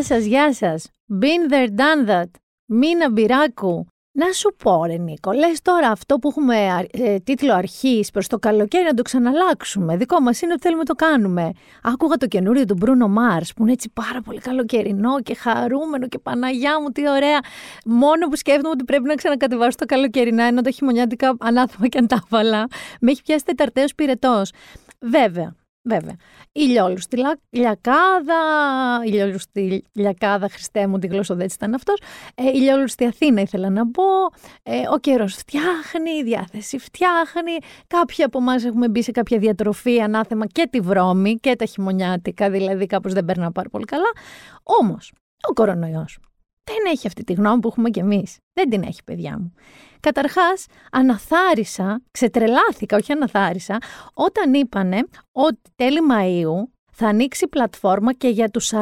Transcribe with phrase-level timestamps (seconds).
[0.00, 0.90] Γεια σας, γεια σας.
[1.20, 2.30] Been there, done that.
[2.66, 3.86] Μίνα Μπυράκου.
[4.12, 8.38] Να σου πω, ρε Νίκο, λες τώρα αυτό που έχουμε ε, τίτλο αρχής προς το
[8.38, 9.96] καλοκαίρι να το ξαναλλάξουμε.
[9.96, 11.52] Δικό μας είναι ότι θέλουμε να το κάνουμε.
[11.82, 16.18] Άκουγα το καινούριο του Μπρούνο Μάρς που είναι έτσι πάρα πολύ καλοκαιρινό και χαρούμενο και
[16.18, 17.38] Παναγιά μου τι ωραία.
[17.84, 22.66] Μόνο που σκέφτομαι ότι πρέπει να ξανακατεβάσω το καλοκαιρινά ενώ τα χειμωνιάτικα ανάθεμα και αντάβαλα.
[23.00, 24.52] Με έχει πιάσει τεταρτέος πυρετός.
[25.00, 26.16] Βέβαια, Βέβαια.
[26.52, 27.16] Ηλιόλουστη
[27.50, 28.34] λιακάδα,
[29.04, 32.00] ηλιόλουστη λιακάδα, Χριστέ μου, τη γλωσσοδέτη ήταν αυτός.
[32.34, 34.02] Ε, ηλιόλουστη Αθήνα ήθελα να πω.
[34.62, 37.52] Ε, ο καιρός φτιάχνει, η διάθεση φτιάχνει.
[37.86, 42.50] Κάποιοι από εμάς έχουμε μπει σε κάποια διατροφή, ανάθεμα και τη βρώμη και τα χειμωνιάτικα,
[42.50, 44.10] δηλαδή κάπως δεν περνά πάρα πολύ καλά.
[44.62, 45.12] Όμως,
[45.48, 46.18] ο κορονοϊός
[46.64, 48.38] δεν έχει αυτή τη γνώμη που έχουμε κι εμείς.
[48.52, 49.54] Δεν την έχει, παιδιά μου.
[50.00, 53.78] Καταρχάς, αναθάρισα, ξετρελάθηκα, όχι αναθάρισα,
[54.14, 55.00] όταν είπανε
[55.32, 58.76] ότι τέλη Μαΐου θα ανοίξει πλατφόρμα και για τους 40-45.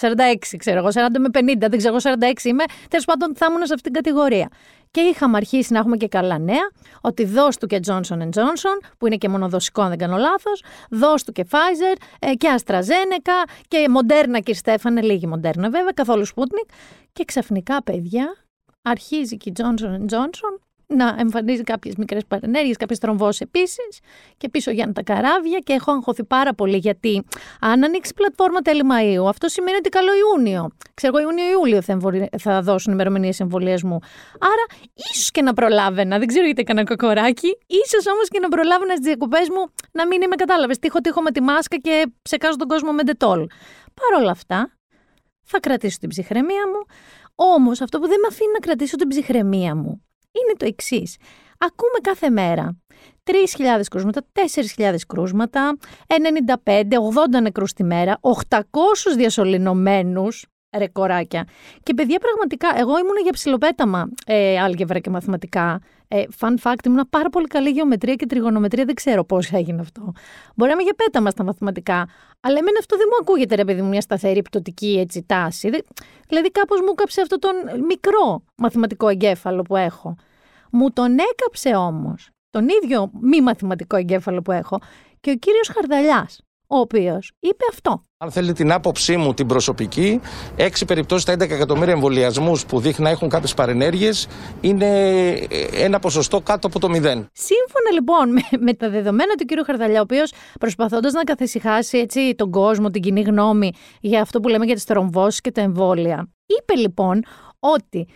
[0.00, 2.64] 46, ξέρω εγώ, 40 με 50, δεν ξέρω, 46 είμαι.
[2.88, 4.48] Τέλος πάντων, θα ήμουν σε αυτήν την κατηγορία.
[4.90, 9.06] Και είχαμε αρχίσει να έχουμε και καλά νέα, ότι δώσ' του και Johnson Johnson, που
[9.06, 13.86] είναι και μονοδοσικό αν δεν κάνω λάθος, δώσ' του και Pfizer ε, και AstraZeneca και
[13.94, 16.70] Moderna και Στέφανε, λίγη Moderna βέβαια, καθόλου Sputnik.
[17.12, 18.47] Και ξαφνικά, παιδιά,
[18.82, 24.00] αρχίζει και η Johnson Johnson να εμφανίζει κάποιες μικρές παρενέργειες, κάποιες τρομβώσει επίσης
[24.36, 25.58] και πίσω για τα καράβια.
[25.58, 27.24] Και έχω αγχωθεί πάρα πολύ γιατί
[27.60, 30.68] αν ανοίξει πλατφόρμα τέλη Μαΐου, αυτό σημαίνει ότι καλό Ιούνιο.
[30.94, 31.98] Ξέρω εγώ, Ιούνιο-Ιούλιο θα,
[32.38, 33.98] θα δώσουν ημερομηνίες εμβολιασμού.
[34.40, 34.80] Άρα,
[35.12, 39.06] ίσως και να προλάβαινα, δεν ξέρω γιατί έκανα κοκοράκι, ίσως όμως και να προλάβαινα στις
[39.06, 40.78] διακοπές μου να μην είμαι κατάλαβες.
[40.78, 43.46] Τύχω, τύχω με τη μάσκα και ψεκάζω τον κόσμο με ντετόλ.
[43.94, 44.72] Παρ' όλα αυτά,
[45.44, 46.86] θα κρατήσω την ψυχραιμία μου.
[47.40, 51.16] Όμως, αυτό που δεν με αφήνει να κρατήσω την ψυχραιμία μου είναι το εξής.
[51.58, 52.78] Ακούμε κάθε μέρα
[53.24, 54.26] 3.000 κρούσματα,
[54.76, 55.76] 4.000 κρούσματα,
[56.64, 56.82] 95,
[57.36, 58.64] 80 νεκρούς τη μέρα, 800
[59.16, 61.48] διασωληνωμένους, ρεκοράκια.
[61.82, 65.80] Και παιδιά πραγματικά, εγώ ήμουν για ψηλοπέταμα ε, άλγευρα και μαθηματικά.
[66.08, 70.12] Ε, fun fact, ήμουν πάρα πολύ καλή γεωμετρία και τριγωνομετρία, δεν ξέρω πώς έγινε αυτό.
[70.54, 72.08] Μπορεί να είμαι για πέταμα στα μαθηματικά,
[72.40, 75.70] αλλά εμένα αυτό δεν μου ακούγεται, ρε παιδί μου, μια σταθερή πτωτική έτσι, τάση.
[76.28, 77.54] Δηλαδή, κάπως μου κάψε αυτό τον
[77.86, 80.16] μικρό μαθηματικό εγκέφαλο που έχω.
[80.70, 84.78] Μου τον έκαψε όμως τον ίδιο μη μαθηματικό εγκέφαλο που έχω
[85.20, 88.02] και ο κύριος Χαρδαλιάς, ο οποίος είπε αυτό.
[88.18, 90.20] Αν θέλει την άποψή μου την προσωπική,
[90.56, 94.28] έξι περιπτώσεις στα 11 εκατομμύρια εμβολιασμούς που δείχνει να έχουν κάποιες παρενέργειες
[94.60, 94.88] είναι
[95.72, 97.28] ένα ποσοστό κάτω από το μηδέν.
[97.32, 99.64] Σύμφωνα λοιπόν με, με τα δεδομένα του κ.
[99.64, 104.48] Χαρδαλιά, ο οποίος προσπαθώντας να καθησυχάσει έτσι, τον κόσμο, την κοινή γνώμη για αυτό που
[104.48, 107.22] λέμε για τις τρομβώσεις και τα εμβόλια, είπε λοιπόν
[107.58, 108.08] ότι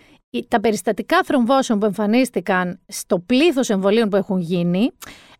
[0.48, 4.90] τα περιστατικά θρομβώσεων που εμφανίστηκαν στο πλήθος εμβολίων που έχουν γίνει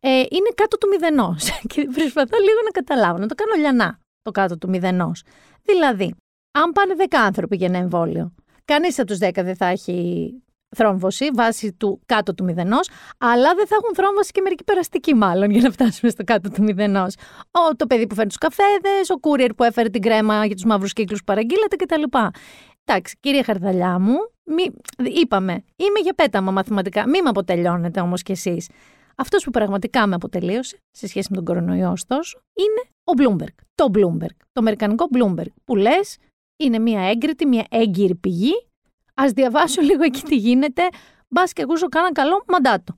[0.00, 1.50] ε, είναι κάτω του μηδενός.
[1.74, 5.22] Και προσπαθώ λίγο να καταλάβω, να το κάνω λιανά το κάτω του μηδενός.
[5.62, 6.14] Δηλαδή,
[6.58, 10.30] αν πάνε 10 άνθρωποι για ένα εμβόλιο, κανείς από τους 10 δεν θα έχει
[10.76, 12.88] θρόμβωση βάσει του κάτω του μηδενός,
[13.18, 16.62] αλλά δεν θα έχουν θρόμβωση και μερική περαστική, μάλλον, για να φτάσουμε στο κάτω του
[16.62, 17.14] μηδενός.
[17.76, 20.92] Το παιδί που φέρνει τους καφέδες, ο κούριερ που έφερε την κρέμα για τους μαύρους
[20.92, 22.02] κύκλους που παραγγείλατε κτλ.
[22.84, 24.70] Εντάξει, κύριε Χαρδαλιά μου, μη,
[25.20, 27.08] είπαμε, είμαι για πέταμα μαθηματικά.
[27.08, 28.68] Μη με αποτελειώνετε όμως κι εσείς.
[29.16, 33.54] Αυτός που πραγματικά με αποτελείωσε σε σχέση με τον κορονοϊό, ωστόσο, είναι ο Bloomberg.
[33.74, 34.36] Το Bloomberg.
[34.38, 35.52] Το αμερικανικό Bloomberg.
[35.64, 36.18] Που λες,
[36.56, 38.66] είναι μια έγκριτη, μια έγκυρη πηγή.
[39.14, 40.82] Α διαβάσω λίγο εκεί τι γίνεται.
[41.28, 42.96] Μπας και ακούσω κάνα καλό μαντάτο.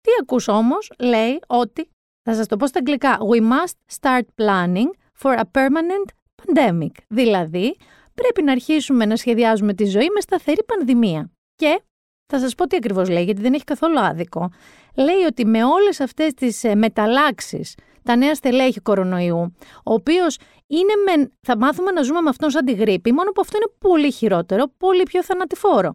[0.00, 1.88] Τι ακούσω όμως, λέει ότι.
[2.22, 3.18] Θα σας το πω στα αγγλικά.
[3.32, 4.90] We must start planning
[5.22, 6.08] for a permanent
[6.42, 6.90] pandemic.
[7.08, 7.76] Δηλαδή,
[8.14, 11.30] πρέπει να αρχίσουμε να σχεδιάζουμε τη ζωή με σταθερή πανδημία.
[11.54, 11.82] Και
[12.26, 14.50] θα σας πω τι ακριβώς λέει, γιατί δεν έχει καθόλου άδικο.
[14.96, 20.92] Λέει ότι με όλες αυτές τις ε, μεταλλάξεις, τα νέα στελέχη κορονοϊού, ο οποίος είναι
[21.06, 24.12] με, θα μάθουμε να ζούμε με αυτόν σαν τη γρήπη, μόνο που αυτό είναι πολύ
[24.12, 25.94] χειρότερο, πολύ πιο θανατηφόρο.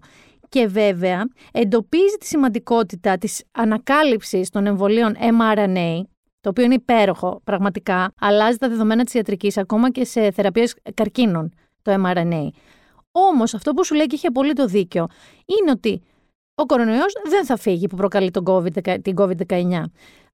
[0.49, 6.01] Και βέβαια εντοπίζει τη σημαντικότητα της ανακάλυψης των εμβολίων mRNA,
[6.41, 11.53] το οποίο είναι υπέροχο πραγματικά, αλλάζει τα δεδομένα της ιατρικής ακόμα και σε θεραπείες καρκίνων
[11.89, 12.47] το mRNA.
[13.11, 15.07] Όμως, αυτό που σου λέει και έχει απολύτω δίκιο
[15.45, 16.01] είναι ότι
[16.55, 19.83] ο κορονοϊός δεν θα φύγει που προκαλεί τον COVID, την COVID-19.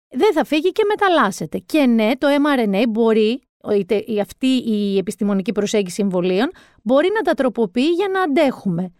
[0.09, 1.57] Δεν θα φύγει και μεταλλάσσεται.
[1.57, 3.41] Και ναι, το mRNA μπορεί,
[3.73, 6.49] είτε αυτή η επιστημονική προσέγγιση εμβολίων,
[6.83, 8.91] μπορεί να τα τροποποιεί για να αντέχουμε.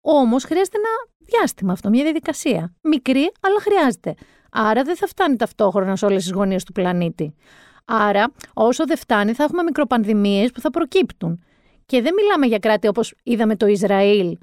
[0.00, 0.88] Όμως χρειάζεται ένα
[1.18, 2.74] διάστημα αυτό, μια διαδικασία.
[2.82, 4.14] Μικρή, αλλά χρειάζεται.
[4.50, 7.34] Άρα δεν θα φτάνει ταυτόχρονα σε όλες τις γωνίες του πλανήτη.
[7.84, 11.42] Άρα, όσο δεν φτάνει, θα έχουμε μικροπανδημίες που θα προκύπτουν.
[11.88, 14.38] Και δεν μιλάμε για κράτη όπως είδαμε το Ισραήλ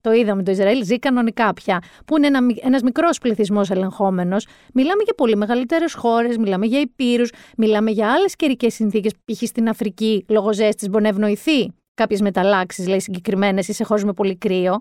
[0.00, 1.82] Το είδαμε το Ισραήλ, ζει κανονικά πια.
[2.06, 4.46] Που είναι ένα ένας μικρός πληθυσμός ελεγχόμενος.
[4.74, 9.12] Μιλάμε για πολύ μεγαλύτερες χώρες, μιλάμε για υπήρους, μιλάμε για άλλες καιρικές συνθήκες.
[9.24, 9.42] Π.χ.
[9.42, 14.12] στην Αφρική, λόγω ζέστη, μπορεί να ευνοηθεί κάποιες μεταλλάξεις, λέει συγκεκριμένες, ή σε χώρες με
[14.12, 14.78] πολύ κρύο.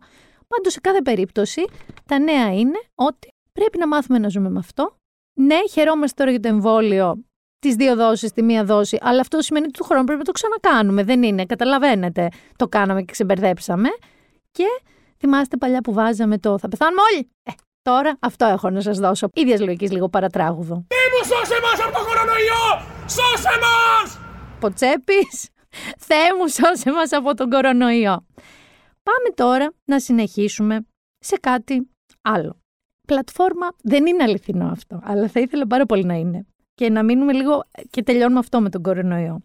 [0.47, 1.65] Πάντως, σε κάθε περίπτωση,
[2.05, 4.97] τα νέα είναι ότι πρέπει να μάθουμε να ζούμε με αυτό.
[5.33, 7.23] Ναι, χαιρόμαστε τώρα για το εμβόλιο
[7.59, 10.31] τις δύο δόσεις, τη μία δόση, αλλά αυτό σημαίνει ότι του χρόνου πρέπει να το
[10.31, 11.03] ξανακάνουμε.
[11.03, 12.29] Δεν είναι, καταλαβαίνετε.
[12.55, 13.89] Το κάναμε και ξεμπερδέψαμε.
[14.51, 14.65] Και
[15.17, 17.29] θυμάστε παλιά που βάζαμε το Θα πεθάνουμε όλοι.
[17.43, 17.51] Ε,
[17.81, 19.29] τώρα αυτό έχω να σας δώσω.
[19.33, 20.85] ίδιας λογικής λίγο παρατράγουδο.
[20.87, 22.65] Τι μου σώσε μα από τον κορονοϊό!
[22.99, 24.25] Σώσε μα!
[24.59, 25.49] Ποτσέπης,
[25.97, 28.25] Θεέ μου, σώσε μας από τον κορονοϊό.
[29.03, 30.85] Πάμε τώρα να συνεχίσουμε
[31.19, 31.89] σε κάτι
[32.21, 32.59] άλλο.
[33.07, 36.45] Πλατφόρμα δεν είναι αληθινό αυτό, αλλά θα ήθελα πάρα πολύ να είναι
[36.77, 39.41] και να μείνουμε λίγο και τελειώνουμε αυτό με τον κορονοϊό.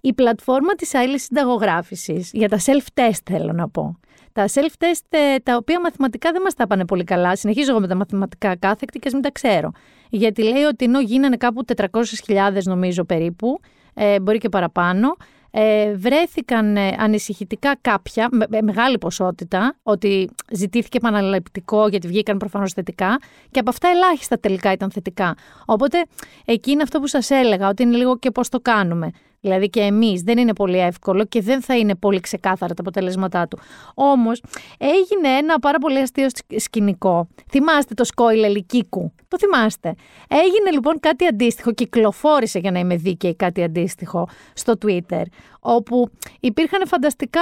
[0.00, 3.98] Η πλατφόρμα της άλλης συνταγογράφησης, για τα self-test θέλω να πω.
[4.32, 7.36] Τα self-test ε, τα οποία μαθηματικά δεν μας τα πάνε πολύ καλά.
[7.36, 9.70] Συνεχίζω εγώ με τα μαθηματικά κάθεκτη και ας μην τα ξέρω.
[10.10, 13.60] Γιατί λέει ότι ενώ γίνανε κάπου 400.000 νομίζω περίπου,
[13.94, 15.16] ε, μπορεί και παραπάνω,
[15.58, 23.18] ε, βρέθηκαν ε, ανησυχητικά κάποια, με, μεγάλη ποσότητα, ότι ζητήθηκε επαναληπτικό γιατί βγήκαν προφανώς θετικά
[23.50, 25.34] και από αυτά ελάχιστα τελικά ήταν θετικά.
[25.64, 26.04] Οπότε
[26.44, 29.10] εκεί είναι αυτό που σας έλεγα, ότι είναι λίγο και πώς το κάνουμε.
[29.46, 33.48] Δηλαδή και εμείς δεν είναι πολύ εύκολο και δεν θα είναι πολύ ξεκάθαρα τα αποτελέσματά
[33.48, 33.58] του.
[33.94, 34.42] Όμως
[34.78, 36.26] έγινε ένα πάρα πολύ αστείο
[36.56, 37.28] σκηνικό.
[37.50, 39.12] Θυμάστε το σκόιλ Ελικίκου.
[39.28, 39.94] Το θυμάστε.
[40.28, 45.22] Έγινε λοιπόν κάτι αντίστοιχο, κυκλοφόρησε για να είμαι δίκαιη κάτι αντίστοιχο στο Twitter,
[45.60, 46.08] όπου
[46.40, 47.40] υπήρχαν φανταστικά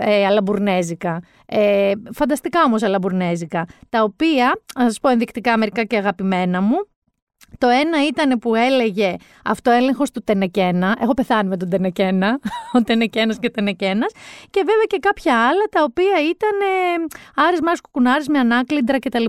[0.00, 6.60] ε, αλαμπουρνέζικα, ε, φανταστικά όμως αλαμπουρνέζικα, τα οποία, να σας πω ενδεικτικά μερικά και αγαπημένα
[6.60, 6.76] μου,
[7.58, 9.14] το ένα ήταν που έλεγε
[9.44, 10.96] αυτοέλεγχο του Τενεκένα.
[11.00, 12.38] Έχω πεθάνει με τον Τενεκένα.
[12.76, 14.12] Ο Τενεκένας και ο Τενεκένας.
[14.50, 19.24] Και βέβαια και κάποια άλλα τα οποία ήταν ε, Άρης Μάρης Κουκουνάρης με ανάκλυντρα κτλ.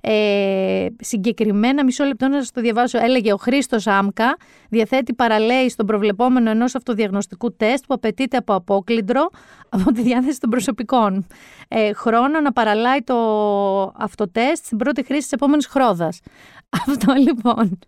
[0.00, 4.36] Ε, συγκεκριμένα, μισό λεπτό να σας το διαβάσω, έλεγε ο Χρήστος Άμκα
[4.68, 9.30] διαθέτει παραλέη στον προβλεπόμενο ενός αυτοδιαγνωστικού τεστ που απαιτείται από απόκλυντρο
[9.68, 11.26] από τη διάθεση των προσωπικών.
[11.68, 13.16] Ε, χρόνο να παραλάει το
[13.96, 16.08] αυτοτέστ στην πρώτη χρήση της επόμενης χρόδα.
[16.70, 17.78] Αυτό λοιπόν.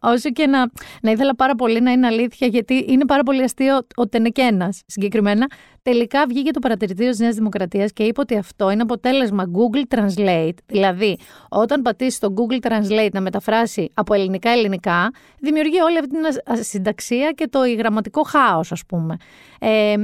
[0.00, 0.70] Όσο και να,
[1.02, 5.46] να ήθελα πάρα πολύ να είναι αλήθεια, γιατί είναι πάρα πολύ αστείο ο Τενεκένα συγκεκριμένα.
[5.82, 10.54] Τελικά βγήκε το παρατηρητήριο της Νέας Δημοκρατίας και είπε ότι αυτό είναι αποτέλεσμα Google Translate.
[10.66, 11.18] Δηλαδή,
[11.48, 17.48] όταν πατήσει το Google Translate να μεταφράσει από ελληνικά-ελληνικά, δημιουργεί όλη αυτή την ασυνταξία και
[17.48, 19.16] το γραμματικό χάος, ας πούμε.
[19.60, 19.94] Ε,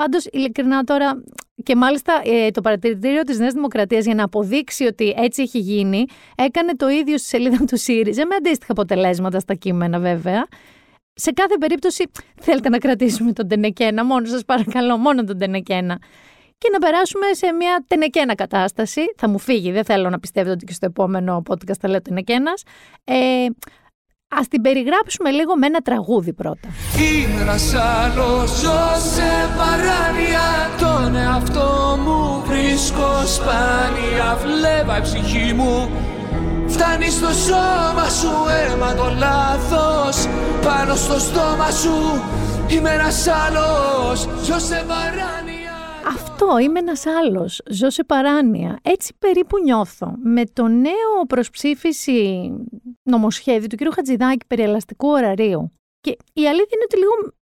[0.00, 1.22] Πάντως, ειλικρινά τώρα,
[1.62, 6.04] και μάλιστα ε, το παρατηρητήριο της Νέας Δημοκρατίας για να αποδείξει ότι έτσι έχει γίνει,
[6.36, 10.46] έκανε το ίδιο στη σελίδα του ΣΥΡΙΖΑ με αντίστοιχα αποτελέσματα στα κείμενα βέβαια.
[11.14, 12.10] Σε κάθε περίπτωση
[12.40, 15.98] θέλετε να κρατήσουμε τον Τενεκένα, μόνο σας παρακαλώ, μόνο τον Τενεκένα.
[16.58, 19.00] Και να περάσουμε σε μια τενεκένα κατάσταση.
[19.16, 22.62] Θα μου φύγει, δεν θέλω να πιστεύετε ότι και στο επόμενο podcast θα λέω τενεκένας.
[23.04, 23.46] Ε,
[24.38, 26.68] Ας την περιγράψουμε λίγο με ένα τραγούδι πρώτα.
[26.96, 28.82] Είμαι ένας άλλος, ζω
[29.14, 30.48] σε παράνοια
[30.80, 34.38] Τον εαυτό μου βρίσκω σπάνια.
[34.44, 35.90] Βλέπα η ψυχή μου
[36.68, 40.26] Φτάνει στο σώμα σου αίμα το λάθος.
[40.64, 42.22] Πάνω στο στόμα σου
[42.68, 45.49] Είμαι ένας άλλος, ζω σε παράνοια
[46.10, 47.62] αυτό, είμαι ένας άλλος.
[47.70, 48.78] Ζω σε παράνοια.
[48.82, 50.14] Έτσι περίπου νιώθω.
[50.22, 52.50] Με το νέο προσψήφιση
[53.02, 53.94] νομοσχέδιο του κ.
[53.94, 55.72] Χατζηδάκη περί ελαστικού ωραρίου.
[56.00, 57.12] Και η αλήθεια είναι ότι λίγο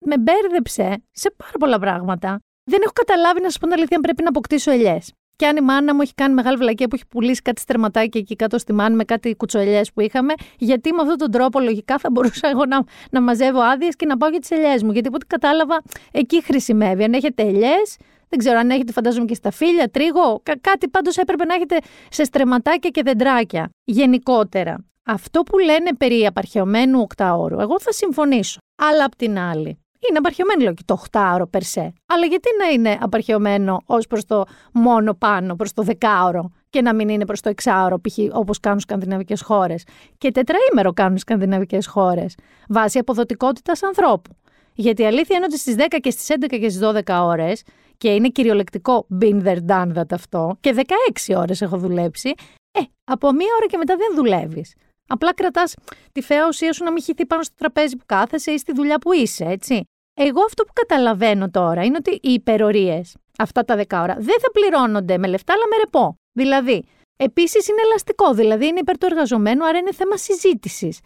[0.06, 2.38] με μπέρδεψε σε πάρα πολλά πράγματα.
[2.70, 5.12] Δεν έχω καταλάβει, να σας πω την αλήθεια, αν πρέπει να αποκτήσω ελιές.
[5.37, 8.37] Και αν η μάνα μου έχει κάνει μεγάλη βλακία που έχει πουλήσει κάτι στερματάκι εκεί
[8.37, 12.11] κάτω στη μάνα με κάτι κουτσολιέ που είχαμε, γιατί με αυτόν τον τρόπο λογικά θα
[12.11, 14.92] μπορούσα εγώ να, να μαζεύω άδειες και να πάω για τις ελιές μου.
[14.92, 15.82] Γιατί από ό,τι κατάλαβα,
[16.12, 17.04] εκεί χρησιμεύει.
[17.04, 17.96] Αν έχετε ελιές,
[18.28, 21.78] δεν ξέρω αν έχετε, φαντάζομαι και στα φίλια, τρίγο, κάτι πάντως έπρεπε να έχετε
[22.11, 23.71] σε στρεματάκια και δεντράκια.
[23.85, 24.85] Γενικότερα.
[25.07, 28.59] Αυτό που λένε περί απαρχαιωμένου οκτάωρου, εγώ θα συμφωνήσω.
[28.76, 29.78] Αλλά απ' την άλλη,
[30.09, 31.93] είναι απαρχαιωμένο λέω και το οχτάωρο περσέ.
[32.07, 36.95] Αλλά γιατί να είναι απαρχαιωμένο ως προς το μόνο πάνω, προς το δεκάωρο και να
[36.95, 38.19] μην είναι προς το εξάωρο, π.χ.
[38.33, 39.85] όπως κάνουν σκανδιναβικές χώρες.
[40.19, 42.35] Και τετραήμερο κάνουν σκανδιναβικές χώρες,
[42.69, 44.31] βάσει αποδοτικότητας ανθρώπου.
[44.75, 47.62] Γιατί η αλήθεια είναι ότι στις 10 και στις 11 και στις 12 ώρες
[47.98, 50.74] και είναι κυριολεκτικό been there, done that αυτό, και
[51.26, 52.34] 16 ώρες έχω δουλέψει,
[52.70, 54.74] ε, από μία ώρα και μετά δεν δουλεύεις.
[55.06, 55.74] Απλά κρατάς
[56.12, 58.98] τη φαία ουσία σου να μην χυθεί πάνω στο τραπέζι που κάθεσαι ή στη δουλειά
[58.98, 59.84] που είσαι, έτσι.
[60.14, 64.50] Εγώ αυτό που καταλαβαίνω τώρα είναι ότι οι υπερορίες, αυτά τα 10 ώρα, δεν θα
[64.52, 66.14] πληρώνονται με λεφτά, αλλά με ρεπό.
[66.32, 66.84] Δηλαδή,
[67.16, 71.00] επίσης είναι ελαστικό, δηλαδή είναι υπέρ του εργαζομένου, άρα είναι θέμα συζήτησης.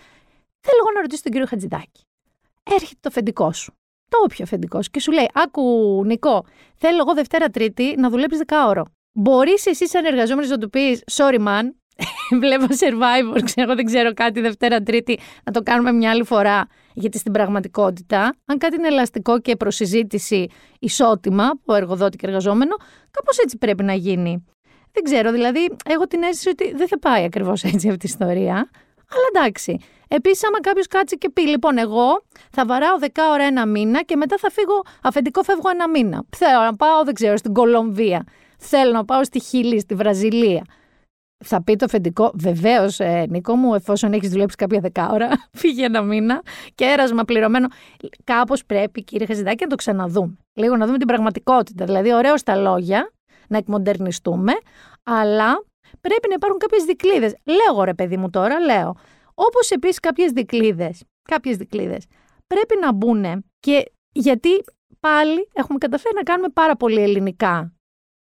[0.60, 2.02] Θέλω εγώ να ρωτήσω τον κύριο Χατζηδάκη.
[2.62, 3.72] Έρχεται το αφεντικό σου
[4.08, 5.62] το όποιο αφεντικός και σου λέει: Άκου,
[6.04, 8.84] Νικό, θέλω εγώ Δευτέρα Τρίτη να δουλέψεις 10 ώρο.
[9.12, 11.62] μπορείς εσύ, σαν εργαζόμενος, να του πεις Sorry, man,
[12.42, 16.66] βλέπω survivor, ξέρω, δεν ξέρω κάτι Δευτέρα, Τρίτη, να το κάνουμε μια άλλη φορά.
[16.94, 20.46] Γιατί στην πραγματικότητα, αν κάτι είναι ελαστικό και προσυζήτηση
[20.78, 22.76] ισότιμα από εργοδότη και εργαζόμενο,
[23.10, 24.44] κάπως έτσι πρέπει να γίνει.
[24.92, 28.70] Δεν ξέρω, δηλαδή, έχω την αίσθηση ότι δεν θα πάει ακριβώς έτσι αυτή η ιστορία.
[29.10, 29.78] Αλλά εντάξει.
[30.08, 34.16] Επίσης, άμα κάποιος κάτσει και πει, λοιπόν, εγώ θα βαράω 10 ώρα ένα μήνα και
[34.16, 36.24] μετά θα φύγω, αφεντικό φεύγω ένα μήνα.
[36.36, 38.24] Θέλω να πάω, δεν ξέρω, στην Κολομβία.
[38.58, 40.64] Θέλω να πάω στη Χιλή, στη Βραζιλία.
[41.44, 45.28] Θα πει το αφεντικό, βεβαίως, ε, Νίκο μου, εφόσον έχεις δουλέψει κάποια δεκάωρα,
[45.60, 46.42] φύγει ένα μήνα
[46.74, 47.68] και έρασμα πληρωμένο.
[48.24, 50.36] Κάπως πρέπει, κύριε Χαζηδάκη, να το ξαναδούμε.
[50.54, 51.84] Λίγο να δούμε την πραγματικότητα.
[51.84, 53.12] Δηλαδή, ωραίος στα λόγια,
[53.48, 54.52] να εκμοντερνιστούμε,
[55.02, 55.64] αλλά
[56.00, 57.38] πρέπει να υπάρχουν κάποιες δικλείδες.
[57.44, 58.96] Λέω, ρε παιδί μου τώρα, λέω.
[59.34, 61.98] Όπως επίσης κάποιες δικλείδες, κάποιες δικλείδες,
[62.46, 64.64] πρέπει να μπουν και γιατί
[65.00, 67.72] πάλι έχουμε καταφέρει να κάνουμε πάρα πολύ ελληνικά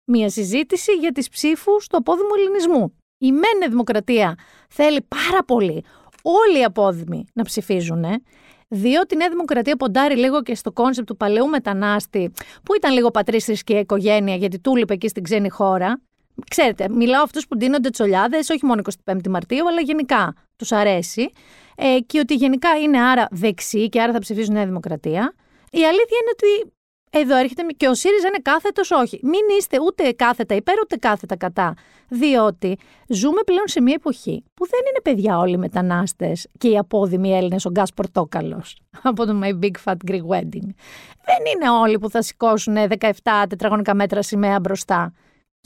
[0.07, 2.97] μία συζήτηση για τις ψήφους του απόδημου ελληνισμού.
[3.19, 5.85] Η Νέα Δημοκρατία θέλει πάρα πολύ
[6.23, 8.05] όλοι οι απόδημοι να ψηφίζουν,
[8.69, 13.11] διότι η Νέα Δημοκρατία ποντάρει λίγο και στο concept του παλαιού μετανάστη, που ήταν λίγο
[13.11, 16.01] πατρίστρη και οικογένεια, γιατί του λείπει εκεί στην ξένη χώρα.
[16.51, 21.31] Ξέρετε, μιλάω αυτούς που ντύνονται τσολιάδες, όχι μόνο 25 Μαρτίου, αλλά γενικά τους αρέσει.
[21.77, 25.35] Ε, και ότι γενικά είναι άρα δεξί και άρα θα ψηφίζουν Νέα Δημοκρατία.
[25.71, 26.77] Η αλήθεια είναι ότι
[27.11, 29.21] εδώ έρχεται και ο ΣΥΡΙΖΑ είναι κάθετος, όχι.
[29.23, 31.75] Μην είστε ούτε κάθετα υπέρ ούτε κάθετα κατά.
[32.09, 32.79] Διότι
[33.09, 37.37] ζούμε πλέον σε μια εποχή που δεν είναι παιδιά όλοι οι μετανάστες και οι απόδημοι
[37.37, 38.63] Έλληνες ο Γκάς Πορτόκαλο
[39.03, 40.69] από το My Big Fat Greek Wedding.
[41.25, 43.11] Δεν είναι όλοι που θα σηκώσουν 17
[43.49, 45.13] τετραγωνικά μέτρα σημαία μπροστά.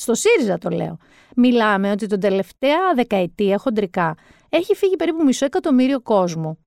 [0.00, 0.96] Στο ΣΥΡΙΖΑ το λέω.
[1.36, 4.16] Μιλάμε ότι τον τελευταία δεκαετία χοντρικά
[4.48, 6.58] έχει φύγει περίπου μισό εκατομμύριο κόσμο,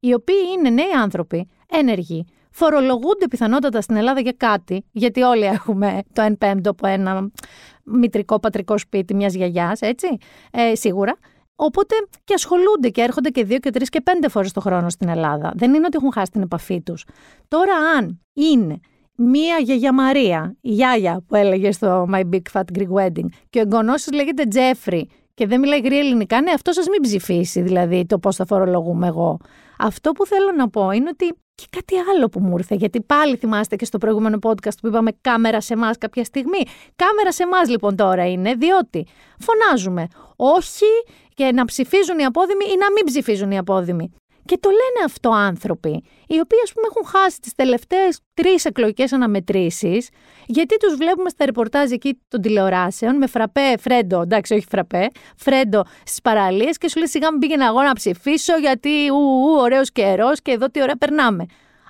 [0.00, 6.02] οι οποίοι είναι νέοι άνθρωποι, ένεργοι, φορολογούνται πιθανότατα στην Ελλάδα για κάτι, γιατί όλοι έχουμε
[6.12, 7.30] το 1 πέμπτο από ένα
[7.84, 10.06] μητρικό πατρικό σπίτι μιας γιαγιάς, έτσι,
[10.50, 11.16] ε, σίγουρα.
[11.56, 11.94] Οπότε
[12.24, 15.52] και ασχολούνται και έρχονται και δύο και τρεις και πέντε φορές το χρόνο στην Ελλάδα.
[15.56, 17.04] Δεν είναι ότι έχουν χάσει την επαφή τους.
[17.48, 18.80] Τώρα, αν είναι
[19.16, 23.62] μία γιαγιά Μαρία, η γιάγια που έλεγε στο My Big Fat Greek Wedding, και ο
[23.62, 28.06] εγγονός της λέγεται Τζέφρι και δεν μιλάει γρήγορα ελληνικά, ναι, αυτό σας μην ψηφίσει, δηλαδή
[28.06, 29.38] το πώς θα φορολογούμε εγώ.
[29.78, 33.36] Αυτό που θέλω να πω είναι ότι και κάτι άλλο που μου ήρθε, γιατί πάλι
[33.36, 36.62] θυμάστε και στο προηγούμενο podcast που είπαμε κάμερα σε εμάς κάποια στιγμή.
[36.96, 39.06] Κάμερα σε εμάς λοιπόν τώρα είναι, διότι
[39.38, 40.84] φωνάζουμε όχι
[41.34, 44.12] και να ψηφίζουν οι απόδημοι ή να μην ψηφίζουν οι απόδημοι.
[44.44, 49.12] Και το λένε αυτό άνθρωποι, οι οποίοι ας πούμε έχουν χάσει τις τελευταίες τρεις εκλογικές
[49.12, 50.08] αναμετρήσεις,
[50.46, 55.84] γιατί τους βλέπουμε στα ρεπορτάζ εκεί των τηλεοράσεων με φραπέ, φρέντο, εντάξει, όχι φραπέ, φρέντο
[56.04, 59.92] στις παραλίες και σου λέει σιγά μην πήγαινε εγώ να ψηφίσω γιατί ου, ου ωραίος
[59.92, 61.46] καιρό και εδώ τι ωραία περνάμε.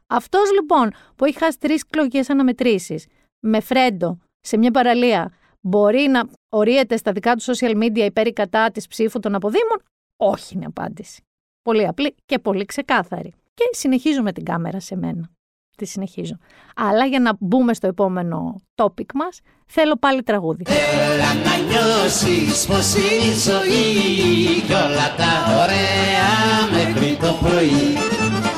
[0.06, 3.06] Αυτός λοιπόν που έχει χάσει τρεις εκλογικές αναμετρήσεις
[3.40, 8.32] με φρέντο σε μια παραλία μπορεί να ορίεται στα δικά του social media υπέρ ή
[8.32, 9.82] κατά της ψήφου των αποδήμων,
[10.16, 11.22] όχι είναι απάντηση.
[11.62, 13.32] Πολύ απλή και πολύ ξεκάθαρη.
[13.54, 15.30] Και συνεχίζω με την κάμερα σε μένα.
[15.76, 16.36] Τη συνεχίζω.
[16.76, 20.64] Αλλά για να μπούμε στο επόμενο topic μας, θέλω πάλι τραγούδι.
[20.66, 26.32] Έλα να νιώσεις πως είναι η ζωή κι όλα τα ωραία
[26.72, 27.96] μέχρι το πρωί.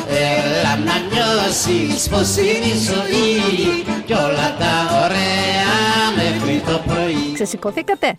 [0.09, 5.75] Έλα να νιώσεις πως είναι η ζωή κι όλα τα ωραία
[6.17, 7.33] μέχρι το πρωί.
[7.33, 8.19] Ξεσηκωθήκατε;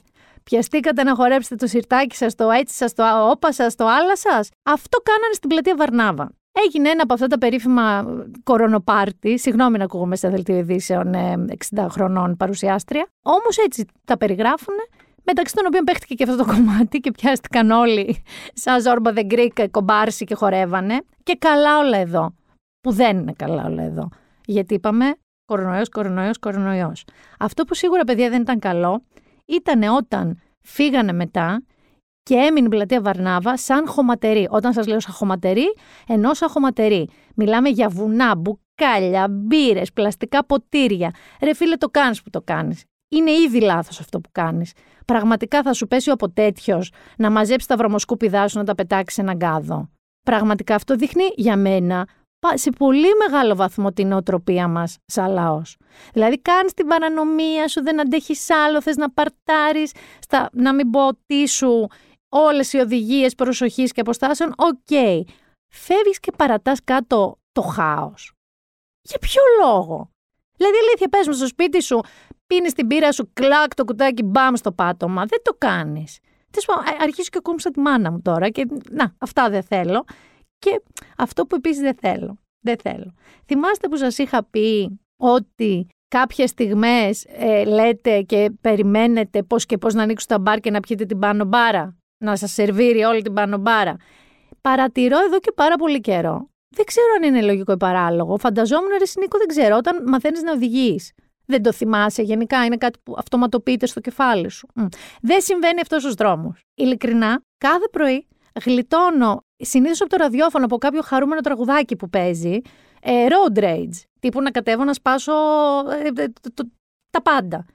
[0.50, 4.50] Πιαστήκατε να χορέψετε το σιρτάκι σας, το έτσι σας, το όπα σας, το άλλα σας;
[4.64, 6.32] Αυτό κάνανε στην πλατεία Βαρνάβα.
[6.66, 8.06] Έγινε ένα από αυτά τα περίφημα
[8.44, 9.38] κορονοπάρτι.
[9.40, 13.08] Συγγνώμη να ακούγομαι σε δελτίο ειδήσεων 60 ε, χρονών παρουσιάστρια.
[13.22, 14.75] Όμως έτσι τα περιγράφουν.
[15.24, 18.24] Μεταξύ των οποίων παίχτηκε και αυτό το κομμάτι και πιάστηκαν όλοι
[18.54, 21.02] σαν Ζόρμπα The Greek κομπάρσι και χορεύανε.
[21.24, 22.36] Και καλά όλα εδώ.
[22.82, 24.10] Που δεν είναι καλά όλα εδώ.
[24.46, 27.06] Γιατί είπαμε κορονοϊός, κορονοϊός, κορονοϊός.
[27.40, 29.02] Αυτό που σίγουρα παιδιά δεν ήταν καλό
[29.46, 31.64] ήταν όταν φύγανε μετά
[32.24, 34.48] και έμεινε η πλατεία Βαρνάβα σαν χωματερή.
[34.50, 35.66] Όταν σας λέω σαν χωματερή,
[36.08, 37.10] ενώ σαν χωματερή.
[37.36, 41.12] Μιλάμε για βουνά, μπουκάλια, μπύρες, πλαστικά ποτήρια.
[41.42, 42.84] Ρε φίλε το κάνεις που το κάνεις.
[43.16, 44.74] Είναι ήδη λάθος αυτό που κάνεις.
[45.06, 46.84] Πραγματικά θα σου πέσει από τέτοιο
[47.18, 49.90] να μαζέψει τα βρωμοσκούπιδά σου να τα πετάξεις σε έναν κάδο.
[50.24, 52.08] Πραγματικά αυτό δείχνει για μένα
[52.54, 55.77] σε πολύ μεγάλο βαθμό την νοοτροπία μας σαν λαός.
[56.13, 61.10] Δηλαδή κάνεις την παρανομία σου, δεν αντέχεις άλλο, θες να παρτάρεις, στα, να μην πω
[61.25, 61.88] τι σου,
[62.30, 64.77] όλες οι οδηγίες προσοχής και αποστάσεων, OK.
[64.89, 65.22] Okay.
[65.74, 68.34] Φεύγεις και παρατάς κάτω το χάος.
[69.01, 70.10] Για ποιο λόγο;
[70.58, 72.00] Δηλαδή, αλήθεια, πες μου στο σπίτι σου,
[72.48, 75.25] πίνεις την πύρα σου, κλακ το κουτάκι, μπαμ στο πάτωμα.
[75.25, 76.20] Δεν το κάνεις.
[77.01, 80.06] Αρχίζω και κόμψα τη μάνα μου τώρα και να, αυτά δεν θέλω.
[80.60, 80.82] Και
[81.18, 82.38] αυτό που επίσης δεν θέλω.
[82.60, 83.14] Δεν θέλω.
[83.46, 89.94] Θυμάστε που σας είχα πει ότι κάποιες στιγμές ε, λέτε και περιμένετε πώς και πώς
[89.94, 93.34] να ανοίξουν τα μπαρ και να πιείτε την πάνω μπάρα, να σας σερβίρει όλη την
[93.34, 93.96] πάνω μπάρα.
[94.62, 96.50] Παρατηρώ εδώ και πάρα πολύ καιρό.
[96.76, 98.38] Δεν ξέρω αν είναι λογικό ή παράλογο.
[98.38, 101.12] Φανταζόμουν, ρε Νίκο, δεν ξέρω, όταν μαθαίνεις να οδηγείς.
[101.46, 104.68] Δεν το θυμάσαι γενικά, είναι κάτι που αυτοματοποιείται στο κεφάλι σου.
[105.22, 106.56] Δεν συμβαίνει αυτό ο δρόμο.
[106.76, 108.28] Ειλικρινά, κάθε πρωί
[108.66, 112.60] γλιτώνω συνήθως από το ραδιόφωνο από κάποιο χαρούμενο τραγουδάκι που παίζει,
[113.02, 114.02] ε, road rage.
[114.20, 115.34] Τύπου να κατέβω να σπάσω
[116.16, 116.28] ε, ε,
[117.10, 117.66] τα πάντα.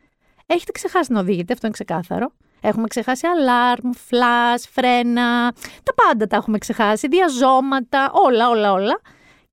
[0.47, 2.33] Έχετε ξεχάσει να οδηγείτε, αυτό είναι ξεκάθαρο.
[2.61, 9.01] Έχουμε ξεχάσει αλάρμ, φλάς, φρένα, τα πάντα τα έχουμε ξεχάσει, διαζώματα, όλα, όλα, όλα.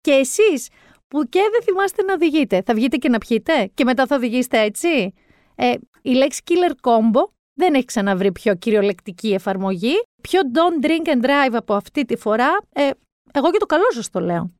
[0.01, 0.69] Και εσείς
[1.07, 4.61] που και δεν θυμάστε να οδηγείτε, θα βγείτε και να πιείτε και μετά θα οδηγήσετε
[4.61, 5.13] έτσι;
[5.55, 9.93] Ε, η λέξη killer combo δεν έχει ξαναβρει πιο κυριολεκτική εφαρμογή.
[10.21, 12.89] Πιο don't drink and drive από αυτή τη φορά, ε,
[13.33, 14.51] εγώ και το καλό σας το λέω.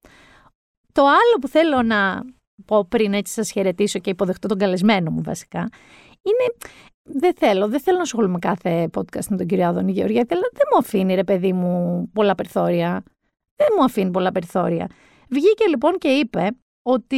[0.91, 2.25] Το άλλο που θέλω να
[2.65, 5.69] πω πριν έτσι σας χαιρετήσω και υποδεχτώ τον καλεσμένο μου βασικά,
[6.21, 6.55] είναι
[7.03, 10.25] δεν θέλω, δεν θέλω να ασχολούμαι κάθε podcast με τον κύριο Άδωνη Γεωργιάδη.
[10.27, 13.03] Θέλω, δεν μου αφήνει ρε παιδί μου πολλά περιθώρια.
[13.55, 14.87] Δεν μου αφήνει πολλά περιθώρια.
[15.29, 16.49] Βγήκε λοιπόν και είπε
[16.81, 17.17] ότι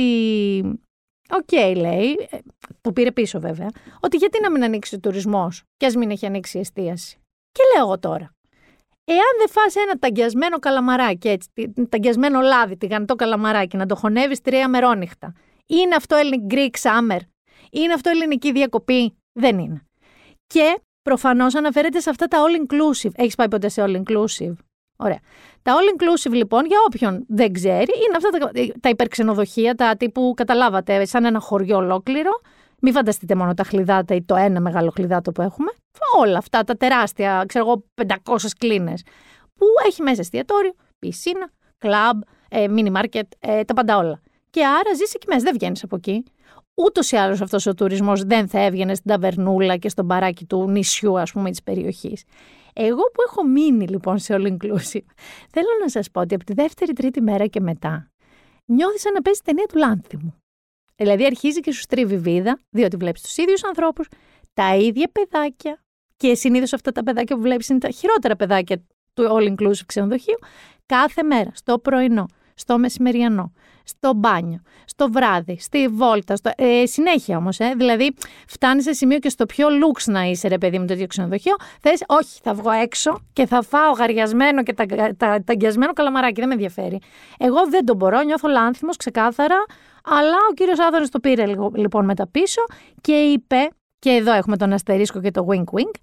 [1.31, 2.29] OK, okay, λέει,
[2.89, 3.67] ε, το πήρε πίσω βέβαια,
[3.99, 7.17] ότι γιατί να μην ανοίξει ο τουρισμός και ας μην έχει ανοίξει η εστίαση.
[7.51, 8.31] Και λέω εγώ τώρα,
[9.03, 11.49] εάν δεν φας ένα ταγκιασμένο καλαμαράκι, έτσι,
[11.89, 15.33] ταγκιασμένο λάδι, τηγανιτό καλαμαράκι, να το χωνεύεις τρία μερόνυχτα,
[15.65, 16.17] είναι αυτό
[16.49, 17.19] Greek summer,
[17.71, 19.85] είναι αυτό ελληνική διακοπή, δεν είναι.
[20.47, 23.11] Και προφανώς αναφέρεται σε αυτά τα all inclusive.
[23.15, 24.53] Έχεις πάει ποτέ σε all inclusive;
[25.01, 25.19] Ωραία.
[25.61, 30.33] Τα all inclusive λοιπόν, για όποιον δεν ξέρει, είναι αυτά τα, τα υπερξενοδοχεία, τα τύπου
[30.35, 32.31] καταλάβατε, σαν ένα χωριό ολόκληρο.
[32.81, 35.71] Μην φανταστείτε μόνο τα χλιδάτα ή το ένα μεγάλο χλιδάτο που έχουμε.
[36.19, 39.03] Όλα αυτά τα τεράστια, ξέρω εγώ, 500 κλίνες.
[39.55, 44.21] Που έχει μέσα εστιατόριο, πισίνα, κλαμπ, ε, mini market, ε, τα πάντα όλα.
[44.49, 46.23] Και άρα ζεις εκεί μέσα, δεν βγαίνεις από εκεί.
[46.73, 50.69] Ούτως ή άλλως αυτός ο τουρισμός δεν θα έβγαινε στην ταβερνούλα και στον παράκι του
[50.69, 52.23] νησιού, ας πούμε, της περιοχής.
[52.73, 55.05] Εγώ που έχω μείνει λοιπόν σε all inclusive,
[55.51, 58.11] θέλω να σας πω ότι από τη δεύτερη, τρίτη μέρα και μετά
[58.65, 60.35] νιώθει σαν να παίζει ταινία του Λάνθιμου.
[60.99, 64.07] Δηλαδή αρχίζει και σου στρίβει βίδα, διότι βλέπεις τους ίδιους ανθρώπους,
[64.53, 65.83] τα ίδια παιδάκια.
[66.17, 68.83] Και συνήθως αυτά τα παιδάκια που βλέπεις είναι τα χειρότερα παιδάκια
[69.13, 70.37] του all inclusive ξενοδοχείου.
[70.85, 76.51] Κάθε μέρα, στο πρωινό, στο μεσημεριανό, στο μπάνιο, στο βράδυ, στη βόλτα, στο...
[76.55, 77.59] Ε, συνέχεια όμως.
[77.59, 77.73] Ε.
[77.77, 78.13] Δηλαδή,
[78.47, 81.55] φτάνεις σε σημείο και στο πιο λουξ να είσαι, ρε παιδί μου, το ίδιο ξενοδοχείο.
[81.81, 84.85] Θες, όχι, θα βγω έξω και θα φάω γαριασμένο και τα,
[85.45, 86.39] ταγκιασμένο καλαμαράκι.
[86.39, 86.99] Δεν με ενδιαφέρει.
[87.37, 89.65] Εγώ δεν τον μπορώ, νιώθω λάνθιμος ξεκάθαρα.
[90.11, 91.45] Αλλά ο κύριος Άδωνης το πήρε
[91.75, 92.61] λοιπόν μετά πίσω
[93.01, 93.69] και είπε,
[93.99, 95.93] και εδώ έχουμε τον αστερίσκο και το wink wink,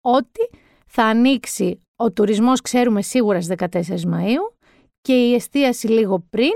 [0.00, 0.50] ότι
[0.86, 4.54] θα ανοίξει ο τουρισμός, ξέρουμε σίγουρα στις 14 Μαΐου
[5.00, 6.52] και η εστίαση λίγο πριν.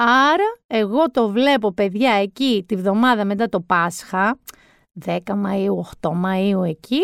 [0.00, 4.38] Άρα εγώ το βλέπω παιδιά εκεί τη βδομάδα μετά το Πάσχα,
[5.06, 7.00] 10 Μαΐου, 8 Μαΐου εκεί,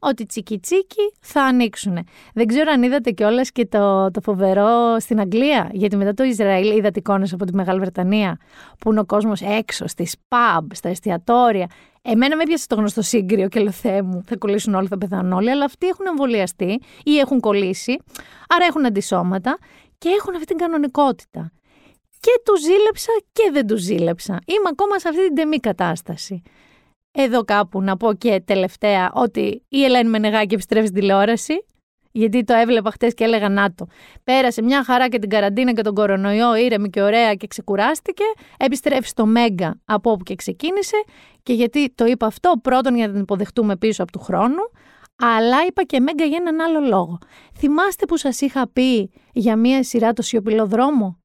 [0.00, 1.98] ότι τσίκι τσίκι θα ανοίξουν.
[2.34, 6.76] Δεν ξέρω αν είδατε κιόλας και το, το φοβερό στην Αγγλία, γιατί μετά το Ισραήλ
[6.76, 8.38] είδατε εικόνες από τη Μεγάλη Βρετανία,
[8.78, 11.66] που είναι ο κόσμος έξω, στις pub, στα εστιατόρια.
[12.02, 15.32] Εμένα με έπιασε το γνωστό σύγκριο και λέω Θεέ μου, θα κολλήσουν όλοι, θα πεθάνουν
[15.32, 17.98] όλοι, αλλά αυτοί έχουν εμβολιαστεί ή έχουν κολλήσει,
[18.48, 19.58] άρα έχουν αντισώματα
[19.98, 21.52] και έχουν αυτή την κανονικότητα
[22.20, 24.32] και τους ζήλεψα και δεν τους ζήλεψα.
[24.46, 26.42] Είμαι ακόμα σε αυτή την τεμή κατάσταση.
[27.20, 31.66] Εδώ κάπου να πω και τελευταία ότι η Ελένη Μενεγάκη επιστρέφει στην τηλεόραση,
[32.12, 33.86] γιατί το έβλεπα χτες και έλεγα να το.
[34.24, 38.22] Πέρασε μια χαρά και την καραντίνα και τον κορονοϊό, ήρεμη και ωραία και ξεκουράστηκε.
[38.58, 40.96] Επιστρέφει στο Μέγκα από όπου και ξεκίνησε.
[41.42, 44.70] Και γιατί το είπα αυτό, πρώτον για να την υποδεχτούμε πίσω από του χρόνου,
[45.16, 47.18] αλλά είπα και Μέγκα για έναν άλλο λόγο.
[47.58, 51.18] Θυμάστε που σας είχα πει για μια σειρά το σιωπηλό δρόμο.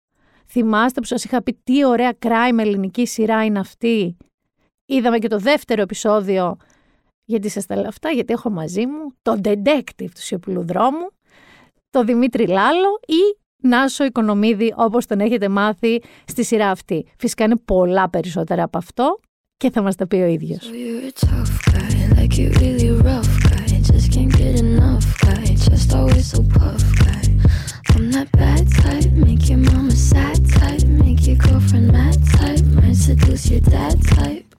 [0.47, 4.17] Θυμάστε που σας είχα πει τι ωραία crime ελληνική σειρά είναι αυτή;
[4.93, 6.58] Είδαμε και το δεύτερο επεισόδιο,
[7.25, 11.10] γιατί σας τα λέω αυτά, γιατί έχω μαζί μου το detective του Σιωπηλού Δρόμου,
[11.89, 17.06] το Δημήτρη Λάλο ή Νάσο Οικονομίδη όπως τον έχετε μάθει στη σειρά αυτή.
[17.17, 19.19] Φυσικά είναι πολλά περισσότερα από αυτό
[19.58, 20.69] και θα μας τα πει ο ίδιος.
[27.95, 32.97] I'm that bad type, make your mama sad type, make your girlfriend mad type, might
[33.08, 34.53] seduce your dad type.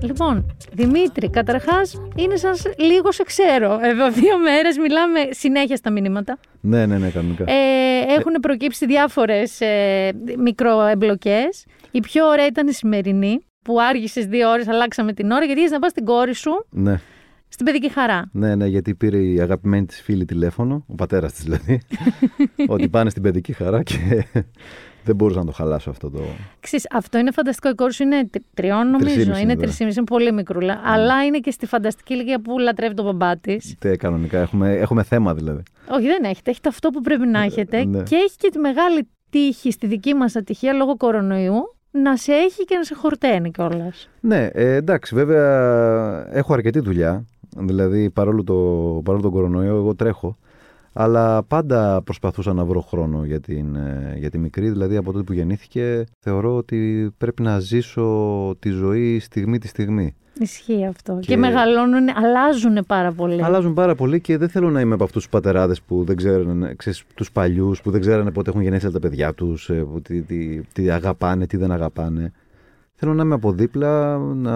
[0.00, 3.78] Λοιπόν, Δημήτρη, καταρχάς είναι σαν λίγο σε ξέρω.
[3.82, 6.38] Εδώ δύο μέρες μιλάμε συνέχεια στα μηνύματα.
[6.60, 7.44] Ναι, ναι, ναι, κανονικά.
[7.46, 11.64] Ε, έχουν προκύψει διάφορες ε, μικροεμπλοκές.
[11.90, 15.70] Η πιο ωραία ήταν η σημερινή που άργησες δύο ώρες, αλλάξαμε την ώρα, γιατί είχες
[15.72, 17.00] να πας στην κόρη σου Ναι.
[17.48, 18.28] στην παιδική χαρά.
[18.32, 21.80] Ναι, ναι, γιατί πήρε η αγαπημένη της φίλη τηλέφωνο, ο πατέρας της δηλαδή,
[22.74, 24.26] ότι πάνε στην παιδική χαρά και
[25.04, 26.20] δεν μπορούσα να το χαλάσω αυτό το.
[26.60, 27.68] Ξέρεις, αυτό είναι φανταστικό.
[27.68, 29.14] Η κόρη σου είναι τρι- τριών, νομίζω.
[29.14, 29.60] Τρισήμιση, είναι ναι.
[29.60, 30.80] τρισήμιση, είναι πολύ μικρούλα.
[30.84, 33.74] Αλλά είναι και στη φανταστική ηλικία που λατρεύει τον μπαμπά της.
[33.78, 35.62] Τε, κανονικά έχουμε, έχουμε θέμα δηλαδή.
[35.90, 36.50] Όχι, δεν έχετε.
[36.50, 37.84] Έχετε αυτό που πρέπει να έχετε.
[37.84, 38.02] ναι.
[38.02, 42.64] Και έχει και τη μεγάλη τύχη στη δική μας ατυχία λόγω κορονοϊού να σε έχει
[42.64, 44.08] και να σε χορταίνει κιόλας.
[44.20, 47.24] Ναι, ε, εντάξει, βέβαια έχω αρκετή δουλειά.
[47.56, 48.54] Δηλαδή, παρόλο, το,
[49.04, 50.36] παρόλο τον κορονοϊό, εγώ τρέχω.
[50.92, 54.70] Αλλά πάντα προσπαθούσα να βρω χρόνο για, την, ε, για τη μικρή.
[54.70, 60.14] Δηλαδή, από τότε που γεννήθηκε, θεωρώ ότι πρέπει να ζήσω τη ζωή στιγμή τη στιγμή.
[60.38, 61.18] Ισχύει αυτό.
[61.20, 63.42] Και, Και- μεγαλώνουν, αλλάζουν πάρα πολύ.
[63.44, 66.64] Αλλάζουν πάρα πολύ και δεν θέλω να είμαι από αυτούς τους πατεράδες που δεν ξέρουν,
[67.14, 69.70] τους παλιούς, που δεν ξέρανε πότε έχουν γεννήσει τα παιδιά τους,
[70.02, 72.32] τι, τι, τι αγαπάνε, τι δεν αγαπάνε.
[72.94, 74.54] Θέλω να είμαι από δίπλα, να...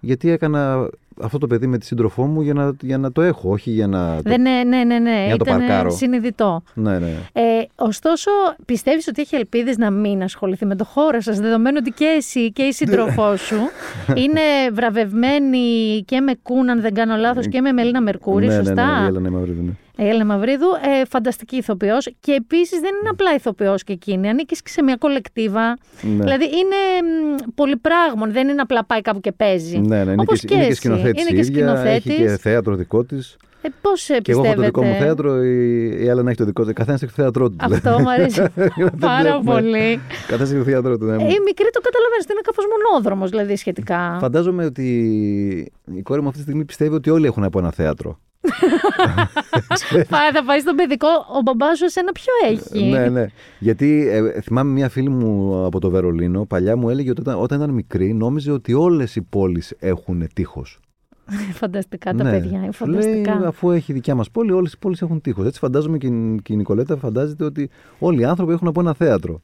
[0.00, 0.90] γιατί έκανα
[1.22, 3.86] αυτό το παιδί με τη σύντροφό μου για να, για να το έχω, όχι για
[3.86, 4.14] να.
[4.16, 5.22] το- Δεν, ναι, ναι, ναι, ναι.
[5.24, 5.90] Για να το Ήταν παρκάρω.
[5.90, 6.62] συνειδητό.
[6.74, 7.12] Ναι, ναι.
[7.32, 7.42] Ε,
[7.76, 8.30] ωστόσο,
[8.64, 12.52] πιστεύεις ότι έχει ελπίδες να μην ασχοληθεί με το χώρο σας, δεδομένου ότι και εσύ
[12.52, 13.56] και η σύντροφό σου
[14.14, 14.40] είναι
[14.72, 18.74] βραβευμένοι και με Κούν, αν δεν κάνω λάθος, και με Μελίνα Μερκούρη, ναι, σωστά.
[18.74, 19.70] Ναι, ναι, η Έλενα Μαυρίδου, ναι.
[20.00, 20.66] Η Έλενα Μαυρίδου,
[21.00, 22.10] ε, φανταστική ηθοποιός.
[22.20, 25.68] Και επίσης δεν είναι απλά ηθοποιός και εκείνη, ανήκεις και σε μια κολεκτίβα.
[26.02, 26.24] Ναι.
[26.24, 29.78] Δηλαδή είναι μ, πολυπράγμων, δεν είναι απλά πάει κάπου και παίζει.
[29.78, 30.76] Ναι, ναι, είναι Όπως και, είναι και εσύ.
[30.78, 32.16] σκηνοθέτης Είναι η και ίδια, έχει σκηνοθέτης.
[32.16, 33.36] και θέατρο δικό της.
[33.62, 36.44] Ε, Πώς Και εγώ έχω το δικό μου πιστεύετε; θέατρο, η, η Έλενα έχει το
[36.44, 36.72] δικό της.
[36.72, 37.56] Καθένας έχει το θέατρό του.
[37.60, 38.40] Αυτό μου αρέσει
[38.76, 39.52] Δεν πάρα βλέπουμε.
[39.60, 40.00] πολύ.
[40.26, 41.04] Καθένας έχει το θέατρό του.
[41.04, 41.12] ναι.
[41.12, 44.16] Ε, η μικρή το καταλαβαίνεις ότι είναι κάπως μονόδρομος, δηλαδή σχετικά.
[44.20, 44.86] Φαντάζομαι ότι
[45.94, 48.18] η κόρη μου αυτή τη στιγμή πιστεύει ότι όλοι έχουν από ένα θέατρο.
[50.08, 51.08] Πάει, θα πάει στον παιδικό,
[51.38, 53.26] ο μπαμπάς σου εσένα ποιο έχει; ναι, ναι.
[53.58, 57.58] Γιατί ε, θυμάμαι μια φίλη μου από το Βερολίνο, παλιά μου έλεγε ότι όταν, όταν
[57.60, 60.78] ήταν μικρή νόμιζε ότι όλες οι πόλεις έχουν τείχος.
[61.52, 63.46] Φανταστικά τα παιδιά, είναι Σου λέει, φανταστικά.
[63.48, 65.46] αφού έχει δικιά μας πόλη, όλες οι πόλεις έχουν τείχος.
[65.46, 68.94] Έτσι φαντάζομαι και, η- και η Νικολέτα φαντάζεται ότι όλοι οι άνθρωποι έχουν από ένα
[68.94, 69.42] θέατρο.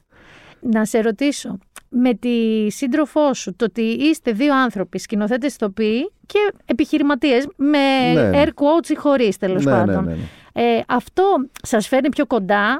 [0.71, 1.57] Να σε ρωτήσω,
[1.89, 8.31] με τη σύντροφό σου, το ότι είστε δύο άνθρωποι, σκηνοθέτες ηθοποιοί και επιχειρηματίες, με Ναι.
[8.43, 10.03] air quotes ή χωρίς τέλος ναι, πάντων.
[10.03, 10.17] ναι, ναι,
[10.53, 10.73] ναι.
[10.77, 11.23] Ε, αυτό
[11.61, 12.77] σας φέρνει πιο κοντά,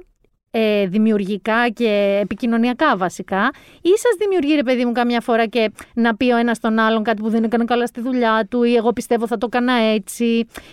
[0.51, 3.49] ε, δημιουργικά και επικοινωνιακά βασικά,
[3.81, 7.03] ή σας δημιουργεί, ρε παιδί μου, καμιά φορά και να πει ο ένας τον άλλον
[7.03, 10.25] κάτι που δεν έκανε καλά στη δουλειά του, ή εγώ πιστεύω θα το έκανα έτσι,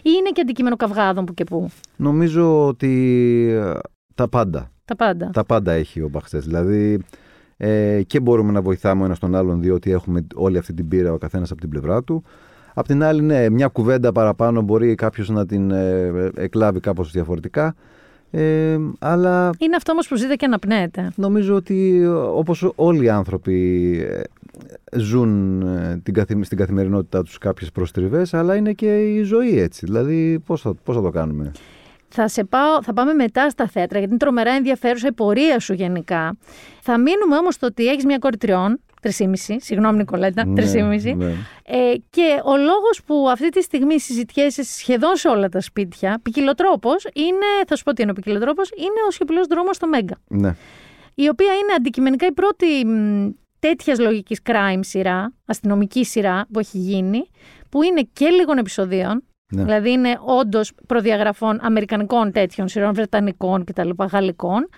[0.03, 2.91] ή είναι και αντικείμενο καυγάδων που και που; Νομίζω ότι
[3.53, 3.73] ε,
[4.15, 4.72] τα πάντα.
[4.85, 5.31] Τα πάντα.
[5.33, 6.45] Τα πάντα έχει ο Μπαχτές.
[6.45, 6.99] Δηλαδή
[7.57, 11.13] ε, και μπορούμε να βοηθάμε ο ένας τον άλλον, διότι έχουμε όλη αυτή την πείρα
[11.13, 12.23] ο καθένας από την πλευρά του.
[12.75, 17.75] Απ' την άλλη, ναι, μια κουβέντα παραπάνω μπορεί κάποιος να την ε, εκλάβει κάπως διαφορετικά.
[18.31, 21.13] Ε, αλλά Είναι αυτό όμως που ζείτε και αναπνέετε.
[21.17, 27.39] νομίζω ότι ε, όπως όλοι οι άνθρωποι ε, ζουν ε, την καθη- στην καθημερινότητά τους
[27.39, 29.87] κάποιες προστριβές, αλλά είναι και η ζωή έτσι.
[29.87, 31.53] Δηλαδή πώς θα, πώς θα το κάνουμε;
[32.15, 35.73] Θα, σε πάω, θα πάμε μετά στα θέατρα, γιατί είναι τρομερά ενδιαφέρουσα η πορεία σου
[35.73, 36.37] γενικά.
[36.81, 41.13] Θα μείνουμε όμως στο ότι έχεις μια κόρη τριών, τρισήμιση, συγγνώμη Νικολέτα, Ναι, τρισήμιση.
[41.15, 41.31] ναι.
[41.67, 47.07] Ε, και ο λόγος που αυτή τη στιγμή συζητιέσαι σχεδόν σε όλα τα σπίτια, ποικιλοτρόπος,
[47.15, 50.19] είναι, θα σου πω τι είναι ο ποικιλοτρόπος, είναι ο σιωπηλός δρόμος στο Μέγκα.
[50.29, 50.55] Ναι.
[51.15, 52.67] Η οποία είναι αντικειμενικά η πρώτη
[53.59, 57.23] τέτοιας λογικής crime σειρά, αστυνομική σειρά που έχει γίνει,
[57.69, 59.23] που είναι και λίγων επεισοδίων,
[59.53, 59.65] Ναι.
[59.65, 63.91] Δηλαδή είναι όντως προδιαγραφών αμερικανικών τέτοιων σειρών, βρετανικών κτλ.
[64.13, 64.69] γαλλικών,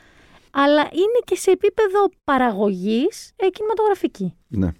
[0.50, 4.34] αλλά είναι και σε επίπεδο παραγωγής ε, κινηματογραφική.
[4.48, 4.72] ναι.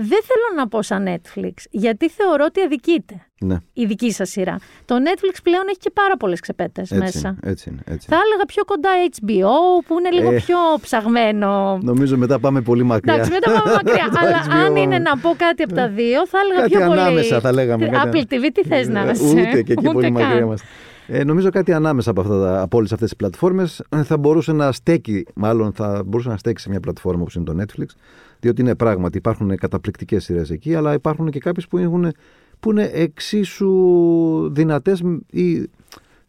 [0.00, 3.56] Δεν θέλω να πω σαν Netflix, γιατί θεωρώ ότι αδικείται ναι.
[3.72, 4.56] η δική σας σειρά.
[4.84, 7.28] Το Netflix πλέον έχει και πάρα πολλές ξεπέτες Έτσι μέσα.
[7.28, 8.24] είναι, έτσι είναι, έτσι Θα είναι.
[8.26, 11.78] έλεγα πιο κοντά HBO, που είναι λίγο Ε, πιο ψαγμένο.
[11.82, 13.14] Νομίζω μετά πάμε πολύ μακριά.
[13.14, 14.08] Εντάξει, μετά πάμε μακριά.
[14.10, 14.16] HBO.
[14.22, 17.00] Αλλά αν είναι να πω κάτι από τα δύο, θα έλεγα Κάτι πιο πολύ.
[17.00, 19.90] ανάμεσα θα λέγαμε, κάτι Apple TV, τι θες να Ε, είσαι; Ούτε και εκεί Ούτε
[19.92, 20.12] πολύ καν.
[20.12, 20.66] μακριά είμαστε.
[21.10, 24.52] Ε, νομίζω κάτι ανάμεσα από, αυτά, τα- από όλες αυτές τις πλατφόρμες ε, θα μπορούσε
[24.52, 27.86] να στέκει, μάλλον θα μπορούσε να στέκει σε μια πλατφόρμα όπως είναι το Netflix,
[28.40, 32.12] διότι είναι πράγματι, υπάρχουν καταπληκτικές σειρές εκεί, αλλά υπάρχουν και κάποιες που, έχουν,
[32.60, 35.70] που είναι εξίσου δυνατές ή,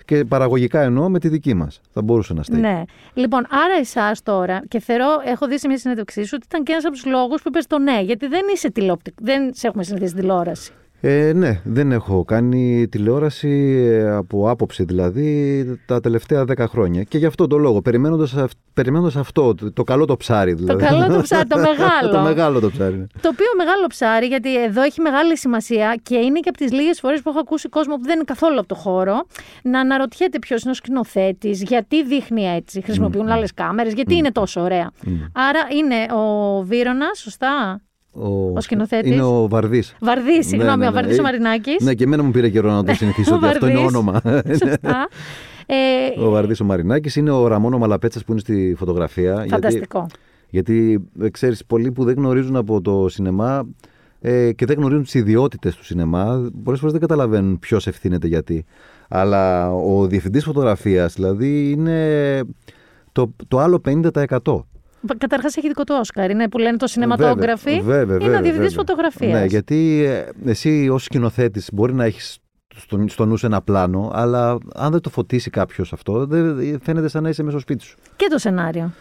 [0.05, 1.81] και παραγωγικά εννοώ με τη δική μας.
[1.91, 2.61] Θα μπορούσε να στέκει.
[2.61, 2.83] Ναι.
[3.13, 6.71] Λοιπόν, άρα εσάς τώρα, και θεωρώ, έχω δει σε μια συνέντευξή σου ότι ήταν και
[6.71, 9.83] ένας από τους λόγους που είπες το ναι, γιατί δεν είσαι τηλεοπτικό, δεν σε έχουμε
[9.83, 10.71] συνηθίσει στην τηλεόραση.
[11.01, 13.49] Ε, ναι, δεν έχω κάνει τηλεόραση
[13.89, 17.03] ε, από άποψη δηλαδή τα τελευταία δέκα χρόνια.
[17.03, 20.83] Και γι' αυτό το λόγο, περιμένοντας, αυ- περιμένοντας αυτό, το, το καλό το ψάρι δηλαδή.
[20.83, 22.09] Το καλό το ψάρι, το μεγάλο.
[22.11, 22.95] το μεγάλο το ψάρι.
[22.97, 23.05] ναι.
[23.21, 26.99] Το οποίο μεγάλο ψάρι, γιατί εδώ έχει μεγάλη σημασία και είναι και από τις λίγες
[26.99, 29.25] φορές που έχω ακούσει κόσμο που δεν είναι καθόλου από το χώρο
[29.63, 34.61] να αναρωτιέται ποιος είναι ο σκηνοθέτης, γιατί δείχνει έτσι, χρησιμοποιούν άλλες κάμερες, γιατί είναι τόσο
[34.61, 34.91] ωραία.
[35.33, 37.81] Άρα είναι ο Βίρονας, σωστά;
[38.19, 39.11] Ο, Ο σκηνοθέτης.
[39.11, 39.95] Είναι ο Βαρδής.
[40.01, 40.93] Βαρδί, συγγνώμη, ναι, ο ναι.
[40.95, 41.83] Βαρδί ο Ε, Μαρινάκης.
[41.83, 43.95] Ναι, και εμένα μου πήρε καιρό να το συνηθίσω Ο ότι αυτό είναι Βαρδής.
[43.95, 44.21] όνομα.
[44.63, 45.07] Σωστά.
[45.71, 49.33] Ε, ο Βαρδής ο Μαρινάκης είναι ο Ραμόνο Μαλαπέτσας που είναι στη φωτογραφία.
[49.33, 50.07] γιατί- φανταστικό.
[50.49, 53.67] Γιατί ε, ξέρεις, πολλοί που δεν γνωρίζουν από το σινεμά
[54.21, 58.65] ε, και δεν γνωρίζουν τις ιδιότητες του σινεμά, πολλές φορές δεν καταλαβαίνουν ποιος ευθύνεται γιατί.
[59.09, 62.39] Αλλά ο διευθυντής φωτογραφίας, δηλαδή, είναι
[63.11, 64.65] το, το άλλο 50%.
[65.17, 66.29] Καταρχάς έχει δικό του Όσκαρ.
[66.29, 67.81] Είναι που λένε το cinematography.
[67.81, 68.69] Βέβαια, βέβαια, είναι βέβαια, ο διευθυντή βέβαια.
[68.69, 69.39] φωτογραφία.
[69.39, 72.39] Ναι, γιατί ε, εσύ ως σκηνοθέτης μπορεί να έχεις
[72.75, 77.07] στο, στο νου σου ένα πλάνο, αλλά αν δεν το φωτίσει κάποιος αυτό, δεν, φαίνεται
[77.07, 77.97] σαν να είσαι μέσα στο σπίτι σου.
[78.15, 78.93] Και το σενάριο.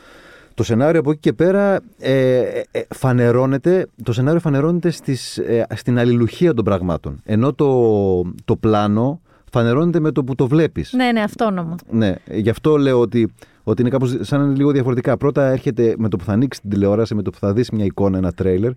[0.55, 5.67] Το σενάριο από εκεί και πέρα ε, ε, ε, φανερώνεται, το σενάριο φανερώνεται στις, ε,
[5.75, 7.21] στην αλληλουχία των πραγμάτων.
[7.25, 9.21] Ενώ το, το πλάνο
[9.53, 10.93] φανερώνεται με το που το βλέπεις.
[10.93, 11.77] Ναι, ναι, αυτόνομα.
[11.91, 13.33] Ναι, γι' αυτό λέω ότι,
[13.63, 15.17] ότι είναι κάπως σαν να είναι λίγο διαφορετικά.
[15.17, 17.85] Πρώτα έρχεται με το που θα ανοίξει την τηλεόραση, με το που θα δεις μια
[17.85, 18.73] εικόνα, ένα τρέιλερ.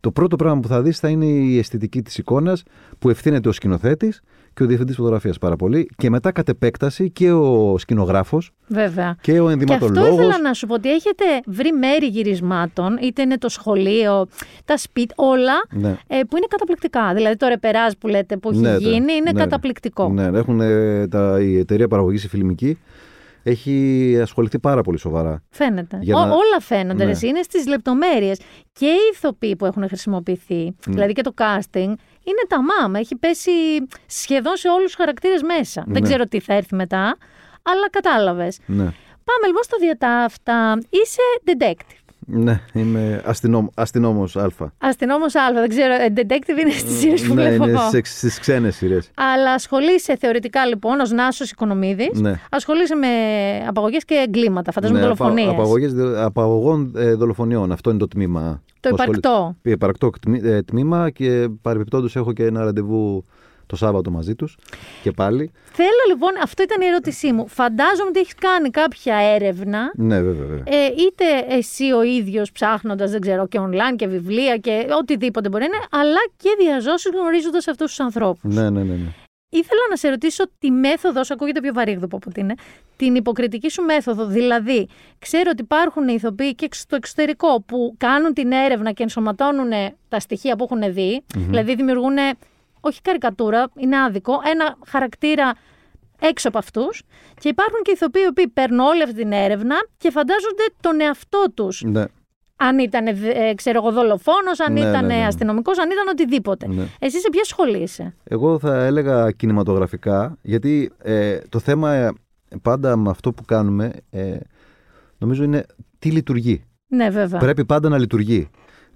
[0.00, 2.62] Το πρώτο πράγμα που θα δεις θα είναι η αισθητική της εικόνας
[2.98, 4.20] που ευθύνεται ο σκηνοθέτης
[4.60, 9.16] και ο διευθυντής φωτογραφίας πάρα πολύ και μετά κατ' επέκταση και ο σκηνογράφος Βέβαια.
[9.20, 10.08] και ο Και αυτό ενδυματολόγος.
[10.18, 14.26] ήθελα να σου πω ότι έχετε βρει μέρη γυρισμάτων, είτε είναι το σχολείο,
[14.64, 15.88] τα σπίτια, όλα Ναι.
[15.88, 17.14] ε, που είναι καταπληκτικά.
[17.14, 19.40] Δηλαδή το ρεπεράζ που λέτε που έχει Ναι, ναι, γίνει είναι ναι.
[19.40, 20.08] καταπληκτικό.
[20.08, 22.78] Ναι, έχουν, ε, τα, η εταιρεία παραγωγής η φιλμική
[23.42, 25.42] έχει ασχοληθεί πάρα πολύ σοβαρά.
[25.50, 25.98] Φαίνεται.
[26.00, 27.04] Για Ό, να- όλα φαίνονται.
[27.04, 27.12] Ναι.
[27.12, 28.40] ρε, Είναι στις λεπτομέρειες.
[28.72, 30.72] Και οι ηθοποιοί που έχουν χρησιμοποιηθεί, Ναι.
[30.86, 31.92] δηλαδή και το casting,
[32.24, 32.98] είναι τα μάμα.
[32.98, 33.50] Έχει πέσει
[34.06, 35.82] σχεδόν σε όλους τους χαρακτήρες μέσα.
[35.86, 36.08] Δεν Ναι.
[36.08, 37.16] ξέρω τι θα έρθει μετά,
[37.62, 38.58] αλλά κατάλαβες.
[38.66, 38.92] Ναι.
[39.24, 40.78] Πάμε λοιπόν στο διατάφτα.
[40.90, 41.99] Είσαι detective.
[42.32, 44.48] Ναι, είμαι αστυνόμ, αστυνόμος Α.
[44.78, 45.92] Αστυνόμος Α, δεν ξέρω.
[45.94, 47.88] ε, Detective είναι στις σειρές που ναι, βλέπω είναι εγώ.
[47.88, 49.10] στις, στις ξένες σειρές.
[49.14, 52.20] Αλλά ασχολείσαι θεωρητικά λοιπόν ως Νάσος Οικονομίδης.
[52.20, 52.40] Ναι.
[52.50, 53.06] Ασχολείσαι με
[53.68, 55.46] απαγωγές και εγκλήματα, φαντάζομαι Ναι, δολοφονίες.
[55.48, 57.72] απα- απαγωγές δο- απαγωγών ε, δολοφονιών.
[57.72, 58.62] Αυτό είναι το τμήμα.
[58.80, 59.56] Το που ασχολεί- υπαρκτό.
[59.62, 63.24] Υπαρκτό κτμη- ε, τμήμα και παρεμπιπτόντως έχω και ένα ραντεβού
[63.70, 64.56] το Σάββατο μαζί τους
[65.02, 65.52] και πάλι.
[65.72, 67.48] Θέλω λοιπόν, αυτό ήταν η ερώτησή μου.
[67.48, 69.92] Φαντάζομαι ότι έχεις κάνει κάποια έρευνα.
[69.94, 70.62] Ναι, βέβαια, βέβαια.
[70.66, 75.62] Ε, είτε εσύ ο ίδιος ψάχνοντας, δεν ξέρω, και online και βιβλία και οτιδήποτε μπορεί
[75.62, 78.54] να είναι, αλλά και διαζώσεις γνωρίζοντας αυτούς τους ανθρώπους.
[78.54, 78.94] Ναι, ναι, ναι.
[78.94, 79.12] ναι.
[79.52, 82.54] Ήθελα να σε ρωτήσω τη μέθοδος, σου ακούγεται πιο βαρύγδουπο από ότι είναι,
[82.96, 84.26] την υποκριτική σου μέθοδο.
[84.26, 89.70] Δηλαδή, ξέρω ότι υπάρχουν ηθοποιοί και στο εξωτερικό που κάνουν την έρευνα και ενσωματώνουν
[90.08, 91.22] τα στοιχεία που έχουν δει.
[91.34, 92.16] Δηλαδή, δημιουργούν,
[92.80, 95.52] όχι καρικατούρα, είναι άδικο, ένα χαρακτήρα
[96.20, 97.02] έξω από αυτούς.
[97.40, 101.44] Και υπάρχουν και ηθοποιοί οι οποίοι παίρνουν όλη αυτή την έρευνα και φαντάζονται τον εαυτό
[101.54, 101.82] τους.
[101.86, 102.04] ναι.
[102.62, 105.26] Αν ήταν, ε, ξέρω εγώ, δολοφόνος, αν Ναι, ήταν ναι, ναι.
[105.26, 106.68] αστυνομικός, αν ήταν οτιδήποτε.
[106.68, 106.82] Ναι.
[106.98, 112.10] Εσύ σε ποια σχολή είσαι; Εγώ θα έλεγα κινηματογραφικά, γιατί ε, το θέμα ε,
[112.62, 114.36] πάντα με αυτό που κάνουμε, ε,
[115.18, 115.66] νομίζω είναι
[115.98, 116.64] τι λειτουργεί.
[116.86, 117.40] Ναι, βέβαια.
[117.40, 118.50] Πρέπει πάντα να λειτουργεί.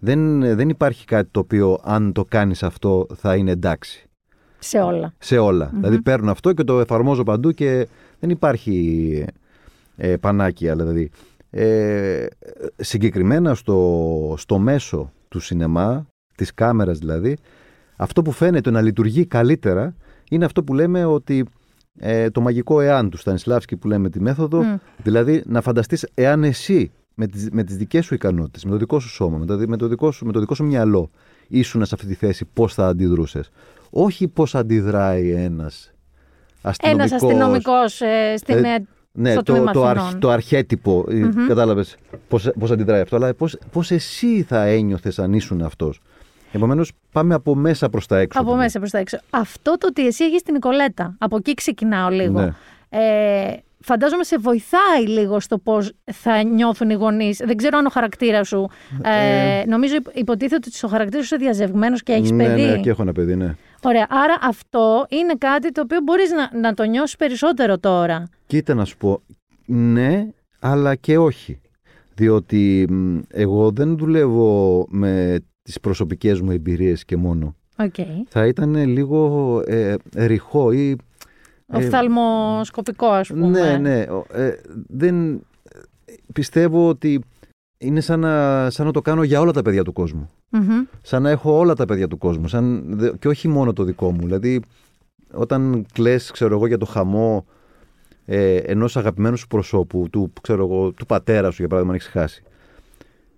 [0.05, 4.09] Δεν, δεν υπάρχει κάτι το οποίο αν το κάνεις αυτό θα είναι εντάξει.
[4.59, 5.15] Σε όλα.
[5.19, 5.71] Σε όλα.
[5.75, 7.89] Δηλαδή παίρνω αυτό και το εφαρμόζω παντού και
[8.21, 9.27] δεν υπάρχει
[9.97, 10.77] ε, πανάκια.
[10.77, 11.11] Δηλαδή.
[11.51, 12.27] Ε,
[12.77, 17.37] συγκεκριμένα στο, στο μέσο του σινεμά, της κάμερας δηλαδή,
[17.97, 19.95] αυτό που φαίνεται να λειτουργεί καλύτερα
[20.31, 21.45] είναι αυτό που λέμε ότι
[21.99, 24.75] ε, το μαγικό εάν του Στανισλάβσκι που λέμε τη μέθοδο, Μμ.
[25.03, 29.01] δηλαδή να φανταστείς εάν εσύ με τις, με τις δικές σου ικανότητες, με το δικό
[29.01, 31.11] σου σώμα, με το, με το, δικό, σου, με το δικό σου μυαλό
[31.49, 33.51] ήσουν σε αυτή τη θέση, πώς θα αντιδρούσες.
[33.91, 35.93] Όχι πώς αντιδράει ένας
[36.63, 37.11] αστυνομικός.
[37.11, 38.65] Ένας αστυνομικός ε, στην.
[38.65, 40.07] Ε, ε, Ναι, στο το, τμήμα το, Αθηνών.
[40.07, 41.97] αρχ, το αρχέτυπο, ε, κατάλαβες
[42.29, 46.01] πώς, πώς αντιδράει αυτό, αλλά πώς, πώς εσύ θα ένιωθες αν ήσουν αυτός.
[46.53, 48.39] Επομένως πάμε από μέσα προς τα έξω.
[48.39, 48.65] από δηλαδή.
[48.65, 49.19] μέσα προς τα έξω.
[49.31, 51.15] Αυτό το ότι εσύ έχεις την Νικολέτα.
[51.19, 52.41] Από εκεί ξεκινάω λίγο.
[52.41, 52.53] Ναι.
[52.89, 57.41] Ε, φαντάζομαι σε βοηθάει λίγο στο πώς θα νιώθουν οι γονείς.
[57.45, 58.69] Δεν ξέρω αν ο χαρακτήρας σου.
[59.03, 62.63] Ε, νομίζω υπ- υποτίθεται ότι στο χαρακτήρας σου είσαι διαζευγμένος και έχεις ναι, παιδί.
[62.63, 63.55] Ναι, και έχω ένα παιδί, ναι.
[63.83, 64.07] Ωραία.
[64.11, 68.29] Άρα αυτό είναι κάτι το οποίο μπορείς να, να το νιώσεις περισσότερο τώρα.
[68.47, 69.21] Κοίτα να σου πω,
[69.67, 70.27] ναι,
[70.61, 71.61] αλλά και όχι.
[72.15, 77.55] Διότι μ, εγώ δεν δουλεύω με τις προσωπικές μου εμπειρίες και μόνο.
[77.79, 77.95] Οκ.
[78.29, 80.97] Θα ήταν λίγο ε, ρηχό ή...
[81.77, 83.49] Ομφαλοσκοπικό, ας πούμε.
[83.49, 84.01] Ναι, ναι.
[84.03, 85.47] ο- ε, δεν,
[86.33, 87.21] πιστεύω ότι
[87.79, 90.31] είναι σαν να, σαν να το κάνω για όλα τα παιδιά του κόσμου.
[90.51, 90.85] Μμμ.
[91.03, 92.49] Σαν να έχω όλα τα παιδιά του κόσμου.
[92.49, 94.21] Σαν, δε- και όχι μόνο το δικό μου.
[94.21, 94.63] Δηλαδή,
[95.33, 97.47] όταν κλαις, ξέρω εγώ, για το χαμό
[98.25, 102.13] ε, ενός αγαπημένου σου προσώπου, του, ξέρω εγώ, του πατέρα σου, για παράδειγμα, αν έχεις
[102.13, 102.43] χάσει.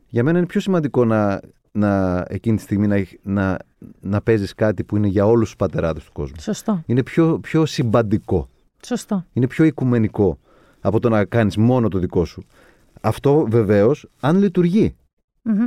[0.09, 1.41] Για μένα είναι πιο σημαντικό να,
[1.77, 3.57] να εκείνη τη στιγμή να, έχ- να,
[4.01, 6.37] να παίζεις κάτι που είναι για όλους τους πατεράδες του κόσμου.
[6.41, 6.83] Σωστό.
[6.87, 8.49] Είναι πιο, πιο συμπαντικό.
[8.87, 9.25] Σωστό.
[9.33, 10.39] Είναι πιο οικουμενικό
[10.81, 12.43] από το να κάνεις μόνο το δικό σου.
[13.01, 14.95] Αυτό βεβαίως αν λειτουργεί.
[15.43, 15.67] Μμμ.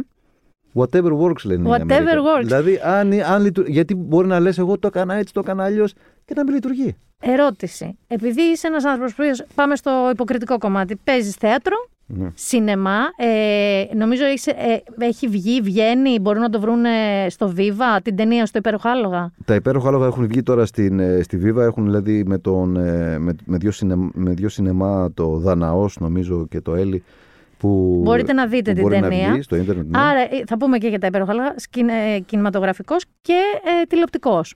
[0.73, 1.69] Whatever works λένε.
[1.69, 2.21] οι Whatever Αμερικανοί.
[2.21, 2.43] works.
[2.45, 3.71] Δηλαδή, αν, αν λειτουργεί.
[3.71, 5.93] Γιατί μπορεί να λες εγώ το έκανα έτσι, το έκανα αλλιώς
[6.25, 6.95] και να μην λειτουργεί.
[7.21, 7.97] Ερώτηση.
[8.07, 9.23] Επειδή είσαι ένας άνθρωπος που.
[9.55, 10.95] Πάμε στο υποκριτικό κομμάτι.
[11.03, 11.75] Παίζεις θέατρο,
[12.11, 12.27] Ναι.
[12.33, 12.99] σινεμά.
[13.17, 16.83] Ε, νομίζω έχεις, ε, έχει βγει, βγαίνει, μπορούν να το βρουν
[17.27, 21.37] στο Viva, την ταινία στο υπεροχάλογα; Τα υπέροχα άλογα έχουν βγει τώρα στην, ε, στη
[21.37, 21.63] Βίβα.
[21.63, 26.47] Έχουν δηλαδή με, τον, ε, με, με, δύο, σινεμά, με δύο σινεμά, το Δαναός νομίζω
[26.49, 27.03] και το Έλλη.
[27.57, 29.27] Που, Μπορείτε να δείτε που την μπορεί ταινία.
[29.27, 29.85] Να βγει στο ίντερνετ.
[29.89, 29.99] ναι.
[29.99, 31.93] Άρα ε, θα πούμε και για τα υπεροχάλογα, σκηνε,
[32.25, 33.41] κινηματογραφικός και
[33.81, 34.55] ε, τηλεοπτικός.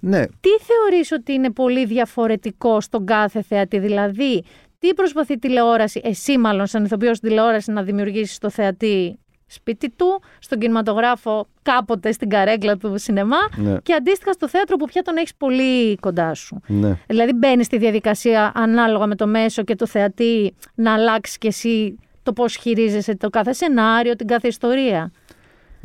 [0.00, 4.42] ναι, Τι θεωρείς ότι είναι πολύ διαφορετικό στον κάθε θεατή, δηλαδή
[4.78, 9.90] τι προσπαθεί η τηλεόραση, εσύ μάλλον σαν ηθοποιός στην τηλεόρασης να δημιουργήσει στο θεατή σπίτι
[9.96, 15.02] του, στον κινηματογράφο κάποτε στην καρέκλα του σινεμά ναι, και αντίστοιχα στο θέατρο που πια
[15.02, 16.60] τον έχεις πολύ κοντά σου.
[16.66, 16.98] ναι.
[17.06, 21.98] Δηλαδή μπαίνεις στη διαδικασία ανάλογα με το μέσο και το θεατή να αλλάξει κι εσύ
[22.22, 25.10] το πώς χειρίζεσαι το κάθε σενάριο, την κάθε ιστορία.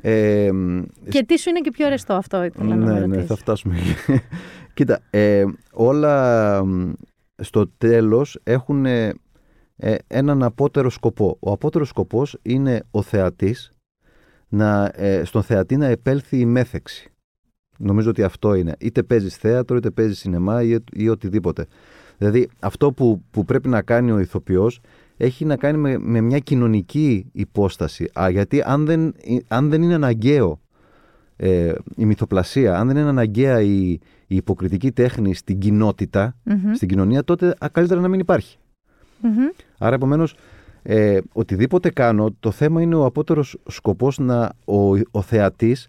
[0.02, 3.06] Ε, μ, Και τι σου είναι και πιο αρεστό αυτό ήθελα να με ναι, ναι,
[3.06, 3.28] ρωτήσεις.
[3.28, 3.76] θα φτάσουμε.
[3.78, 4.22] εκεί.
[4.74, 6.92] Κοίτα, ε, όλα μ,
[7.42, 9.14] στο τέλος έχουν ε,
[9.76, 11.38] ε, έναν απότερο σκοπό.
[11.40, 13.74] Ο απότερος σκοπός είναι ο θεατής,
[14.50, 17.12] να, ε, στον θεατή να επέλθει η μέθεξη.
[17.78, 18.76] Νομίζω ότι αυτό είναι.
[18.80, 21.66] Είτε παίζεις θέατρο, είτε παίζεις σινεμά ή, ή οτιδήποτε.
[22.18, 24.80] Δηλαδή αυτό που, που πρέπει να κάνει ο ηθοποιός
[25.18, 28.10] έχει να κάνει με, με μια κοινωνική υπόσταση.
[28.20, 29.16] Α, γιατί αν δεν,
[29.48, 30.62] αν δεν είναι αναγκαίο
[31.36, 33.92] ε, η μυθοπλασία, αν δεν είναι αναγκαία η,
[34.28, 38.58] η υποκριτική τέχνη στην κοινότητα, Μμμ, στην κοινωνία, τότε α, καλύτερα να μην υπάρχει.
[39.22, 39.48] μμμ.
[39.78, 40.36] Άρα, επομένως,
[40.82, 45.88] ε, οτιδήποτε κάνω, το θέμα είναι ο απότερος σκοπός να ο, ο θεατής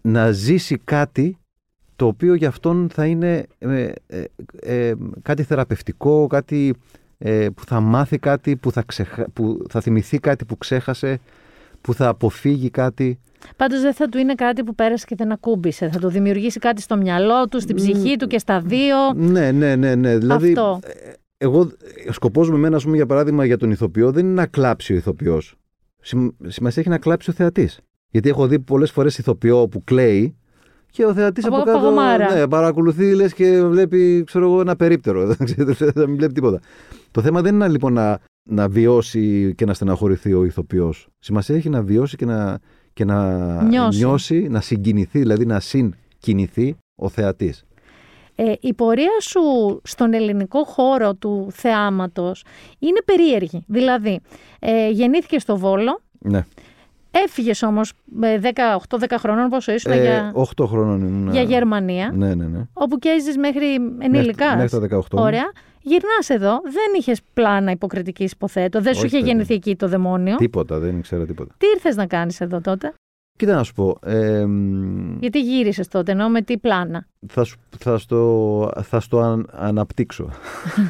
[0.00, 1.38] να ζήσει κάτι
[1.96, 4.24] το οποίο για αυτόν θα είναι ε, ε,
[4.60, 6.74] ε, κάτι θεραπευτικό, κάτι
[7.18, 9.26] ε, που θα μάθει κάτι, που θα, ξεχα...
[9.32, 11.20] που θα θυμηθεί κάτι που ξέχασε,
[11.80, 13.18] που θα αποφύγει κάτι.
[13.56, 15.88] Πάντως δεν θα του είναι κάτι που πέρασε και δεν ακούμπησε.
[15.92, 18.96] Θα του δημιουργήσει κάτι στο μυαλό του, στην ψυχή του και στα δύο.
[19.14, 20.18] Ναι, ναι, ναι, ναι.
[20.18, 20.78] Δηλαδή, Αυτό.
[20.82, 21.70] ε, εγώ,
[22.10, 24.96] σκοπός με εμένα, ας πούμε, για παράδειγμα, για τον ηθοποιό, δεν είναι να κλάψει ο
[24.96, 25.54] ηθοποιός.
[26.00, 27.80] Συμ- Σημασία έχει να κλάψει ο θεατής.
[28.10, 30.36] Γιατί έχω δει πολλές φορές ηθοποιό που κλαίει
[30.90, 32.34] και ο θεατής Από από κάτω παγωμάρα.
[32.34, 35.26] ναι, παρακολουθεί λες και βλέπει ξέρω εγώ, ένα περίπτερο.
[35.34, 36.60] Δεν ξέρει, δεν μην βλέπει τίποτα.
[37.10, 41.08] Το θέμα δεν είναι λοιπόν να, να βιώσει και να στεναχωρηθεί ο ηθοποιός.
[41.18, 42.58] Σημασία έχει να βιώσει και να,
[42.94, 44.48] και να Νιώσει.
[44.48, 47.64] να συγκινηθεί, δηλαδή να συγκινηθεί ο θεατής.
[48.36, 49.40] Ε, η πορεία σου
[49.84, 52.44] στον ελληνικό χώρο του θεάματος
[52.78, 53.64] είναι περίεργη.
[53.66, 54.20] Δηλαδή,
[54.58, 56.44] ε, γεννήθηκε στο Βόλο, Ναι.
[57.24, 61.32] Έφυγες όμως με 18-10 χρονών, πόσο ήσουν, Ε, για, 8 χρόνων ήμουν.
[61.32, 62.60] για Γερμανία, Ναι, ναι, ναι.
[62.72, 64.56] όπου και έζησες μέχρι ενήλικα.
[64.56, 65.00] Μέχρι, μέχρι τα 18.
[65.22, 65.52] Ωραία.
[65.86, 69.28] Γυρνάς εδώ, δεν είχες πλάνα υποκριτικής υποθέτω, δεν σου Όχι, είχε παιδί.
[69.28, 70.36] γεννηθεί εκεί το δαιμόνιο.
[70.36, 71.54] Τίποτα, δεν ήξερα τίποτα.
[71.58, 72.92] Τι ήρθες να κάνεις εδώ τότε,
[73.36, 73.98] Κοίτα να σου πω.
[74.02, 79.18] Ε, μ, γιατί γύρισες τότε, ενώ με τι πλάνα; θα, σου, θα, στο, θα στο
[79.20, 80.30] αν- αναπτύξω.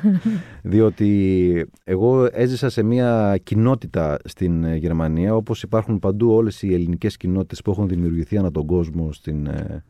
[0.62, 7.16] Διότι εγώ έζησα σε μια κοινότητα στην ε, Γερμανία, όπως υπάρχουν παντού όλες οι ελληνικές
[7.16, 9.84] κοινότητες που έχουν δημιουργηθεί ανά τον κόσμο στην, ε,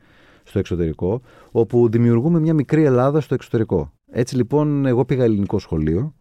[0.45, 3.93] στο εξωτερικό, όπου δημιουργούμε μια μικρή Ελλάδα στο εξωτερικό.
[4.11, 6.15] Έτσι λοιπόν εγώ πήγα ελληνικό σχολείο,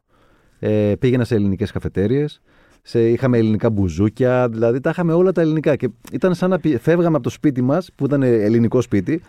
[0.60, 2.42] ε, πήγαινα σε ελληνικές καφετέριες,
[2.86, 6.80] σε, είχαμε ελληνικά μπουζούκια, δηλαδή τα είχαμε όλα τα ελληνικά και ήταν σαν να πη-
[6.82, 9.22] φεύγαμε από το σπίτι μας που ήταν ελληνικό σπίτι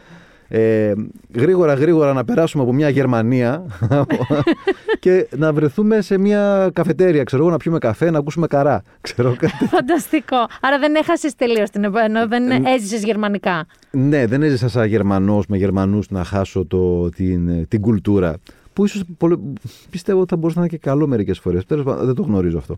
[0.49, 0.93] ε,
[1.35, 3.64] γρήγορα γρήγορα να περάσουμε από μια Γερμανία
[5.01, 8.83] και να βρεθούμε σε μια καφετέρια, ξέρω εγώ, να πιούμε καφέ, να ακούσουμε καρά.
[9.01, 9.64] Ξέρω κάτι.
[9.77, 10.37] Φανταστικό.
[10.61, 13.67] Άρα δεν έχασες τελείως την εποχή, ενώ δεν έζησες γερμανικά.
[13.90, 18.37] ναι, δεν έζησα σαν Γερμανός με Γερμανούς να χάσω το, την, την κουλτούρα.
[18.73, 19.53] Που ίσως πολλο-
[19.90, 21.64] πιστεύω ότι θα μπορούσε να είναι και καλό μερικές φορές.
[21.64, 22.75] Τέλος πάντων, δεν το γνωρίζω αυτό.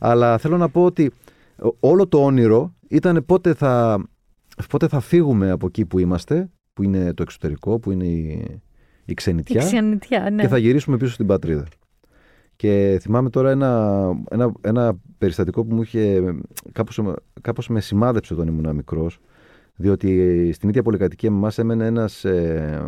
[0.00, 1.10] Αλλά θέλω να πω ότι
[1.80, 4.04] όλο το όνειρο ήταν πότε θα,
[4.68, 8.60] πότε θα φύγουμε από εκεί που είμαστε, που είναι το εξωτερικό, που είναι η, η
[9.04, 9.60] Η ξενιτιά.
[9.60, 10.42] ξενιτιά, ναι.
[10.42, 11.66] και θα γυρίσουμε πίσω στην πατρίδα.
[12.56, 16.34] Και θυμάμαι τώρα ένα, ένα, ένα περιστατικό που μου είχε
[16.72, 17.00] κάπως,
[17.40, 19.18] κάπως με σημάδεψε όταν ήμουν μικρός
[19.76, 22.80] διότι στην ίδια πολυκατοικία με εμάς έμενε ένας ε,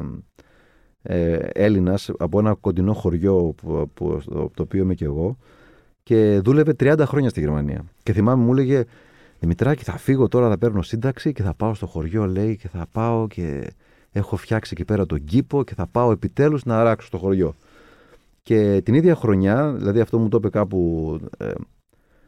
[1.03, 5.37] ε, Έλληνας από ένα κοντινό χωριό που, που, στο- από το οποίο είμαι και εγώ
[6.03, 7.85] και δούλευε 30 χρόνια στη Γερμανία.
[8.03, 8.85] Και θυμάμαι, μου έλεγε
[9.43, 12.87] Δημητράκη, θα φύγω τώρα, θα παίρνω σύνταξη και θα πάω στο χωριό, λέει, και θα
[12.93, 13.73] πάω και
[14.13, 17.55] έχω φτιάξει εκεί πέρα τον κήπο και θα πάω επιτέλους να αράξω στο χωριό.
[18.43, 21.51] Και την ίδια χρονιά, δηλαδή αυτό μου το είπε κάπου ε,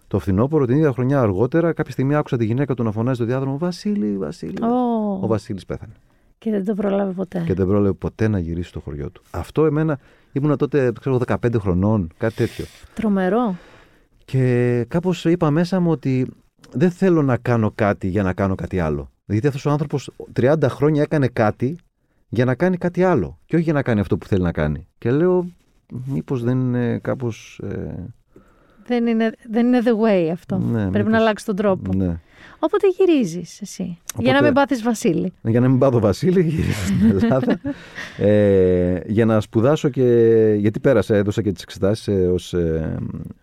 [0.06, 3.24] το φθινόπωρο, την ίδια χρονιά αργότερα, κάποια στιγμή άκουσα τη γυναίκα του να φωνάζει στο
[3.24, 4.64] διάδρομο Βασίλη, Βασίλη.
[4.64, 5.92] Ω, Ο Βασίλης πέθανε.
[6.38, 7.42] Και δεν το προλάβει ποτέ.
[7.46, 9.22] Και δεν πρόλαβε ποτέ να γυρίσει στο χωριό του.
[9.30, 9.98] Αυτό εμένα
[10.34, 12.64] ήμουνα τότε, ξέρω, 15 χρονών, κάτι τέτοιο.
[12.94, 13.56] Τρομερό.
[14.24, 16.26] Και κάπως είπα μέσα μου ότι
[16.72, 19.10] δεν θέλω να κάνω κάτι για να κάνω κάτι άλλο.
[19.26, 20.10] Γιατί αυτός ο άνθρωπος
[20.40, 21.78] 30 χρόνια έκανε κάτι
[22.28, 23.38] για να κάνει κάτι άλλο.
[23.46, 24.86] Και όχι για να κάνει αυτό που θέλει να κάνει.
[24.98, 25.46] Και λέω,
[26.04, 27.60] μήπως δεν είναι κάπως.
[27.64, 27.94] Ε,
[28.86, 30.58] Δεν είναι, δεν είναι the way αυτό.
[30.58, 31.92] Ναι, Πρέπει μήπως- να αλλάξει τον τρόπο.
[31.94, 32.20] ναι.
[32.64, 33.82] Οπότε γυρίζεις εσύ.
[34.18, 35.32] Για να Οπότε- μην πάθεις Βασίλη.
[35.42, 37.60] Για να μην πάω το Βασίλη, γύρισα στην Ελλάδα.
[38.18, 40.02] ε, για να σπουδάσω και.
[40.58, 42.96] Γιατί πέρασα, έδωσα και τις εξετάσεις ως ε,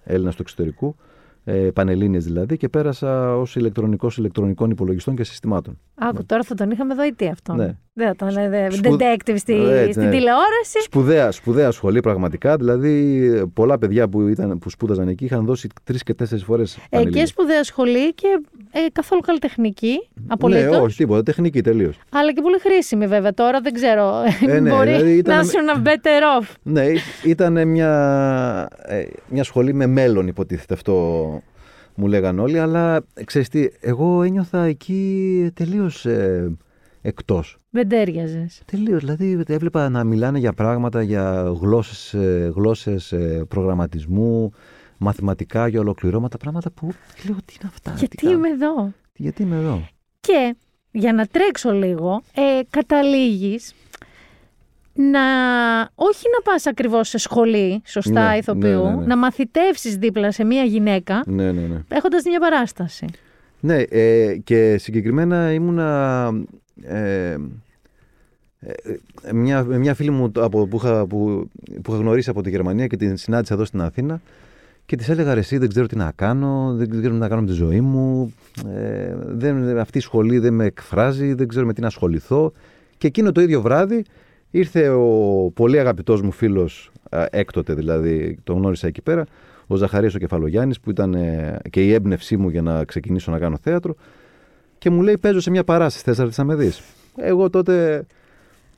[0.03, 0.95] Έλληνας του εξωτερικού,
[1.43, 5.80] ε, πανελλήνιες δηλαδή, και πέρασα ως ηλεκτρονικός ηλεκτρονικών υπολογιστών και συστημάτων.
[5.95, 7.55] Άκου, τώρα θα τον είχαμε δοητή αυτόν.
[7.55, 7.78] Ναι.
[7.93, 10.09] Δεν θα τον λέτε Σπου- detective στη, Έτσι, στην ναι.
[10.09, 10.81] τηλεόραση.
[10.83, 12.55] Σπουδαία, σπουδαία σχολή πραγματικά.
[12.55, 16.77] Δηλαδή, πολλά παιδιά που, ήταν, που σπούδαζαν εκεί είχαν δώσει τρεις και τέσσερις φορές.
[16.89, 18.27] Ε, και σπουδαία σχολή και
[18.71, 20.07] ε, καθόλου καλλιτεχνική.
[20.27, 20.69] Απολύτως.
[20.71, 21.23] Ναι, όχι, τίποτα.
[21.23, 21.97] Τεχνική τελείως.
[22.09, 24.11] Αλλά και πολύ χρήσιμη βέβαια τώρα, δεν ξέρω.
[24.47, 26.47] Ε, ναι, Μπορεί δηλαδή ήταν- να ήσουν better off.
[26.63, 26.85] Ναι,
[27.23, 30.93] ήταν μια, ε, μια σχολή με μέλλον, υποτίθεται αυτό
[31.95, 36.51] μου λέγαν όλοι, αλλά ε, ξέρεις τι, εγώ ένιωθα εκεί τελείως ε,
[37.02, 37.58] εκτός.
[37.70, 38.62] Δεν τέριαζες.
[38.66, 44.52] Τελείως, δηλαδή έβλεπα να μιλάνε για πράγματα, για γλώσσες, ε, γλώσσες ε, προγραμματισμού,
[44.97, 46.91] μαθηματικά, για ολοκληρώματα, πράγματα που
[47.26, 47.91] λέω τι είναι αυτά.
[47.91, 49.88] τι Γιατί κάνω, είμαι εδώ; γιατί είμαι εδώ;
[50.20, 50.56] Και
[50.91, 53.74] για να τρέξω λίγο, ε, καταλήγεις
[54.93, 55.22] να
[55.95, 59.06] όχι να πας ακριβώς σε σχολή, σωστά Ναι, ηθοποιού, ναι, ναι, ναι.
[59.06, 61.82] να μαθητεύσεις δίπλα σε μία γυναίκα, Ναι, ναι, ναι.
[61.88, 63.06] έχοντας μια παράσταση.
[63.60, 66.30] Ναι, ε, και συγκεκριμένα ήμουνα.
[66.84, 67.38] Ε,
[68.59, 71.49] ε, μια, μια φίλη μου από, που, είχα, που,
[71.82, 74.21] που είχα γνωρίσει από τη Γερμανία και την συνάντησα εδώ στην Αθήνα
[74.86, 77.41] και της έλεγα ρε εσύ δεν ξέρω τι να κάνω, δεν ξέρω τι να κάνω
[77.41, 78.34] με τη ζωή μου,
[78.75, 82.53] ε, δεν, αυτή η σχολή δεν με εκφράζει, δεν ξέρω με τι να ασχοληθώ.
[82.97, 84.05] Και εκείνο το ίδιο βράδυ
[84.51, 89.25] ήρθε ο πολύ αγαπητός μου φίλος, α, έκτοτε δηλαδή, τον γνώρισα εκεί πέρα,
[89.67, 93.39] ο Ζαχαρίας ο Κεφαλογιάννης που ήταν ε, και η έμπνευσή μου για να ξεκινήσω να
[93.39, 93.95] κάνω θέατρο
[94.82, 96.82] και μου λέει παίζω σε μια παράσταση, θες να έρθεις να με δεις.
[97.17, 98.05] Εγώ τότε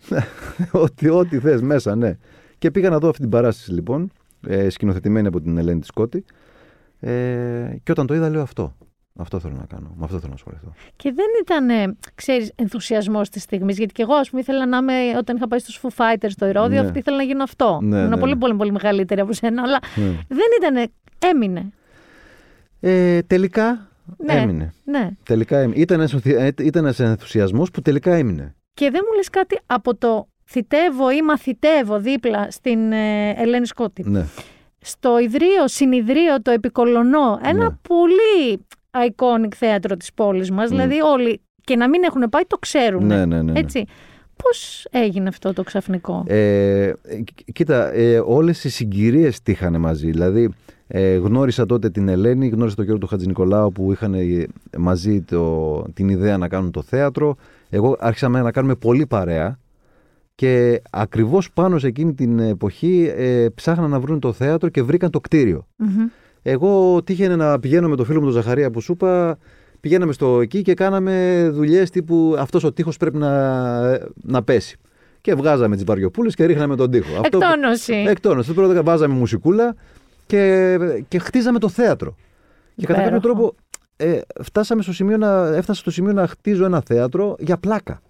[0.72, 2.18] ό,τι, ό,τι θες μέσα, ναι.
[2.58, 4.12] Και πήγα να δω αυτή την παράσταση λοιπόν,
[4.48, 6.26] ε, σκηνοθετημένη από την Ελένη Σκότη
[7.00, 7.10] ε,
[7.84, 8.76] και όταν το είδα λέω αυτό.
[9.16, 9.94] Αυτό θέλω να κάνω.
[9.98, 10.74] Με αυτό θέλω να ασχοληθώ.
[10.96, 14.78] Και δεν ήταν, ε, ξέρεις, ενθουσιασμός της στιγμής, γιατί και εγώ, ας πούμε, ήθελα να
[14.78, 16.88] είμαι, όταν είχα πάει στους Foo Fighters στο Ηρώδιο, Ναι.
[16.88, 17.80] αυτή ήθελα να γίνω αυτό.
[17.82, 18.40] Ναι, Ήμουν ναι, πολύ, ναι.
[18.40, 20.18] πολύ, πολύ μεγαλύτερη από σένα, αλλά Ναι.
[20.28, 20.92] δεν ήταν,
[21.32, 21.72] έμεινε.
[22.80, 23.88] Ε, τελικά
[24.18, 24.34] Ναι.
[24.34, 24.74] έμεινε.
[24.84, 25.10] Ναι.
[25.24, 25.82] Τελικά έμεινε.
[25.82, 28.56] Ήταν, ένας ενθουσια- ε, ήταν ένας ενθουσιασμός που τελικά έμεινε.
[28.74, 34.04] Και δεν μου λες κάτι από το θητεύω ή μαθητεύω δίπλα στην ε, Ελένη Σκότη.
[34.10, 34.26] Ναι.
[34.80, 37.78] Στο Ιδρύο, Συνιδρύο, το Επικολονό, ένα Ναι.
[37.88, 38.66] πολύ
[39.10, 43.06] iconic θέατρο της πόλης μας, δηλαδή όλοι και να μην έχουν πάει το ξέρουν.
[43.06, 43.60] Ναι, ναι, ναι, ναι.
[43.60, 43.86] Έτσι.
[44.44, 46.92] Πώς έγινε αυτό το ξαφνικό; Ε,
[47.24, 50.10] κ- κοίτα, ε, όλες οι συγκυρίες τύχανε μαζί.
[50.12, 50.54] Δηλαδή,
[50.88, 54.46] ε, γνώρισα τότε την Ελένη, γνώρισα τον Γιώργο του Χατζηνικολάου που είχαν ε,
[54.78, 57.36] μαζί το, την ιδέα να κάνουν το θέατρο.
[57.70, 59.60] Εγώ άρχισαμε να κάνουμε πολύ παρέα
[60.36, 65.10] και ακριβώς πάνω σε εκείνη την εποχή ε, ψάχναν να βρουν το θέατρο και βρήκαν
[65.10, 65.68] το κτίριο.
[65.76, 66.06] Μμμ.
[66.42, 69.38] Εγώ τύχαινε να πηγαίνω με το φίλο μου τον Ζαχαρία που σου είπα,
[69.80, 73.82] πηγαίναμε στο εκεί και κάναμε δουλειές τύπου αυτός ο τείχος πρέπει να,
[74.14, 74.78] να πέσει.
[75.22, 77.20] Και βγάζαμε τις βαριοπούλες και ρίχναμε τον τοίχο.
[77.22, 77.94] Αυτό που- Εκτόνωση.
[78.08, 78.54] Εκτόνωση.
[78.54, 79.76] Πρώτα βάζαμε μουσικούλα
[80.34, 80.78] και,
[81.08, 82.16] και χτίζαμε το θέατρο.
[82.76, 83.40] Και κατά κάποιο Υπέροχο.
[83.40, 83.56] τρόπο
[83.98, 88.02] ε, φτάσαμε στο σημείο να, έφτασα στο σημείο να χτίζω ένα θέατρο για πλάκα.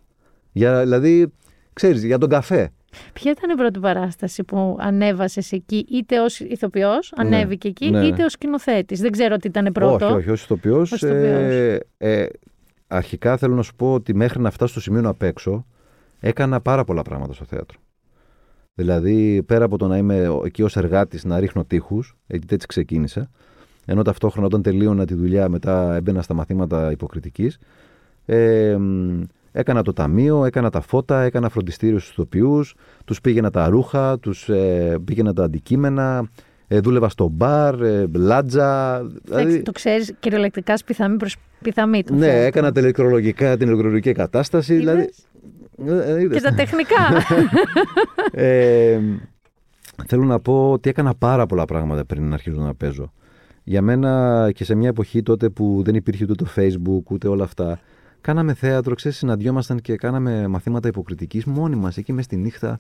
[0.51, 1.34] Για, δηλαδή,
[1.74, 2.71] ξέρεις, για τον καφέ.
[3.13, 7.99] Ποια ήταν η πρώτη παράσταση που ανέβασες εκεί, είτε ως ηθοποιός, Ναι, ανέβηκε εκεί, ναι,
[7.99, 8.05] ναι.
[8.05, 10.05] είτε ως σκηνοθέτης; Δεν ξέρω τι ήταν πρώτο.
[10.05, 10.91] Όχι, όχι, ως ηθοποιός.
[10.91, 11.51] Ως ηθοποιός.
[11.51, 12.26] Ε, ε,
[12.88, 15.65] αρχικά θέλω να σου πω ότι μέχρι να φτάσω στο σημείο να παίξω,
[16.19, 17.78] έκανα πάρα πολλά πράγματα στο θέατρο.
[18.76, 23.30] Δηλαδή, πέρα από το να είμαι εκεί ως εργάτης να ρίχνω τείχους, γιατί έτσι ξεκίνησα,
[23.86, 27.57] ενώ ταυτόχρονα όταν τελείωνα τη δουλειά μετά έμπαινα στα μαθήματα υποκριτικής,
[28.26, 29.21] ε, μ,
[29.51, 34.49] έκανα το ταμείο, έκανα τα φώτα, έκανα φροντιστήριο στους ηθοποιούς, τους πήγαινα τα ρούχα, τους
[34.49, 36.30] ε, πήγαινα τα αντικείμενα,
[36.67, 38.95] ε, δούλευα στο μπαρ, ε, λάτζα.
[39.30, 42.45] Εντάξει, το ξέρεις κυριολεκτικά σπιθαμή προς πιθαμή του Ναι, θέατρου.
[42.45, 44.74] έκανα τελεκρολογικά την ηλεκτρολογική κατάσταση.
[44.74, 45.24] Είδες; Δηλαδή, Ε, ε, είδες;
[46.31, 46.95] Και τα τεχνικά.
[48.36, 48.99] Ε,
[50.07, 53.11] θέλω να πω ότι έκανα πάρα πολλά πράγματα πριν να αρχίσω να παίζω.
[53.63, 57.43] Για μένα και σε μια εποχή τότε που δεν υπήρχε ούτε το facebook ούτε όλα
[57.43, 57.79] αυτά,
[58.21, 62.79] κάναμε θέατρο, ξέρεις, συναντιόμασταν και κάναμε μαθήματα υποκριτικής μόνοι μας εκεί μέσα στη νύχτα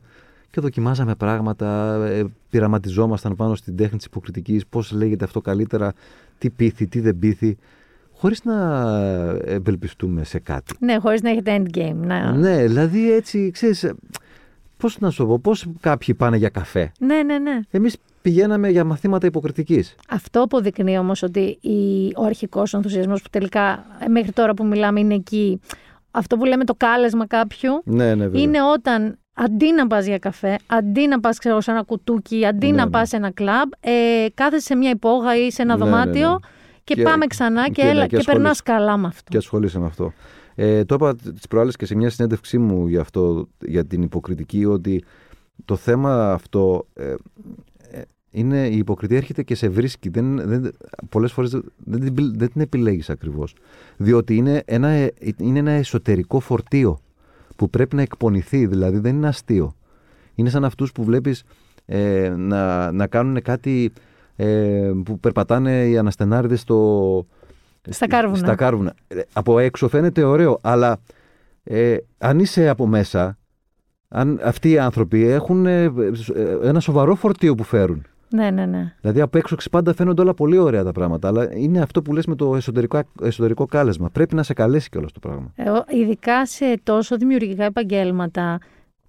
[0.49, 5.93] και δοκιμάζαμε πράγματα, ε, πειραματιζόμασταν πάνω στην τέχνη της υποκριτικής, πώς λέγεται αυτό καλύτερα,
[6.37, 7.57] τι πείθει, τι δεν πείθει,
[8.23, 8.55] χωρίς να
[9.45, 10.75] ευελπιστούμε σε κάτι.
[10.79, 11.95] Ναι, χωρίς να έχετε endgame.
[11.95, 12.31] Να...
[12.31, 13.91] Ναι, δηλαδή έτσι, ξέρεις,
[14.77, 16.91] πώς να σου πω, πώς κάποιοι πάνε για καφέ.
[16.99, 17.37] ναι, ναι.
[17.37, 17.59] ναι.
[17.71, 19.95] Εμείς πηγαίναμε για μαθήματα υποκριτικής.
[20.09, 24.99] Αυτό αποδεικνύει όμως ότι η, ο αρχικός ενθουσιασμός που τελικά ε, μέχρι τώρα που μιλάμε
[24.99, 25.59] είναι εκεί,
[26.11, 28.41] αυτό που λέμε το κάλεσμα κάποιου, Ναι, ναι, βέβαια.
[28.41, 32.67] είναι όταν αντί να πας για καφέ, αντί να πας ξέρω, σε ένα κουτούκι, αντί
[32.69, 32.89] Ναι, να ναι.
[32.89, 36.29] πας σε ένα κλαμπ, ε, κάθεσαι σε μια υπόγα ή σε ένα Ναι, ναι, δωμάτιο
[36.29, 36.35] ναι.
[36.83, 38.63] Και, Και- πάμε ξανά και, και ναι, έλα, και και, περνάς ασχολείσαι.
[38.85, 39.29] καλά με αυτό.
[39.31, 40.13] και ασχολείσαι με αυτό.
[40.55, 44.65] Ε, το είπα τις προάλλες και σε μια συνέντευξή μου για αυτό, για την υποκριτική,
[44.65, 45.03] ότι
[45.65, 47.13] το θέμα αυτό ε,
[47.91, 50.09] ε, είναι η υποκριτική έρχεται και σε βρίσκει.
[50.09, 50.71] Δεν, δεν,
[51.09, 53.55] πολλές φορές δεν, την επι- δεν την επιλέγεις ακριβώς.
[53.97, 56.99] Διότι είναι ένα, ε, είναι ένα εσωτερικό φορτίο
[57.55, 59.75] που πρέπει να εκπονηθεί, δηλαδή δεν είναι αστείο.
[60.35, 61.43] Είναι σαν αυτούς που βλέπεις
[61.85, 63.91] ε, να, να κάνουν κάτι
[64.35, 67.25] ε, που περπατάνε οι αναστενάριδες στο,
[67.89, 68.37] Στα κάρβουνα.
[68.37, 68.93] Στα κάρβουνα.
[69.07, 70.99] Ε, Από έξω φαίνεται ωραίο, αλλά
[71.63, 73.37] ε, αν είσαι από μέσα,
[74.07, 75.91] αν αυτοί οι άνθρωποι έχουν ε, ε,
[76.63, 78.05] ένα σοβαρό φορτίο που φέρουν.
[78.29, 78.93] Ναι, ναι, ναι.
[79.01, 82.25] Δηλαδή από έξω πάντα φαίνονται όλα πολύ ωραία τα πράγματα, αλλά είναι αυτό που λες
[82.25, 84.09] με το εσωτερικό, εσωτερικό κάλεσμα.
[84.09, 85.51] Πρέπει να σε καλέσει κιόλας το πράγμα.
[85.55, 88.59] Εγώ, ειδικά σε τόσο δημιουργικά επαγγέλματα,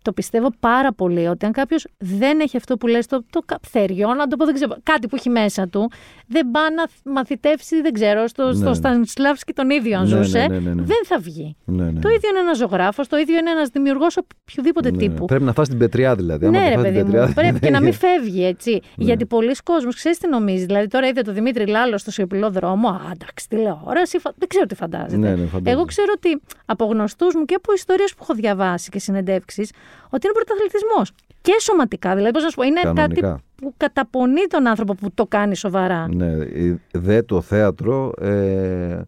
[0.05, 4.15] το πιστεύω πάρα πολύ ότι αν κάποιος δεν έχει αυτό που λες το, το καπθέριο,
[4.15, 5.91] να το πω δεν ξέρω, κάτι που έχει μέσα του,
[6.27, 8.75] δεν πάει να μαθητεύσει, δεν ξέρω, στο, Ναι, στο ναι.
[8.75, 10.83] Στανισλάβσκι τον ίδιο αν Ναι, ζούσε, ναι, ναι, ναι, ναι.
[10.83, 11.57] δεν θα βγει.
[11.65, 12.01] Ναι, ναι.
[12.01, 15.03] Το ίδιο είναι ένας ζωγράφος, το ίδιο είναι ένας δημιουργός οποιοδήποτε Ναι, ναι.
[15.03, 15.25] τύπου.
[15.25, 16.47] Πρέπει να φας την πετριά δηλαδή.
[16.47, 17.33] Άμα Ναι, δεν ρε φας την παιδί πετριά, μου.
[17.35, 18.71] Πρέπει και να μην φεύγει έτσι.
[18.97, 19.05] Ναι.
[19.05, 20.67] Γιατί πολλοί κόσμοι, ξέρεις τι νομίζεις.
[20.67, 22.89] Δηλαδή, τώρα είδε το Δημήτρη Λάλο στο σιωπηλό δρόμο.
[22.89, 24.19] Α, εντάξει, τηλεόραση.
[24.19, 25.17] φα- Δεν ξέρω τι φαντάζεται.
[25.17, 25.71] Ναι, ναι, φαντάζομαι.
[25.71, 29.71] Εγώ ξέρω ότι από γνωστούς μου και από ιστορίες που έχω διαβάσει και συνεντεύξεις,
[30.11, 31.13] ότι είναι πρωταθλητισμός.
[31.41, 32.15] Και σωματικά.
[32.15, 33.21] Δηλαδή, πώς να σου πω, είναι Κανονικά.
[33.29, 36.09] κάτι που καταπονεί τον άνθρωπο που το κάνει σοβαρά.
[36.15, 39.01] Ναι, η- δε το θέατρο ε,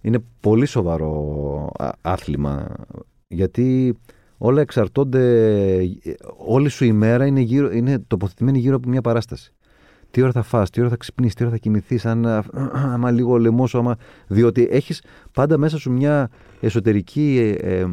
[0.00, 2.66] είναι πολύ σοβαρό α- άθλημα
[3.28, 3.98] γιατί
[4.38, 5.22] όλα εξαρτώνται,
[5.78, 9.52] ε, όλη σου η μέρα είναι, γύρω, είναι τοποθετημένη γύρω από μια παράσταση.
[10.10, 12.44] Τι ώρα θα φας, τι ώρα θα ξυπνήσεις, τι ώρα θα κοιμηθείς, αν, α,
[12.94, 13.96] άμα λίγο λαιμώσω, άμα...
[14.26, 16.28] διότι έχεις πάντα μέσα σου μια
[16.60, 17.86] εσωτερική ε, ε,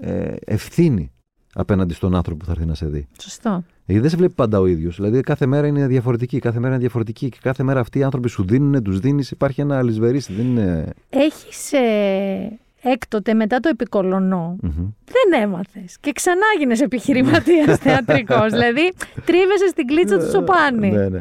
[0.00, 1.12] ε, ευθύνη
[1.54, 3.06] απέναντι στον άνθρωπο που θα έρθει να σε δει.
[3.20, 3.64] Σωστό.
[3.84, 4.96] Γιατί δεν σε βλέπει πάντα ο ίδιος.
[4.96, 6.38] Δηλαδή, κάθε μέρα είναι διαφορετική.
[6.38, 7.28] Κάθε μέρα είναι διαφορετική.
[7.28, 9.30] Και κάθε μέρα αυτοί οι άνθρωποι σου δίνουν, τους δίνεις.
[9.30, 10.32] Υπάρχει ένα αλυσβερίσι.
[10.32, 10.92] Δεν είναι.
[11.10, 14.56] Έχεις ε, έκτοτε μετά το επικολονό.
[14.62, 14.88] Μμμ.
[15.04, 15.96] Δεν έμαθες.
[16.00, 18.50] Και ξανά γίνε επιχειρηματίας θεατρικός.
[18.50, 18.92] δηλαδή,
[19.24, 20.90] τρίβεσαι στην κλίτσα του Σοπάνη.
[20.90, 21.20] Ναι, ναι.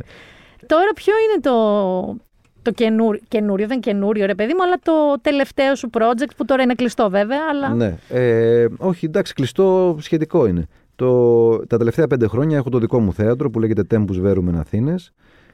[0.66, 1.56] Τώρα ποιο είναι το,
[2.68, 4.92] το καινούριο, καινούριο, δεν καινούριο ρε παιδί μου, αλλά το
[5.22, 7.98] τελευταίο σου project που τώρα είναι κλειστό βέβαια, αλλά ναι.
[8.10, 10.68] Ε, όχι, εντάξει, κλειστό σχετικό είναι.
[10.96, 14.56] Το, τα τελευταία πέντε χρόνια έχω το δικό μου θέατρο που λέγεται Tempus Verum in
[14.56, 14.96] Athens.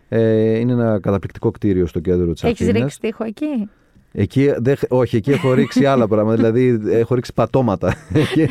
[0.09, 2.82] Ε, είναι ένα καταπληκτικό κτίριο στο κέντρο της έχεις Αθήνας.
[2.82, 3.70] ρίξει τείχο εκεί;
[4.11, 6.36] Εκεί, δεν, όχι, εκεί έχω ρίξει άλλα πράγματα.
[6.36, 7.95] Δηλαδή, έχω ρίξει πατώματα.
[8.14, 8.49] εκεί,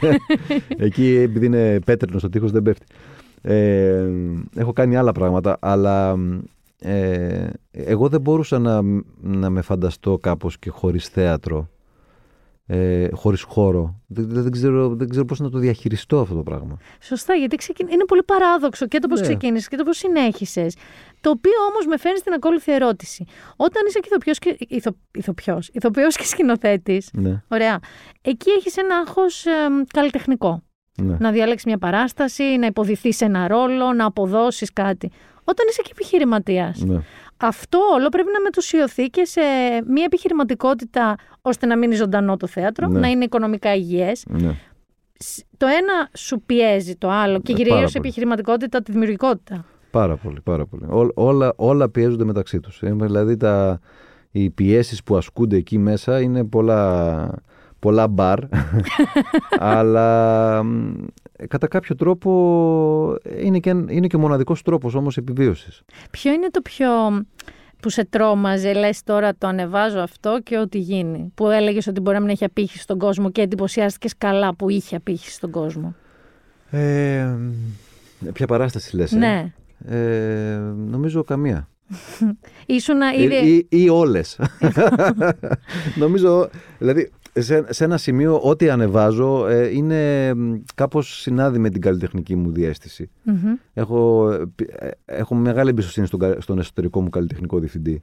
[0.77, 2.87] εκεί, επειδή είναι πέτρινος ο τείχος, δεν πέφτει.
[3.43, 4.05] Ε,
[4.57, 6.17] έχω κάνει άλλα πράγματα, αλλά
[6.83, 8.81] ε, εγώ δεν μπορούσα να,
[9.21, 11.69] να με φανταστώ κάπως και χωρίς θέατρο,
[12.67, 14.01] ε, χωρίς χώρο.
[14.07, 16.77] Δεν, δεν, ξέρω, δεν ξέρω πώς να το διαχειριστώ αυτό το πράγμα.
[17.01, 17.89] Σωστά, γιατί ξεκιν...
[17.91, 19.27] είναι πολύ παράδοξο και το πώς Ναι.
[19.27, 20.77] ξεκίνησες και το πώς συνέχισες.
[21.21, 23.25] Το οποίο όμως με φέρνει στην ακόλουθη ερώτηση.
[23.57, 24.91] Όταν είσαι ηθοποιός και, ηθο...
[25.15, 27.79] ηθοποιός, ηθοποιός και σκηνοθέτης, Ναι, ωραία,
[28.23, 29.45] εκεί έχεις ένα άγχος
[29.93, 30.63] καλλιτεχνικό.
[31.03, 31.17] ναι.
[31.21, 35.11] Να διαλέξεις μια παράσταση, να υποδηθείς σε ένα ρόλο, να αποδώσεις κάτι.
[35.45, 37.01] Όταν είσαι και επιχειρηματίας, ναι.
[37.37, 39.41] αυτό όλο πρέπει να μετουσιωθεί και σε
[39.87, 42.99] μια επιχειρηματικότητα ώστε να μείνει ζωντανό το θέατρο, Ναι.
[42.99, 44.25] να είναι οικονομικά υγιές.
[44.29, 44.55] ναι.
[45.19, 48.05] Σ- Το ένα σου πιέζει το άλλο και Ε, κυρίως πάρα η πολύ.
[48.07, 49.65] επιχειρηματικότητα, τη δημιουργικότητα.
[49.91, 50.85] Πάρα πολύ, πάρα πολύ.
[50.85, 52.83] Ό, όλα, όλα πιέζονται μεταξύ τους.
[52.83, 53.81] Ε, δηλαδή τα,
[54.31, 57.29] οι πιέσεις που ασκούνται εκεί μέσα είναι πολλά,
[57.79, 58.39] πολλά μπαρ,
[59.59, 60.93] αλλά μ,
[61.49, 65.83] κατά κάποιο τρόπο είναι και, είναι και ο μοναδικός τρόπος όμως επιβίωσης.
[66.11, 66.89] Ποιο είναι το πιο
[67.81, 72.17] που σε τρόμαζε, λες τώρα το ανεβάζω αυτό και ό,τι γίνει; Που έλεγες ότι μπορεί
[72.17, 75.95] να μην έχει απήχηση στον κόσμο και εντυπωσιάστηκες καλά που είχε απήχηση στον κόσμο;
[76.71, 77.35] Ε,
[78.33, 79.53] ποια παράσταση λες, ε; Ναι.
[79.89, 81.69] Ε, νομίζω καμία.
[82.67, 83.67] Ήσουνα Ε, ήδη...
[83.69, 84.39] ή, ή όλες.
[86.03, 91.81] νομίζω, δηλαδή, σε, σε ένα σημείο ό,τι ανεβάζω ε, είναι μ, κάπως συνάδει με την
[91.81, 93.11] καλλιτεχνική μου διέστηση.
[93.23, 93.37] Μμμ.
[93.75, 98.03] Έχω, ε, έχω μεγάλη εμπιστοσύνη στον, κα- στον εσωτερικό μου καλλιτεχνικό διευθυντή,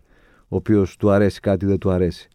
[0.49, 2.27] ο οποίος του αρέσει κάτι, δεν του αρέσει.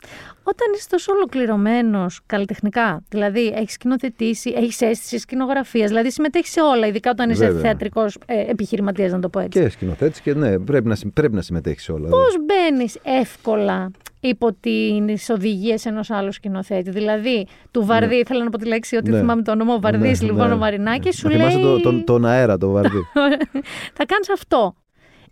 [0.47, 6.87] Όταν είσαι τόσο ολοκληρωμένος καλλιτεχνικά, δηλαδή έχεις σκηνοθετήσει, έχεις αίσθηση σκηνογραφίας, δηλαδή συμμετέχεις σε όλα,
[6.87, 7.61] ειδικά όταν είσαι Βέβαια.
[7.61, 9.61] θεατρικός ε, επιχειρηματίας, να το πω έτσι.
[9.61, 12.09] Και σκηνοθέτης και ναι, πρέπει να, συμ- πρέπει να συμμετέχεις σε όλα.
[12.09, 13.91] Πώς μπαίνεις εύκολα
[14.21, 16.91] υπό τις οδηγίες ενός άλλου σκηνοθέτη.
[16.91, 19.19] Δηλαδή, του Βαρδί, ήθελα να πω τη λέξη ότι Ναι.
[19.19, 20.55] θυμάμαι το όνομα, ο Βαρδίς, Ναι, λοιπόν, ναι.
[20.55, 21.41] ο Μαρινάκης, σου Να λέει.
[21.51, 23.01] θυμάσαι το, τον, τον αέρα, το βαρδί.
[23.99, 24.75] θα κάνεις αυτό.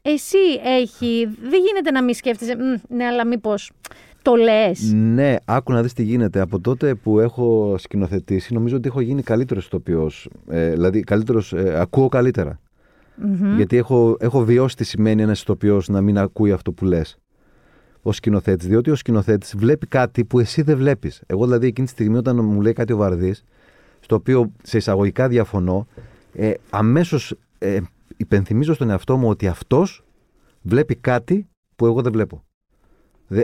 [0.02, 1.28] Εσύ έχει.
[1.42, 2.56] Δεν γίνεται να μην σκέφτεσαι.
[2.56, 3.70] «Μμ, ναι, αλλά μήπως
[4.22, 4.92] το λες.
[4.92, 6.40] ναι, άκου να δεις τι γίνεται.
[6.40, 10.28] Από τότε που έχω σκηνοθετήσει, νομίζω ότι έχω γίνει καλύτερος ηθοποιός.
[10.48, 12.60] Ε, δηλαδή, καλύτερος, ε, ακούω καλύτερα.
[13.56, 17.18] Γιατί έχω, έχω βιώσει τι σημαίνει ένας ηθοποιός να μην ακούει αυτό που λες.
[18.02, 21.22] Ο σκηνοθέτης, διότι ο σκηνοθέτης βλέπει κάτι που εσύ δεν βλέπεις.
[21.26, 23.34] Εγώ, δηλαδή, εκείνη τη στιγμή, όταν μου λέει κάτι ο Βαρδί,
[24.00, 25.86] στο οποίο σε εισαγωγικά διαφωνώ,
[26.32, 27.78] ε, αμέσως ε,
[28.16, 30.04] υπενθυμίζω στον εαυτό μου ότι αυτός
[30.62, 32.44] βλέπει κάτι που εγώ δεν βλέπω.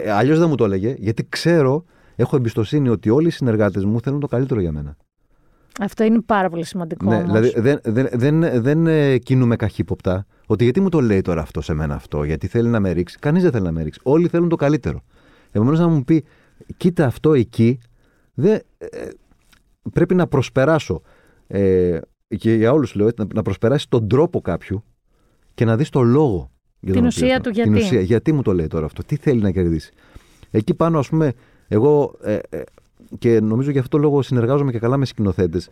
[0.09, 1.85] Αλλιώς δεν μου το έλεγε, γιατί ξέρω,
[2.17, 4.97] έχω εμπιστοσύνη ότι όλοι οι συνεργάτες μου θέλουν το καλύτερο για μένα.
[5.81, 7.09] Αυτό είναι πάρα πολύ σημαντικό.
[7.09, 7.27] Ναι, όμως.
[7.27, 10.27] δηλαδή δεν, δεν, δεν, δεν ε, κινούμε καχύποπτα.
[10.47, 13.19] Ότι γιατί μου το λέει τώρα αυτό σε μένα αυτό, γιατί θέλει να με ρίξει.
[13.19, 14.01] Κανείς δεν θέλει να με ρίξει.
[14.03, 15.03] Όλοι θέλουν το καλύτερο.
[15.51, 16.25] Επομένως να μου πει,
[16.77, 17.79] κοίτα αυτό εκεί,
[18.35, 19.09] δεν, ε,
[19.93, 21.03] πρέπει να προσπεράσω.
[21.47, 21.99] Ε,
[22.37, 24.85] και για όλους λέω, έτσι, να, να προσπεράσει τον τρόπο κάποιου
[25.55, 26.51] και να δεις το λόγο.
[26.81, 27.51] για Την τον οποίο ουσία αυτό.
[27.51, 27.87] του Την γιατί.
[27.87, 29.93] ουσία, γιατί μου το λέει τώρα αυτό, τι θέλει να κερδίσει.
[30.51, 31.33] Εκεί πάνω, ας πούμε,
[31.69, 32.63] εγώ ε, ε,
[33.19, 35.71] και νομίζω γι' αυτό το λόγο συνεργάζομαι και καλά με σκηνοθέτες.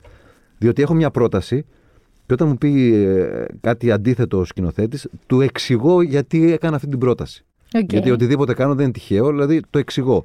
[0.59, 1.65] Διότι έχω μια πρόταση
[2.27, 6.99] και όταν μου πει ε, κάτι αντίθετο ο σκηνοθέτης, του εξηγώ γιατί έκανα αυτή την
[6.99, 7.45] πρόταση.
[7.75, 7.93] Οκ.
[7.93, 10.25] Γιατί οτιδήποτε κάνω δεν είναι τυχαίο, δηλαδή το εξηγώ.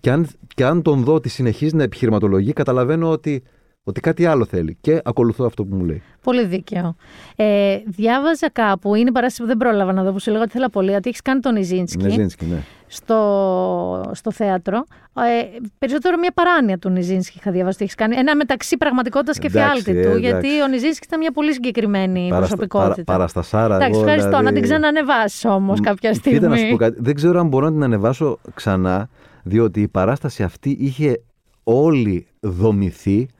[0.00, 3.42] Και αν, και αν τον δω ότι συνεχίζει να επιχειρηματολογεί, καταλαβαίνω ότι,
[3.88, 6.02] ότι κάτι άλλο θέλει και ακολουθώ αυτό που μου λέει.
[6.22, 6.96] Πολύ δίκαιο.
[7.36, 10.50] Ε, διάβαζα κάπου, είναι η παράσταση που δεν πρόλαβα να δω, που σου λέγα ότι
[10.50, 12.56] ήθελα πολύ, ότι έχεις κάνει τον Νιζίνσκι Νιζίνσκι, ναι.
[12.86, 14.84] στο, στο θέατρο.
[15.14, 18.16] Ε, περισσότερο μια παράνοια του Νιζίνσκι είχα διαβάσει ότι έχεις κάνει.
[18.16, 20.08] Ένα μεταξύ πραγματικότητας και Εντάξει, φιάλτη ε, του.
[20.08, 20.20] εντάξει.
[20.20, 23.04] Γιατί ο Νιζίνσκι ήταν μια πολύ συγκεκριμένη Παραστα- προσωπικότητα.
[23.04, 23.74] παρα- παραστασάρα.
[23.74, 24.28] Εντάξει, εγώ, ευχαριστώ.
[24.28, 26.38] δηλαδή- Να την ξανανεβάσει όμως κάποια Μ, στιγμή.
[26.38, 26.98] Κοίτα να σου πω κάτι.
[27.02, 29.08] Δεν ξέρω αν μπορώ να την ανεβάσω ξανά,
[29.42, 31.22] διότι η παράσταση αυτή είχε
[31.64, 33.35] όλη δομηθεί ε,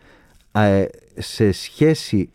[1.18, 2.30] σε σχέση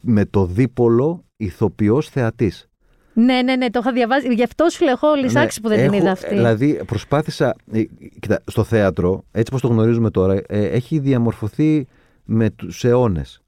[0.00, 2.68] με το δίπολο ηθοποιός θεατής.
[3.14, 4.34] Ναι, ναι, ναι, το είχα διαβάσει.
[4.34, 6.34] Γι' αυτό σου λέω, έχω λησάξει που δεν την Ναι, έχω- είδα αυτή.
[6.34, 7.54] Δηλαδή, προσπάθησα.
[7.72, 7.82] ε,
[8.20, 11.86] κοίτα, στο θέατρο, έτσι όπως το γνωρίζουμε τώρα, ε, έχει διαμορφωθεί
[12.24, 13.42] με τους αιώνες.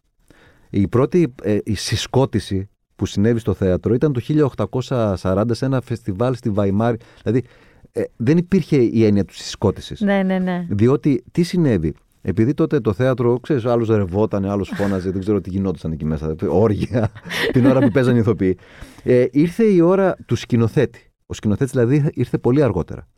[0.70, 6.34] Η πρώτη ε, η συσκότηση που συνέβη στο θέατρο ήταν το 1840 σε ένα φεστιβάλ
[6.34, 6.96] στη Βαϊμάρη.
[7.22, 7.44] Δηλαδή,
[7.92, 10.00] ε, δεν υπήρχε η έννοια του συσκότησης.
[10.00, 10.66] Ναι, ναι, ναι.
[10.70, 15.50] Διότι τι συνέβη; Επειδή τότε το θέατρο, ξέρεις, άλλος ρευόταν, άλλος φώναζε, δεν ξέρω τι
[15.50, 16.34] γινόταν εκεί μέσα.
[16.48, 17.10] Όργια,
[17.52, 18.58] την ώρα που παίζανε οι ηθοποιοί.
[19.02, 21.12] Ε, ήρθε η ώρα του σκηνοθέτη.
[21.26, 23.08] Ο σκηνοθέτης δηλαδή ήρθε πολύ αργότερα.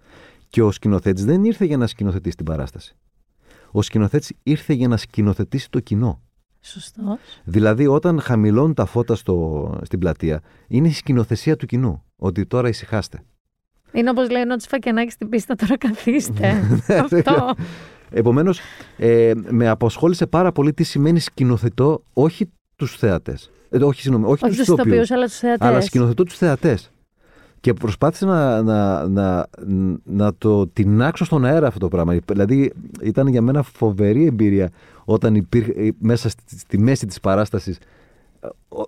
[0.49, 2.97] Και ο σκηνοθέτης δεν ήρθε για να σκηνοθετήσει την παράσταση.
[3.71, 6.23] Ο σκηνοθέτης ήρθε για να σκηνοθετήσει το κοινό.
[6.61, 7.19] Σωστός.
[7.45, 12.05] Δηλαδή, όταν χαμηλώνουν τα φώτα στο, στην πλατεία, είναι η σκηνοθεσία του κοινού.
[12.17, 13.23] Ότι τώρα ησυχάστε.
[13.93, 16.53] Είναι όπως λέει ο Τσφακιανάκη στην πίστα, τώρα καθίστε.
[16.87, 17.55] Ναι, Αυτό.
[18.13, 18.61] Επομένως,
[18.97, 23.51] ε, με απασχόλησε πάρα πολύ τι σημαίνει σκηνοθετώ όχι τους θεατές.
[23.71, 24.87] Ε, όχι, συγγνώμη, όχι, Όχι τους τους ηθοποιούς.
[24.87, 25.69] ηθοποιούς, αλλά τους θεατές.
[25.69, 26.91] Αλλά σκηνοθετώ τους θεατές.
[27.61, 29.47] Και προσπάθησα να, να, να,
[30.05, 32.17] να το τεινάξω στον αέρα αυτό το πράγμα.
[32.27, 34.71] Δηλαδή, ήταν για μένα φοβερή εμπειρία
[35.05, 37.79] όταν υπήρχε μέσα στη, στη μέση της παράστασης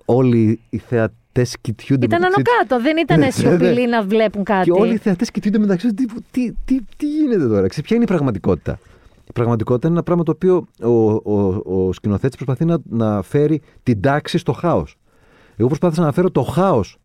[0.05, 2.69] όλοι οι θεατές κοιτιούνται Ήταν άνω μεταξύ τους.
[2.69, 4.71] κάτω, δεν ήταν Ναι, σιωπηλοί να βλέπουν κάτι.
[4.71, 6.07] Και όλοι οι θεατές κοιτούνται μεταξύ τους.
[6.07, 8.79] Τι, τι, τι, τι γίνεται τώρα, ξέρεις, ποια είναι η πραγματικότητα.
[9.29, 13.63] Η πραγματικότητα είναι ένα πράγμα το οποίο ο, ο, ο σκηνοθέτης προσπαθεί να, να φέρει
[13.83, 14.97] την τάξη στο χάος.
[15.57, 16.97] Εγώ προσπάθησα να φέρω το χάος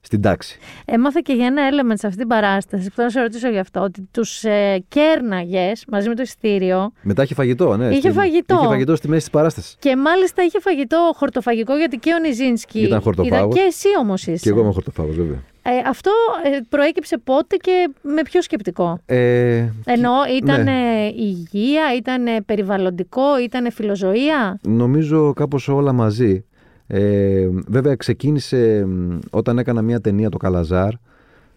[0.00, 0.58] στην τάξη.
[0.84, 3.58] Έμαθα και για ένα element σε αυτή την παράσταση, που θέλω να σε ρωτήσω γι'
[3.58, 7.88] αυτό, ότι τους ε, κέρναγες μαζί με το ειστήριο Μετά είχε φαγητό, ναι.
[7.88, 8.54] Είχε στην- φαγητό.
[8.54, 9.76] Είχε φαγητό στη μέση της παράστασης.
[9.78, 13.54] και μάλιστα είχε φαγητό χορτοφαγικό γιατί και ο Νιζίνσκι Ήταν χορτοφάγος.
[13.54, 14.42] και εσύ όμως είσαι.
[14.42, 15.42] Και εγώ είμαι χορτοφάγος, βέβαια.
[15.70, 16.10] Ε, αυτό
[16.44, 21.08] ε, προέκυψε πότε και με ποιο σκεπτικό; Ε, Ενώ ήταν ναι.
[21.14, 26.44] υγεία, ήταν περιβαλλοντικό, ήταν φιλοζωία; Νομίζω κάπως όλα μαζί.
[26.86, 30.90] Ε, βέβαια ξεκίνησε μ, όταν έκανα μια ταινία το Καλαζάρ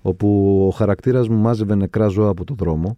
[0.02, 2.98] όπου ο χαρακτήρας μου μάζευε νεκρά ζώα από το δρόμο.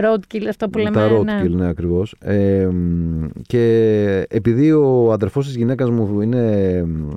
[0.00, 0.90] Roadkill, αυτό που λέμε.
[0.90, 1.42] Τα ναι.
[1.42, 2.14] roadkill, ναι, ακριβώς.
[2.20, 7.08] Ε, μ, και επειδή ο αδερφός της γυναίκας μου είναι μ,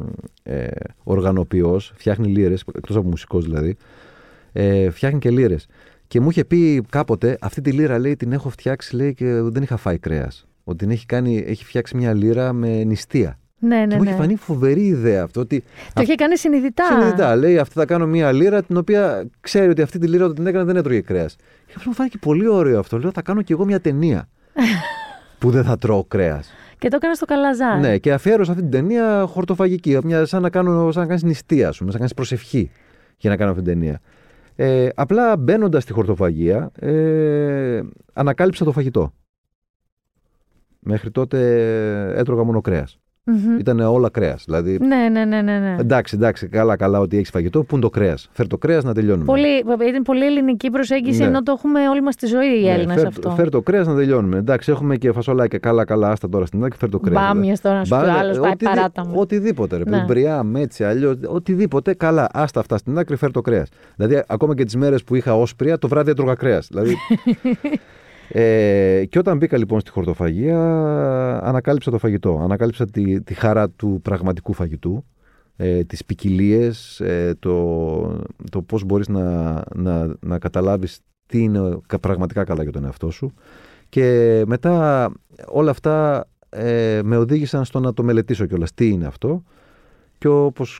[0.43, 0.67] ε,
[1.03, 3.75] οργανοποιός, φτιάχνει λύρες, εκτός από μουσικός δηλαδή,
[4.51, 5.67] ε, φτιάχνει και λύρες.
[6.07, 9.63] Και μου είχε πει κάποτε, αυτή τη λίρα λέει την έχω φτιάξει λέει, και δεν
[9.63, 10.47] είχα φάει κρέας.
[10.63, 13.39] Ότι την έχει, κάνει, έχει φτιάξει μια λίρα με νηστεία.
[13.67, 14.17] Ναι, ναι, Και μου είχε ναι.
[14.17, 15.39] φανεί φοβερή ιδέα αυτό.
[15.41, 15.63] Ότι
[15.93, 16.83] Το είχε κάνει συνειδητά.
[16.85, 17.35] Συνειδητά.
[17.35, 20.47] Λέει, αυτή θα κάνω μια λίρα την οποία ξέρει ότι αυτή τη λίρα όταν την
[20.47, 21.35] έκανε δεν έτρωγε κρέας.
[21.65, 22.97] Και αυτό μου φάνηκε πολύ ωραίο αυτό.
[22.97, 24.27] Λέω, θα κάνω κι εγώ μια ταινία
[25.39, 26.53] που δεν θα τρώω κρέας.
[26.77, 27.79] Και το έκανε στο καλαζάρι.
[27.79, 29.97] Ναι, και αφιέρωσα αυτή την ταινία χορτοφαγική.
[30.03, 32.71] Μια, σαν να, κάνω, σαν να κάνεις νηστεία, σου, σαν να κάνεις προσευχή
[33.17, 33.99] για να κάνω αυτή την ταινία.
[34.55, 37.81] Ε, απλά μπαίνοντας στη χορτοφαγία, ε,
[38.13, 39.13] ανακάλυψα το φαγητό.
[40.79, 41.39] Μέχρι τότε
[42.15, 42.99] έτρωγα μόνο κρέας.
[43.27, 43.57] Μμμ.
[43.59, 44.43] Ήταν όλα κρέας.
[44.45, 45.59] Δηλαδή, Ναι, ναι, ναι, ναι.
[45.59, 45.75] ναι.
[45.79, 47.63] εντάξει, εντάξει, καλά, καλά ότι έχεις φαγητό.
[47.63, 49.25] Πού είναι το κρέας; Φέρ το κρέας να τελειώνουμε.
[49.25, 49.47] Πολύ,
[49.87, 51.25] είναι πολύ ελληνική προσέγγιση, Ναι.
[51.25, 53.29] ενώ το έχουμε όλη μας τη ζωή οι Ναι, Έλληνες φέρ, αυτό.
[53.29, 54.37] Φέρ το κρέας να τελειώνουμε.
[54.37, 55.59] Εντάξει, έχουμε και φασολάκια.
[55.59, 56.77] Καλά, καλά, άστα τώρα στην άκρη.
[56.77, 57.21] Φέρ το κρέας.
[57.23, 59.13] Μπάμιες τώρα, να σου πει ο άλλος, πάει οτιδη- παράτα μου.
[59.15, 59.77] Οτιδήποτε.
[59.77, 60.03] Ρε, Ναι.
[60.07, 61.15] Μπριά, μέτσι, αλλιώς.
[61.27, 61.93] Οτιδήποτε.
[61.93, 63.15] Καλά, άστα αυτά στην άκρη.
[63.15, 63.69] Φέρ το κρέας.
[63.95, 66.67] Δηλαδή, ακόμα και τις μέρες που είχα όσπρια, το βράδυ έτρωγα κρέας.
[66.71, 66.95] Δηλαδή,
[68.27, 70.59] ε, και όταν μπήκα λοιπόν στη χορτοφαγία,
[71.43, 72.39] ανακάλυψα το φαγητό.
[72.43, 75.05] Ανακάλυψα τη, τη χαρά του πραγματικού φαγητού.
[75.57, 81.99] Ε, τις ποικιλίες, ε, το, το πώς μπορείς να, να, να καταλάβεις τι είναι κα-
[81.99, 83.33] πραγματικά καλά για τον εαυτό σου
[83.89, 85.09] και μετά
[85.47, 89.43] όλα αυτά ε, με οδήγησαν στο να το μελετήσω κιόλας τι είναι αυτό
[90.17, 90.79] και όπως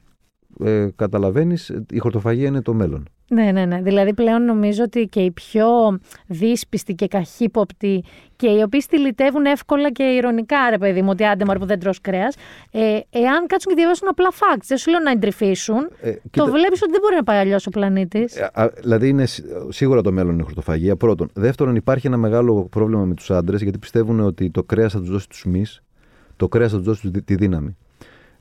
[0.64, 3.08] ε, καταλαβαίνεις η χορτοφαγία είναι το μέλλον.
[3.28, 3.82] Ναι, ναι, ναι.
[3.82, 5.68] Δηλαδή πλέον νομίζω ότι και οι πιο
[6.28, 8.04] δύσπιστοι και καχύποπτοι
[8.36, 11.80] και οι οποίοι στυλιτεύουν εύκολα και ηρωνικά, ρε παιδί μου, ότι άντε μωρέ που δεν
[11.80, 12.36] τρως κρέας,
[12.72, 16.46] ε, εάν κάτσουν και διαβάσουν απλά facts, δεν σου λέω να εντρυφήσουν, Ε, το κοίτα-
[16.52, 18.36] βλέπεις ότι δεν μπορεί να πάει αλλιώς ο πλανήτης.
[18.36, 20.96] Ε, α, δηλαδή είναι σι- σίγουρα το μέλλον είναι η χορτοφαγία.
[20.96, 21.30] Πρώτον.
[21.34, 25.10] Δεύτερον, υπάρχει ένα μεγάλο πρόβλημα με τους άντρες γιατί πιστεύουν ότι το κρέας θα τους
[25.10, 25.82] δώσει τους μυς,
[26.36, 27.78] το κρέας θα τους δώσει τη- τη δύναμη.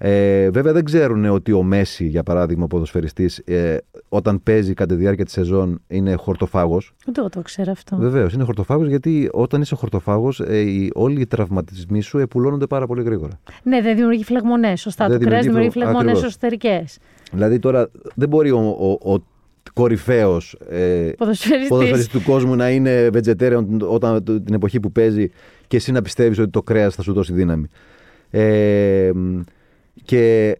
[0.07, 3.77] Ε, βέβαια δεν ξέρουν ότι ο Μέση, για παράδειγμα, ο ποδοσφαιριστής, ε,
[4.09, 6.95] όταν παίζει κατά τη διάρκεια της σεζόν είναι χορτοφάγος.
[7.09, 7.97] Ούτε εγώ το ξέρω αυτό.
[7.97, 12.87] Βεβαίως, είναι χορτοφάγος γιατί όταν είσαι χορτοφάγος, ε, οι- όλοι οι τραυματισμοί σου επουλώνονται πάρα
[12.87, 13.33] πολύ γρήγορα.
[13.63, 15.09] Ναι, δεν δημιουργεί φλεγμονές, σωστά.
[15.09, 16.31] Δεν το κρέας δημιουργεί δημιουργεί φλεγ- φλεγμονές ακριβώς.
[16.31, 16.99] εσωτερικές.
[17.33, 18.59] Δηλαδή τώρα δεν μπορεί ο,
[19.03, 19.25] ο, ο
[19.73, 21.69] κορυφαίος ε, Ποδοσφαιριστής.
[21.69, 25.31] ποδοσφαιριστής του κόσμου να είναι vegetarian όταν, την εποχή που παίζει
[25.67, 27.67] και εσύ να πιστεύεις ότι το κρέας θα σου δώσει δύναμη.
[28.31, 29.11] Ε,
[30.05, 30.57] και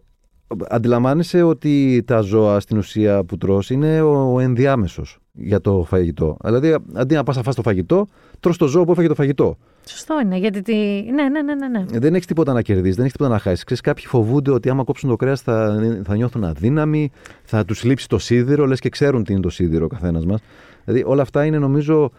[0.69, 6.37] αντιλαμβάνεσαι ότι τα ζώα στην ουσία που τρως είναι ο, ο ενδιάμεσος για το φαγητό.
[6.43, 8.07] Δηλαδή αντί να πας να φας το φαγητό,
[8.39, 9.57] τρως το ζώο που έφαγε το φαγητό.
[9.87, 10.61] Σωστό είναι, γιατί.
[10.61, 10.73] Τη...
[11.11, 11.85] Ναι, ναι, ναι, ναι, ναι.
[11.93, 13.63] Ε, Δεν έχεις τίποτα να κερδίσεις, δεν έχεις τίποτα να χάσεις.
[13.63, 17.11] Ξέρεις, κάποιοι φοβούνται ότι άμα κόψουν το κρέας θα, θα νιώθουν αδύναμοι,
[17.43, 20.41] θα τους λείψει το σίδηρο, λες και ξέρουν τι είναι το σίδηρο ο καθένας μας.
[20.85, 22.11] Δηλαδή όλα αυτά είναι νομίζω.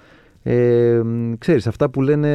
[0.42, 1.00] Ε,
[1.38, 2.28] ξέρεις, αυτά που λένε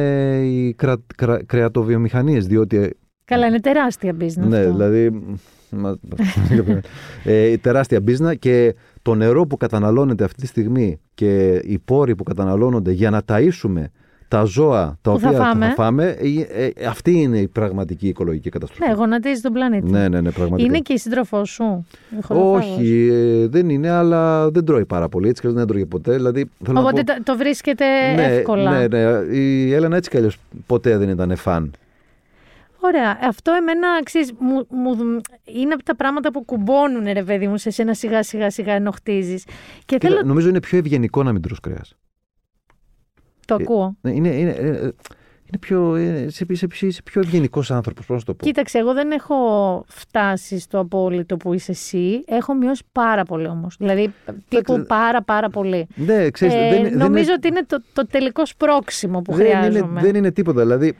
[0.44, 2.96] οι κρα, κρα, κρεατοβιομηχανίες, διότι
[3.32, 4.46] Καλά, είναι τεράστια business.
[4.48, 4.70] ναι, αυτό.
[4.72, 5.22] δηλαδή.
[5.70, 5.96] μα-
[7.24, 12.22] ε, τεράστια μπίζνα και το νερό που καταναλώνεται αυτή τη στιγμή και οι πόροι που
[12.22, 13.84] καταναλώνονται για να ταΐσουμε
[14.28, 15.72] τα ζώα τα Που θα οποία φάμε.
[15.76, 16.16] φάμε,
[16.54, 18.88] ε, ε, αυτή είναι η πραγματική οικολογική καταστροφή.
[18.90, 19.90] Ναι, γονατίζει τον πλανήτη.
[19.90, 20.68] ναι, ναι, ναι, πραγματικά.
[20.68, 21.86] Είναι και η σύντροφό σου.
[22.18, 22.76] η χορτοφάγος.
[22.78, 25.28] Όχι, ε, δεν είναι, αλλά δεν τρώει πάρα πολύ.
[25.28, 26.12] Έτσι και δεν έτρωγε ποτέ.
[26.14, 27.84] Δηλαδή, θέλω να Οπότε πω- το- το βρίσκεται
[28.16, 28.78] ναι, εύκολα.
[28.78, 29.36] Ναι, ναι.
[29.36, 31.70] Η Έλενα έτσι κι αλλιώς ποτέ δεν ήταν φαν.
[32.84, 33.18] Ωραία.
[33.22, 37.70] Αυτό εμένα ξέρεις, μου, μου- είναι από τα πράγματα που κουμπώνουν, ρε παιδί μου, σε
[37.70, 39.44] σένα σιγά σιγά σιγά ενώ χτίζεις.
[39.44, 39.52] Και
[39.84, 40.22] Κοίτα, θέλω.
[40.24, 41.94] Νομίζω είναι πιο ευγενικό να μην τρως κρέας.
[43.46, 43.96] Το ε, ακούω.
[44.00, 44.76] Ναι, είναι, είναι, ε, ε,
[45.44, 48.44] είναι πιο, ε, είσαι, είσαι, είσαι, είσαι πιο ευγενικός άνθρωπος, πώς να το πω.
[48.44, 49.36] Κοίταξε, εγώ δεν έχω
[49.88, 52.24] φτάσει στο απόλυτο που είσαι εσύ.
[52.26, 53.76] Έχω μειώσει πάρα πολύ όμως.
[53.78, 54.14] Δηλαδή,
[54.48, 55.86] τύπου Εντάξει, πάρα πάρα πολύ.
[55.94, 59.46] Ναι, ξέρεις, Ε, δεν, δεν νομίζω είναι, ότι είναι το, το τελικό σπρόξιμο που δεν,
[59.46, 60.00] είναι, χρειάζομαι.
[60.00, 60.60] δεν είναι τίποτα.
[60.60, 60.94] Δηλαδή, ε,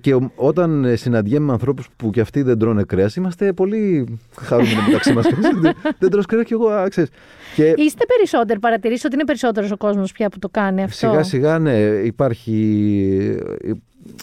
[0.00, 4.18] και ο- όταν ε, συναντιέμαι με ανθρώπους που κι αυτοί δεν τρώνε κρέας, είμαστε πολύ
[4.40, 5.26] χαρούμενοι μεταξύ μας.
[5.98, 7.10] δεν τρως κρέας κι εγώ, α, ξέρεις.
[7.54, 10.96] Και Είστε περισσότεροι, παρατηρήσει ότι είναι περισσότερος ο κόσμος πια που το κάνει αυτό.
[11.08, 13.36] σιγά σιγά, ναι, υπάρχει.
[13.62, 13.70] ε,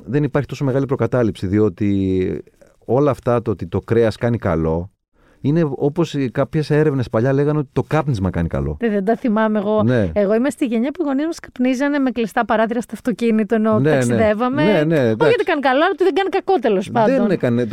[0.06, 2.42] Δεν υπάρχει τόσο μεγάλη προκατάληψη, διότι
[2.86, 4.92] όλα αυτά το ότι το κρέας κάνει καλό
[5.42, 8.78] είναι όπως οι- κάποιες έρευνες παλιά λέγανε ότι το κάπνισμα κάνει καλό.
[8.80, 9.84] Δεν, δεν τα θυμάμαι εγώ.
[9.84, 10.10] Ναι.
[10.14, 13.80] Εγώ είμαι στη γενιά που οι γονείς μας καπνίζανε με κλειστά παράθυρα στο αυτοκίνητο ενώ
[13.80, 13.96] Ναι, ναι.
[13.96, 14.64] ταξιδεύαμε.
[14.64, 15.28] Ναι, ναι, Όχι εντάξει.
[15.28, 17.16] γιατί κάνει καλό, αλλά ότι δεν κάνει κακό τέλος πάντων.
[17.18, 17.68] Δεν έκανε.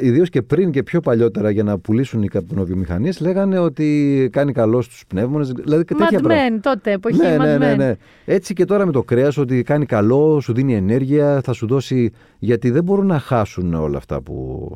[0.00, 4.80] Ιδίως και πριν και πιο παλιότερα για να πουλήσουν οι καπνοβιομηχανίες, λέγανε ότι κάνει καλό
[4.82, 5.52] στους πνεύμονες.
[5.52, 6.56] Δηλαδή και τέτοια Mad πράγματα.
[6.56, 7.76] Men, τότε, εποχή Ναι, Mad ναι, ναι, Men.
[7.76, 7.94] ναι.
[8.24, 12.12] Έτσι και τώρα με το κρέας, ότι κάνει καλό, σου δίνει ενέργεια, θα σου δώσει.
[12.46, 14.68] Γιατί δεν μπορούν να χάσουν όλα αυτά που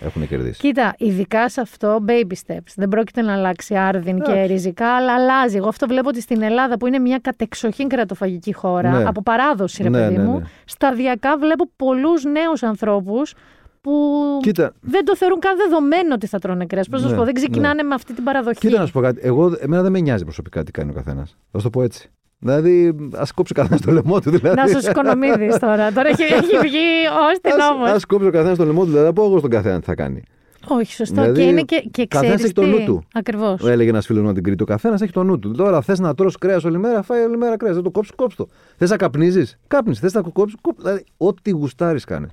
[0.00, 0.60] έχουν κερδίσει.
[0.60, 2.72] Κοίτα, ειδικά σε αυτό baby steps.
[2.76, 4.52] Δεν πρόκειται να αλλάξει άρδιν και Εντάξει.
[4.52, 5.56] ριζικά, αλλά αλλάζει.
[5.56, 9.04] Εγώ αυτό βλέπω ότι στην Ελλάδα, που είναι μια κατεξοχήν κρατοφαγική χώρα, Ναι.
[9.04, 10.44] από παράδοση, ρε Ναι, παιδί ναι, μου, ναι.
[10.64, 13.34] σταδιακά βλέπω πολλούς νέους ανθρώπους
[13.80, 13.92] που
[14.42, 16.88] Κοίτα, δεν το θεωρούν καν δεδομένο ότι θα τρώνε κρέας.
[16.88, 17.88] Πώς να σου Ναι, πω, δεν ξεκινάνε ναι.
[17.88, 18.58] με αυτή την παραδοχή.
[18.58, 19.20] κοίτα να σου πω κάτι.
[19.22, 21.36] Εγώ, εμένα δεν με νοιάζει προσωπικά τι κάνει ο καθένας.
[21.52, 22.10] Θα σου το πω έτσι.
[22.38, 24.30] Δηλαδή, ας κόψει ο καθένας το λαιμό του.
[24.30, 24.56] Δηλαδή.
[24.56, 25.92] Να σου σκονομίδεις τώρα.
[25.92, 27.84] Τώρα έχει, έχει βγει ω την όμω.
[27.84, 28.88] Α κόψει ο καθένας το λαιμό του.
[28.88, 30.22] Δηλαδή, να πω εγώ στον καθένα τι θα κάνει.
[30.68, 31.20] Όχι, σωστό.
[31.20, 32.84] Δηλαδή, και είναι και, και καθένας ξέρεις έχει το νου τι.
[32.84, 33.04] του.
[33.14, 33.68] Ακριβώς.
[33.68, 34.62] Έλεγε ένας φίλος μου από την Κρήτη.
[34.62, 35.50] Ο καθένας έχει το νου του.
[35.50, 37.74] Τώρα θες να τρώσει κρέας όλη μέρα, φάει όλη μέρα κρέας.
[37.74, 38.48] Δεν το κόψεις, κόψει το.
[38.76, 40.00] Θες να καπνίζεις, κάπνιζε.
[40.00, 40.80] Θες να κόψεις, κόψει.
[40.82, 42.28] Δηλαδή, ό,τι γουστάρεις κάνε.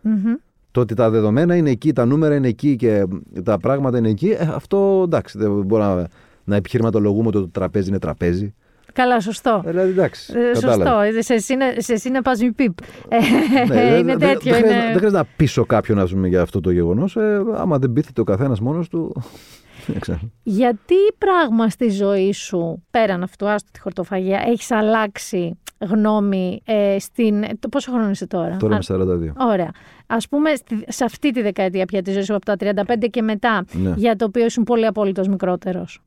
[0.00, 0.34] Μμμ.
[0.70, 3.04] Το ότι τα δεδομένα είναι εκεί, τα νούμερα είναι εκεί και
[3.42, 5.38] τα πράγματα είναι εκεί, ε, αυτό εντάξει.
[5.38, 6.06] Δεν μπορούμε να,
[6.44, 8.54] να επιχειρηματολογούμε ότι το τραπέζι είναι τραπέζι.
[8.92, 9.62] Καλά, σωστό.
[9.66, 10.32] Ε, Δηλαδή, εντάξει.
[10.36, 10.84] Ε, κατάλαβα.
[10.84, 11.18] σωστό.
[11.18, 12.72] Ε, Σε εσύ είναι- σε εσύ είναι παζμι πιπ.
[13.08, 14.52] Ε, Ναι, δεν- είναι δεν- τέτοιο.
[14.52, 17.16] Δεν χρειάζεται, είναι- δεν χρειάζεται να πείσω κάποιον ας πούμε, για αυτό το γεγονός.
[17.16, 19.22] Ε, άμα δεν πείθεται ο καθένας μόνος του.
[19.86, 20.18] δεν ξέρω.
[20.42, 27.44] Γιατί πράγμα στη ζωή σου, πέραν αυτού, άστο τη χορτοφαγία, έχεις αλλάξει γνώμη ε, στην...
[27.60, 29.04] Το πόσο χρόνο είσαι τώρα; Τώρα Α, είμαι
[29.36, 29.46] 42.
[29.50, 29.70] Ωραία.
[30.06, 33.22] Ας πούμε στη- σε αυτή τη δεκαετία πια της ζωής σου από τα 35 και
[33.22, 33.92] μετά, Ναι.
[33.96, 36.02] για το οποίο ήσουν πολύ απόλυτος μικρότερος.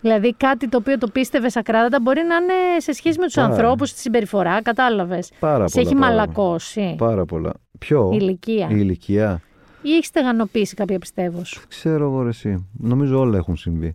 [0.00, 3.48] Δηλαδή κάτι το οποίο το πίστευες ακράδαντα μπορεί να είναι σε σχέση με τους Πάρα.
[3.48, 5.32] ανθρώπους, τη συμπεριφορά, κατάλαβες.
[5.38, 5.88] Πάρα Σε πολλά.
[5.88, 6.24] έχει πάρα πολλά.
[6.26, 7.52] μαλακώσει Πάρα πολλά.
[7.78, 8.66] Ποιο; η ηλικία.
[8.70, 9.40] Η ηλικία.
[9.82, 11.62] Ή έχεις στεγανοποιήσει κάποια πιστεύω σου.
[11.68, 12.68] Ξέρω εγώ ρε εσύ.
[12.78, 13.94] Νομίζω όλα έχουν συμβεί.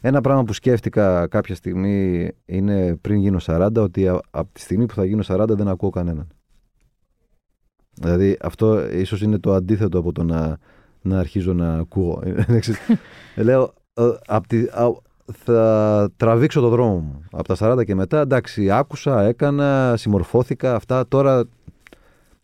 [0.00, 4.86] Ένα πράγμα που σκέφτηκα κάποια στιγμή είναι πριν γίνω 40 ότι α- από τη στιγμή
[4.86, 6.28] που θα γίνω 40 δεν ακούω κανέναν.
[7.94, 10.58] Δηλαδή αυτό ίσως είναι το αντίθετο από το να,
[11.02, 12.22] να αρχίζω να ακούω.
[12.48, 12.78] Δεν ξέρω.
[13.36, 15.00] Λέω ε, απ' τη- α-
[15.44, 17.22] θα τραβήξω το δρόμο μου.
[17.32, 21.44] Από τα 40 και μετά εντάξει άκουσα, έκανα, συμμορφώθηκα αυτά τώρα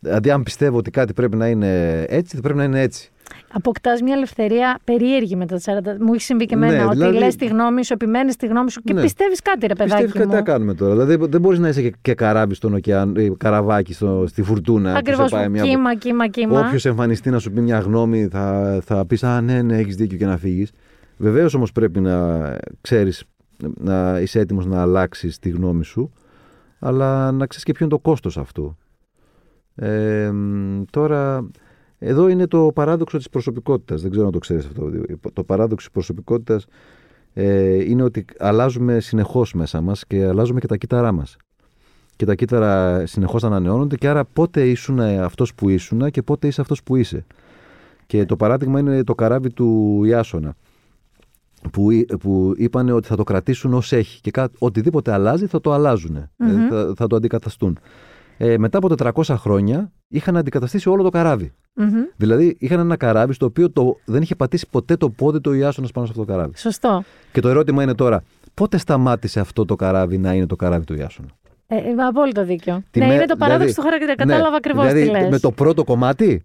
[0.00, 3.10] Δηλαδή, αν πιστεύω ότι κάτι πρέπει να είναι έτσι, θα πρέπει να είναι έτσι.
[3.52, 5.96] Αποκτάς μια ελευθερία περίεργη μετά τα 40.
[6.00, 6.72] Μου έχει συμβεί και εμένα.
[6.76, 9.00] Ναι, ότι δηλαδή- λες τη γνώμη σου, επιμένεις τη γνώμη σου και Ναι.
[9.00, 10.02] πιστεύεις κάτι, ρε παιδάκι.
[10.02, 10.34] Πιστεύεις κάτι μου.
[10.34, 13.92] να κάνουμε τώρα; Δηλαδή, δεν μπορείς να είσαι και, και καράβι στον ωκεανό, ή καραβάκι
[13.92, 14.90] στο, στη φουρτούνα.
[14.92, 15.28] που Ακριβώς.
[15.30, 15.62] σε πάει μια...
[15.62, 16.60] Κύμα, κύμα, κύμα.
[16.60, 20.18] Όποιος εμφανιστεί να σου πει μια γνώμη, θα, θα πεις Α, ναι, ναι, έχεις δίκιο
[20.18, 20.70] και να φύγεις.
[21.18, 23.24] Βεβαίως όμως πρέπει να ξέρεις,
[23.78, 26.12] να είσαι έτοιμος να αλλάξεις τη γνώμη σου,
[26.78, 28.76] αλλά να ξέρεις και ποιο είναι το κόστος αυτού.
[29.74, 31.48] Ε, μ, τώρα,
[31.98, 34.02] εδώ είναι το παράδοξο της προσωπικότητας.
[34.02, 34.90] Δεν ξέρω αν το ξέρεις αυτό.
[35.32, 36.66] Το παράδοξο της προσωπικότητας
[37.32, 41.36] ε, είναι ότι αλλάζουμε συνεχώς μέσα μας και αλλάζουμε και τα κύτταρά μας.
[42.16, 46.60] Και τα κύτταρα συνεχώς ανανεώνονται και άρα πότε ήσουν αυτός που ήσουν και πότε είσαι
[46.60, 47.24] αυτός που είσαι.
[48.06, 50.54] Και το παράδειγμα είναι το καράβι του Ιάσονα
[51.72, 55.60] που, εί- που είπαν ότι θα το κρατήσουν ως έχει και κά- οτιδήποτε αλλάζει θα
[55.60, 56.68] το αλλάζουν, Μμμ.
[56.68, 57.78] θα, θα το αντικαταστούν.
[58.36, 58.88] Ε, μετά από
[59.22, 61.52] 400 χρόνια είχαν αντικαταστήσει όλο το καράβι.
[61.74, 61.88] Μμμ.
[62.16, 65.90] Δηλαδή είχαν ένα καράβι στο οποίο το, δεν είχε πατήσει ποτέ το πόδι του Ιάσονας
[65.92, 66.56] πάνω σε αυτό το καράβι.
[66.56, 67.02] Σωστό.
[67.32, 68.22] Και το ερώτημα είναι τώρα,
[68.54, 71.28] πότε σταμάτησε αυτό το καράβι να είναι το καράβι του Ιάσονα;
[71.66, 72.82] Ε, ε, απόλυτο δίκιο.
[72.90, 74.14] Τη ναι, μέ- είναι το παράδοξο δηλαδή- του χαρακτήρα.
[74.26, 75.30] Ναι, Κατάλαβα ακριβώς δηλαδή, τι λες.
[75.30, 76.44] Με το πρώτο κομμάτι,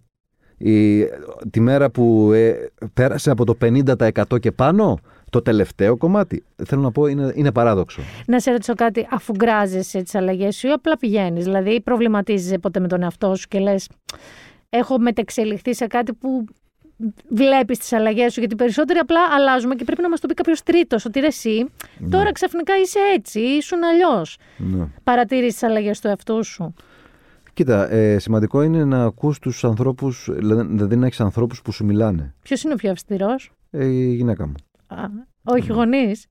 [0.58, 1.04] η,
[1.50, 2.54] τη μέρα που ε,
[2.94, 4.98] πέρασε από το 50% και πάνω,
[5.34, 6.44] το τελευταίο κομμάτι.
[6.64, 8.02] Θέλω να πω, είναι, είναι παράδοξο.
[8.26, 11.44] Να σε ρωτήσω κάτι, αφού γκράζεσαι τις αλλαγές σου ή απλά πηγαίνεις.
[11.44, 13.88] Δηλαδή, προβληματίζεσαι ποτέ με τον εαυτό σου και λες,
[14.70, 16.44] Έχω μετεξελιχθεί σε κάτι που
[17.28, 18.40] βλέπεις τις αλλαγές σου.
[18.40, 21.04] Γιατί περισσότεροι απλά αλλάζουμε και πρέπει να μας το πει κάποιος τρίτος.
[21.04, 21.66] Ότι ρε, εσύ
[22.10, 24.36] τώρα ξαφνικά είσαι έτσι, ήσουν αλλιώς.
[24.56, 24.86] Ναι.
[25.04, 26.74] Παρατήρησε τις αλλαγές του εαυτού σου.
[27.54, 30.28] Κοίτα, ε, σημαντικό είναι να ακούς τους ανθρώπους,
[30.68, 32.34] δηλαδή να έχεις ανθρώπους που σου μιλάνε.
[32.42, 34.54] Ποιος είναι ο πιο αυστηρός, Ε, η γυναίκα μου.
[35.44, 36.26] Όχι γονείς.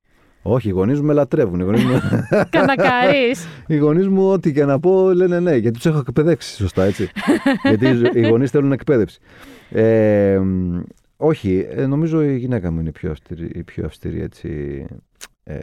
[0.45, 1.59] Όχι, οι γονείς μου με λατρεύουν.
[1.59, 1.99] Οι γονείς μου,
[2.49, 3.35] Κανακάρι.
[3.67, 7.09] οι γονείς μου ό,τι και να πω λένε ναι, γιατί τους έχω εκπαιδεύσει σωστά, έτσι.
[7.67, 9.19] γιατί οι ζω- οι γονείς θέλουν εκπαίδευση.
[9.69, 10.79] Ε, μ,
[11.17, 14.85] όχι, ε, νομίζω η γυναίκα μου είναι η πιο αυστηρή, η πιο αυστηρή έτσι.
[15.43, 15.59] Ε,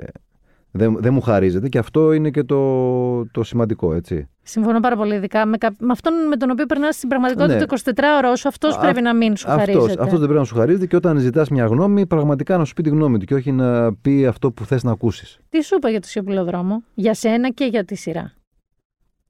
[0.73, 4.29] δεν, δεν μου χαρίζεται και αυτό είναι και το, το σημαντικό, έτσι.
[4.43, 5.14] Συμφωνώ πάρα πολύ.
[5.14, 7.64] Ειδικά με, κα- με αυτόν με τον οποίο περνάς στην πραγματικότητα Ναι.
[7.66, 10.03] το 24ωρο σου, αυτός Α- πρέπει να μην σου Αυτός, χαρίζεται.
[10.03, 12.83] αυτός δεν πρέπει να σου χαρίζεται και όταν ζητάς μια γνώμη, πραγματικά να σου πει
[12.83, 15.39] τη γνώμη του και όχι να πει αυτό που θες να ακούσεις.
[15.49, 18.33] Τι σου είπα για το σιωπηλοδρόμο, για σένα και για τη σειρά;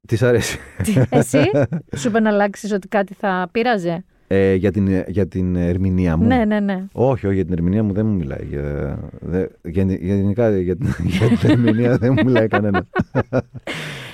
[0.07, 0.59] Της αρέσει.
[1.09, 1.39] Εσύ,
[1.97, 4.03] σου είπε να αλλάξεις ότι κάτι θα πείραζε.
[4.33, 6.25] Ε, για, την, για την ερμηνεία μου.
[6.25, 6.85] Ναι, ναι, ναι.
[6.91, 8.45] Όχι, όχι, για την ερμηνεία μου δεν μου μιλάει.
[8.49, 12.85] Για, δε, για, για, γενικά για, την- για την ερμηνεία δεν μου μιλάει κανένα.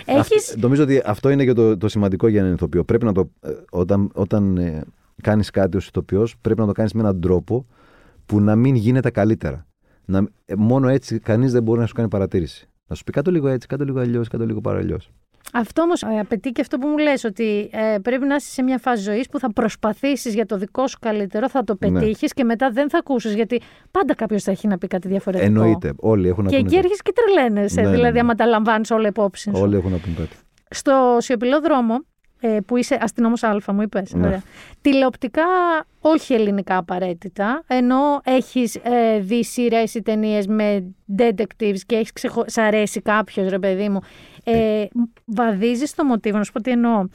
[0.05, 0.49] Έχεις...
[0.49, 2.84] Αυτό- νομίζω ότι αυτό είναι και το, το σημαντικό για έναν ηθοποιό.
[2.84, 4.82] Πρέπει να το, ε, όταν όταν ε,
[5.22, 7.65] κάνεις κάτι ως ηθοποιός, πρέπει να το κάνεις με έναν τρόπο
[8.26, 9.65] που να μην γίνεται καλύτερα.
[10.05, 12.70] Να, ε, μόνο έτσι κανείς δεν μπορεί να σου κάνει παρατήρηση.
[12.88, 14.97] Να σου πει κάτω λίγο έτσι, κάτω λίγο αλλιώς, κάτω λίγο παραλλιώ.
[15.53, 18.77] Αυτό όμως απαιτεί και αυτό που μου λες ότι ε, πρέπει να είσαι σε μια
[18.77, 21.99] φάση ζωής που θα προσπαθήσεις για το δικό σου καλύτερο, θα το Ναι.
[21.99, 23.33] πετύχεις και μετά δεν θα ακούσεις.
[23.33, 25.49] Γιατί πάντα κάποιος θα έχει να πει κάτι διαφορετικό.
[25.49, 25.93] Εννοείται.
[25.99, 26.85] Όλοι έχουν να Και πούνε εκεί κάτι.
[26.85, 27.81] έρχεσαι και τρελαίνεσαι.
[27.81, 28.19] Ναι, ναι, δηλαδή, ναι.
[28.19, 29.61] άμα τα λαμβάνεις όλα υπόψη σου.
[29.61, 30.35] Όλοι έχουν να πούν κάτι.
[30.69, 31.95] Στο σιωπηλό δρόμο
[32.39, 34.13] ε, που είσαι αστυνόμος Α, μου είπες.
[34.13, 34.41] Ναι.
[34.81, 35.43] Τηλεοπτικά,
[36.01, 37.63] όχι ελληνικά απαραίτητα.
[37.67, 40.83] Ενώ έχεις ε, δει σειρές ή ταινίες με
[41.17, 42.43] detectives και έχεις ξεχω...
[42.47, 43.99] σ' αρέσει κάποιος, ρε παιδί μου.
[44.51, 44.85] Ε,
[45.25, 47.05] βαδίζει το μοτίβο, να σου πω τι εννοώ.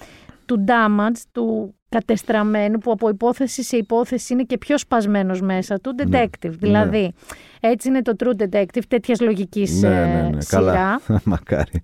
[0.47, 5.95] Του damage, του κατεστραμμένου, που από υπόθεση σε υπόθεση είναι και πιο σπασμένος μέσα του,
[6.09, 6.23] Ναι.
[6.25, 6.51] detective.
[6.51, 7.13] Δηλαδή,
[7.61, 10.41] έτσι είναι το true detective, τέτοιας λογικής Ναι, ναι, ναι.
[10.41, 10.61] σειρά.
[10.63, 11.01] Καλά.
[11.25, 11.83] Μακάρι.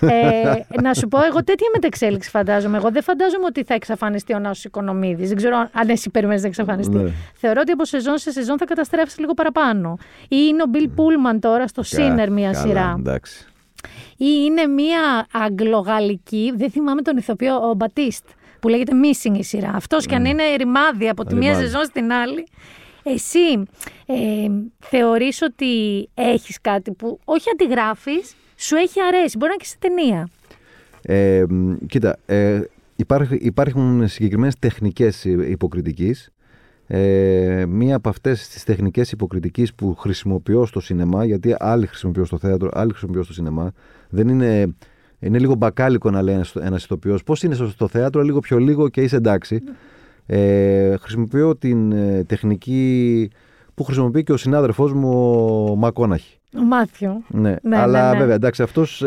[0.00, 2.76] Ε, να σου πω, εγώ τέτοια μεταξέλιξη φαντάζομαι.
[2.76, 5.28] Εγώ δεν φαντάζομαι ότι θα εξαφανιστεί ο Νάσος Οικονομίδης.
[5.28, 6.96] Δεν ξέρω αν εσύ περιμένεις να εξαφανιστεί.
[6.96, 7.10] Ναι.
[7.34, 9.96] Θεωρώ ότι από σεζόν σε σεζόν θα καταστρέψεις λίγο παραπάνω.
[10.22, 12.94] Ή είναι ο Μπιλ Πούλμαν τώρα στο Σίνερ μια Καλά, σειρά.
[12.98, 13.46] Εντάξει.
[14.16, 18.24] Ή είναι μια αγγλογαλλική, δεν θυμάμαι τον ηθοποιό, ο Μπατίστ,
[18.60, 19.70] που λέγεται Missing η σειρά.
[19.74, 21.66] Αυτός κι αν είναι ρημάδι από τη μία Ρημάδι.
[21.66, 22.46] σεζόν στην άλλη.
[23.02, 23.62] Εσύ
[24.06, 24.48] ε,
[24.78, 29.36] θεωρείς ότι έχεις κάτι που όχι αντιγράφεις, σου έχει αρέσει.
[29.36, 30.28] Μπορεί να είναι και σε ταινία.
[31.02, 32.60] Ε, μ, κοίτα, ε,
[32.96, 36.30] υπάρχει, υπάρχουν συγκεκριμένες τεχνικές υποκριτικής.
[36.90, 42.38] Ε, μία από αυτές τις τεχνικές υποκριτικής που χρησιμοποιώ στο σινεμά, γιατί άλλοι χρησιμοποιώ στο
[42.38, 43.72] θέατρο, άλλοι χρησιμοποιώ στο σινεμά,
[44.08, 44.74] δεν είναι,
[45.18, 48.58] είναι λίγο μπακάλικο να λέει ένας, ένας ηθοποιός πώς είναι στο, στο θέατρο, λίγο πιο
[48.58, 49.62] λίγο και είσαι εντάξει.
[50.26, 53.30] Ε, χρησιμοποιώ την ε, τεχνική
[53.74, 55.10] που χρησιμοποιεί και ο συνάδελφός μου
[55.70, 56.38] ο Μακόναχη.
[56.58, 57.22] Ο Μάθιο.
[57.28, 58.18] Ναι, Ναι, αλλά ναι, ναι.
[58.18, 59.04] βέβαια εντάξει, αυτός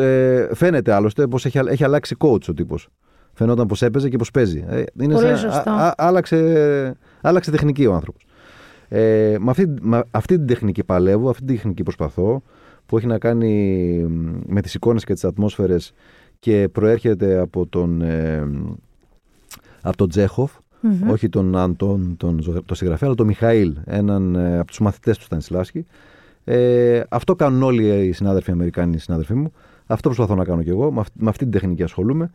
[0.53, 2.87] φαίνεται άλλωστε πως έχει, έχει αλλάξει coach ο τύπος.
[3.33, 4.65] Φαινόταν πως έπαιζε και πως παίζει.
[4.69, 5.69] Ε, είναι Πολύ σαν- σωστό.
[5.69, 8.25] α- α- άλλαξε, άλλαξε τεχνική ο άνθρωπος.
[8.87, 12.41] Ε, με, αυτή, με αυτή την τεχνική παλεύω, αυτή την τεχνική προσπαθώ
[12.85, 13.53] που έχει να κάνει
[14.09, 15.93] μ, με τις εικόνες και τις ατμόσφαιρες
[16.39, 18.47] και προέρχεται από τον, ε,
[19.81, 20.51] από τον Τζέχοφ,
[20.81, 21.09] Μμμ.
[21.09, 25.17] όχι τον Αντών, τον, ζωγρα- τον συγγραφέα, αλλά τον Μιχαήλ, έναν ε, από τους μαθητές
[25.17, 25.85] του Στανισλάσκη.
[26.43, 29.51] Ε, αυτό κάνουν όλοι οι συνάδελφοι οι Αμερικάνοι, οι συνάδελφοί μου.
[29.85, 30.91] Αυτό προσπαθώ να κάνω κι εγώ.
[30.91, 32.31] Με, αυ- με αυτή την τεχνική ασχολούμαι.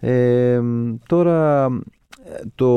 [0.00, 0.60] Ε,
[1.06, 1.64] τώρα,
[2.24, 2.68] ε, το...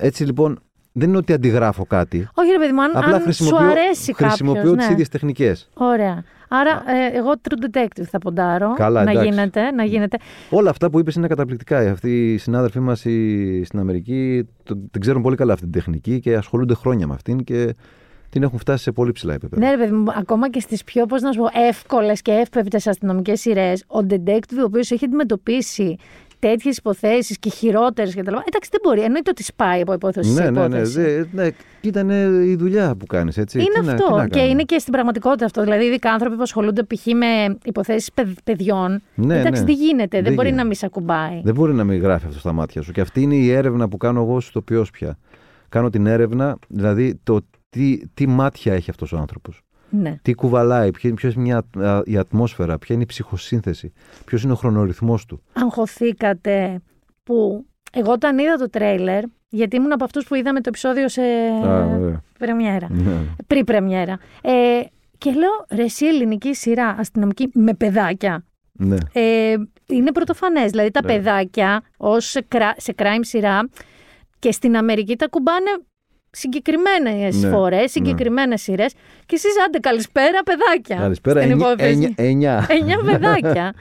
[0.00, 0.58] έτσι λοιπόν,
[0.92, 2.28] δεν είναι ότι αντιγράφω κάτι.
[2.34, 4.92] Όχι, ρε παιδί μου, αν, Απλά αν σου χρησιμοποιώ, αρέσει χρησιμοποιώ κάποιος, τις ναι.
[4.92, 5.68] ίδιες τεχνικές.
[5.74, 6.24] Ωραία.
[6.48, 8.74] Άρα, ε, εγώ true detective θα ποντάρω.
[8.74, 9.28] Καλά, να εντάξει.
[9.30, 10.16] γίνεται, να γίνεται.
[10.50, 11.78] Όλα αυτά που είπες είναι καταπληκτικά.
[11.78, 16.20] Αυτοί οι συνάδελφοί μας οι- στην Αμερική το, την ξέρουν πολύ καλά αυτή την τεχνική
[16.20, 17.74] και ασχολούνται χρόνια με αυτήν και
[18.30, 19.62] την έχουν φτάσει σε πολύ ψηλά επίπεδα.
[19.66, 22.86] Ναι, ρε παιδί μου, ακόμα και στις πιο, πώς να σου πω, εύκολες και εύπεπτες
[22.86, 25.96] αστυνομικές σειρές, ο detective ο οποίος έχει αντιμετωπίσει
[26.38, 28.26] τέτοιες υποθέσεις και χειρότερες κτλ.
[28.26, 29.00] Εντάξει, δεν μπορεί.
[29.00, 31.00] Εννοείται ότι σπάει από υπόθεση σε ναι, ναι, ναι, υπόθεση.
[31.00, 31.48] δε- ναι,
[31.80, 32.10] ήταν
[32.46, 33.58] η δουλειά που κάνεις έτσι.
[33.58, 34.16] Είναι Τι να- τι αυτό.
[34.16, 34.50] να και κάνουμε.
[34.52, 35.62] είναι και στην πραγματικότητα αυτό.
[35.62, 37.06] Δηλαδή, ειδικά άνθρωποι που ασχολούνται π.χ.
[37.06, 38.10] με υποθέσεις
[38.44, 39.02] παιδιών.
[39.14, 39.66] Ναι, εντάξει, ναι.
[39.66, 40.16] δεν γίνεται.
[40.16, 40.62] Δεν, Δεν μπορεί γίνεται.
[40.62, 41.40] να μη σε ακουμπάει.
[41.44, 42.92] Δεν μπορεί να μην γράφει αυτό στα μάτια σου.
[42.92, 45.18] Και αυτή είναι η έρευνα που κάνω εγώ στο ποιο πια.
[45.68, 49.62] Κάνω την έρευνα, δηλαδή το τι, τι μάτια έχει αυτός ο άνθρωπος.
[49.90, 50.18] Ναι.
[50.22, 53.92] Τι κουβαλάει, ποια ποιος είναι μια, α, η ατμόσφαιρα, ποια είναι η ψυχοσύνθεση,
[54.24, 55.42] ποιος είναι ο χρονορυθμός του.
[55.52, 56.80] Αγχωθήκατε
[57.22, 61.22] που εγώ όταν είδα το τρέιλερ, γιατί ήμουν από αυτούς που είδαμε το επεισόδιο σε
[61.66, 62.22] Α, ωραία.
[62.38, 62.86] πρεμιέρα.
[62.90, 63.16] Ναι.
[63.46, 64.18] Πριν πρεμιέρα.
[64.42, 64.80] Ε,
[65.18, 68.44] και λέω, ρε εσύ ελληνική σειρά αστυνομική με παιδάκια.
[68.72, 68.96] ναι.
[69.12, 69.54] Ε,
[69.86, 70.70] είναι πρωτοφανές.
[70.70, 71.12] Δηλαδή τα Ναι.
[71.12, 73.68] παιδάκια ως σε, κρα- σε crime σειρά
[74.38, 75.70] και στην Αμερική τα κουμπάνε
[76.30, 78.92] συγκεκριμένες Ναι, φορές, συγκεκριμένες σειρές.
[79.26, 80.96] Και εσείς άντε καλησπέρα, παιδάκια.
[80.96, 81.90] Καλησπέρα, στην εννιά- υπόθεση.
[81.92, 82.66] εννιά- εννιά.
[82.68, 83.74] Εννιά παιδάκια.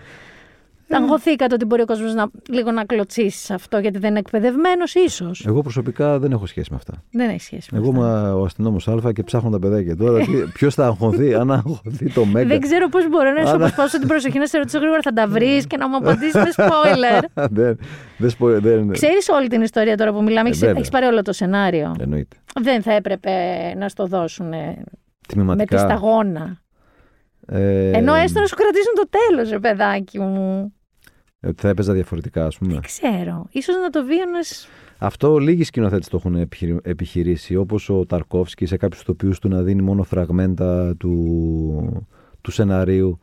[0.92, 4.96] Αγχωθήκατε ότι μπορεί ο κόσμος να, λίγο να κλωτσίσει σε αυτό γιατί δεν είναι εκπαιδευμένος,
[4.96, 5.46] ίσως.
[5.48, 6.94] Εγώ προσωπικά δεν έχω σχέση με αυτά.
[7.12, 8.00] Δεν έχει σχέση με Εγώ αυτά.
[8.02, 9.96] είμαι ο αστυνόμος Α και ψάχνω τα παιδάκια.
[9.96, 10.24] Τώρα
[10.54, 14.00] ποιος θα αγχωθεί, αν αγχωθεί το Μέγκα; Δεν ξέρω πώς μπορώ να σου Άρα- αποσπάσω
[14.00, 15.02] την προσοχή να σε ρωτήσω γρήγορα.
[15.02, 17.24] Θα τα βρεις και να μου απαντήσεις με spoiler.
[17.52, 17.80] δεν,
[18.18, 20.84] δεν, σπο- δεν, Ξέρεις όλη την ιστορία τώρα που μιλάμε, Ε, έχει βέβαια.
[20.92, 22.38] πάρει όλο το σενάριο; Εννοείται.
[22.62, 23.32] Δεν θα έπρεπε
[23.78, 24.76] να στο δώσουν με
[25.28, 25.76] Τμηματικά.
[25.76, 26.58] τη σταγόνα.
[27.50, 30.74] Ε, Ενώ έστω να σου κρατήσουν το τέλος, ρε παιδάκι μου.
[31.46, 32.72] Ότι θα έπαιζα διαφορετικά, ας πούμε.
[32.74, 33.48] Δεν ξέρω.
[33.62, 34.40] σω να το βίωνε.
[34.98, 39.62] Αυτό λίγοι σκηνοθέτες το έχουν επιχειρη- επιχειρήσει, όπως ο Ταρκόφσκι σε κάποιους τοπιού του να
[39.62, 42.08] δίνει μόνο φραγμέντα του,
[42.42, 43.20] του σεναρίου.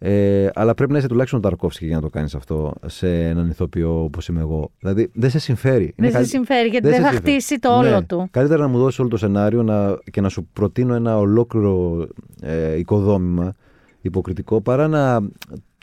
[0.00, 3.48] Ε, αλλά πρέπει να είσαι τουλάχιστον ο Ταρκόφσκι για να το κάνεις αυτό σε έναν
[3.48, 4.70] ηθοποιό όπως είμαι εγώ.
[4.78, 5.82] Δηλαδή δεν σε συμφέρει.
[5.82, 7.32] Είναι Δεν σε καλύ- συμφέρει γιατί δεν σε θα συμφέρει.
[7.32, 8.02] χτίσει το όλο Ναι.
[8.02, 8.28] του.
[8.30, 12.06] Καλύτερα να μου δώσεις όλο το σενάριο να, και να σου προτείνω ένα ολόκληρο
[12.40, 13.52] ε, οικοδόμημα
[14.00, 15.20] υποκριτικό παρά να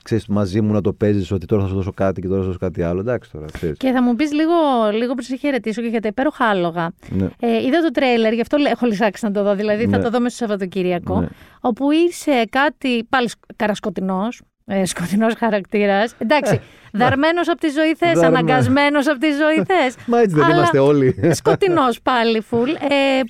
[0.05, 2.43] ξέρεις, μαζί μου να το παίζεις ότι τώρα θα σου δώσω κάτι και τώρα θα
[2.43, 2.99] σου δώσω κάτι άλλο.
[2.99, 3.45] Εντάξει τώρα.
[3.53, 3.77] Ξέρεις.
[3.77, 4.53] Και θα μου πεις λίγο,
[4.93, 6.91] λίγο πριν σε χαιρετήσω και για τα υπέροχα άλογα.
[7.09, 7.27] Ναι.
[7.39, 9.55] Ε, είδα το τρέιλερ, γι' αυτό λέ- έχω λυσάξει να το δω.
[9.55, 10.03] Δηλαδή θα Ναι.
[10.03, 11.19] το δω μέσα στο Σαββατοκύριακο.
[11.19, 11.27] Ναι.
[11.61, 14.41] Όπου ήρθε κάτι πάλι καρασκοτεινός.
[14.67, 16.15] Ε, σκοτεινός χαρακτήρας.
[16.17, 16.61] Εντάξει,
[17.01, 18.39] δαρμένος από τη ζωή θες, Δαρμένος.
[18.39, 19.95] αναγκασμένος από τη ζωή θες.
[20.05, 21.15] Μα έτσι δεν είμαστε όλοι.
[21.39, 22.69] Σκοτεινός πάλι, φουλ.
[22.69, 22.75] Ε,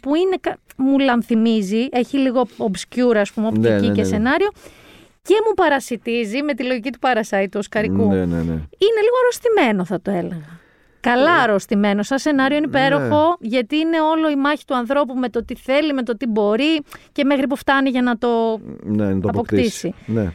[0.01, 4.01] που είναι, κα- μου λανθυμίζει, έχει λίγο obscure, ας πούμε, οπτική Ναι, ναι, ναι, και
[4.01, 4.07] ναι.
[4.07, 4.49] σενάριο.
[5.27, 8.07] Και μου παρασιτίζει με τη λογική του Parasite του Οσκαρικού.
[8.07, 8.51] Ναι, ναι, ναι.
[8.53, 10.59] Είναι λίγο αρρωστημένο, θα το έλεγα.
[10.99, 12.03] Καλά αρρωστημένο.
[12.03, 13.47] Σαν σενάριο είναι υπέροχο, Ναι.
[13.47, 16.81] γιατί είναι όλο η μάχη του ανθρώπου με το τι θέλει, με το τι μπορεί
[17.11, 18.59] και μέχρι που φτάνει για να το.
[18.83, 19.87] Ναι, να το αποκτήσει.
[19.87, 19.93] αποκτήσει.
[20.05, 20.33] Ναι.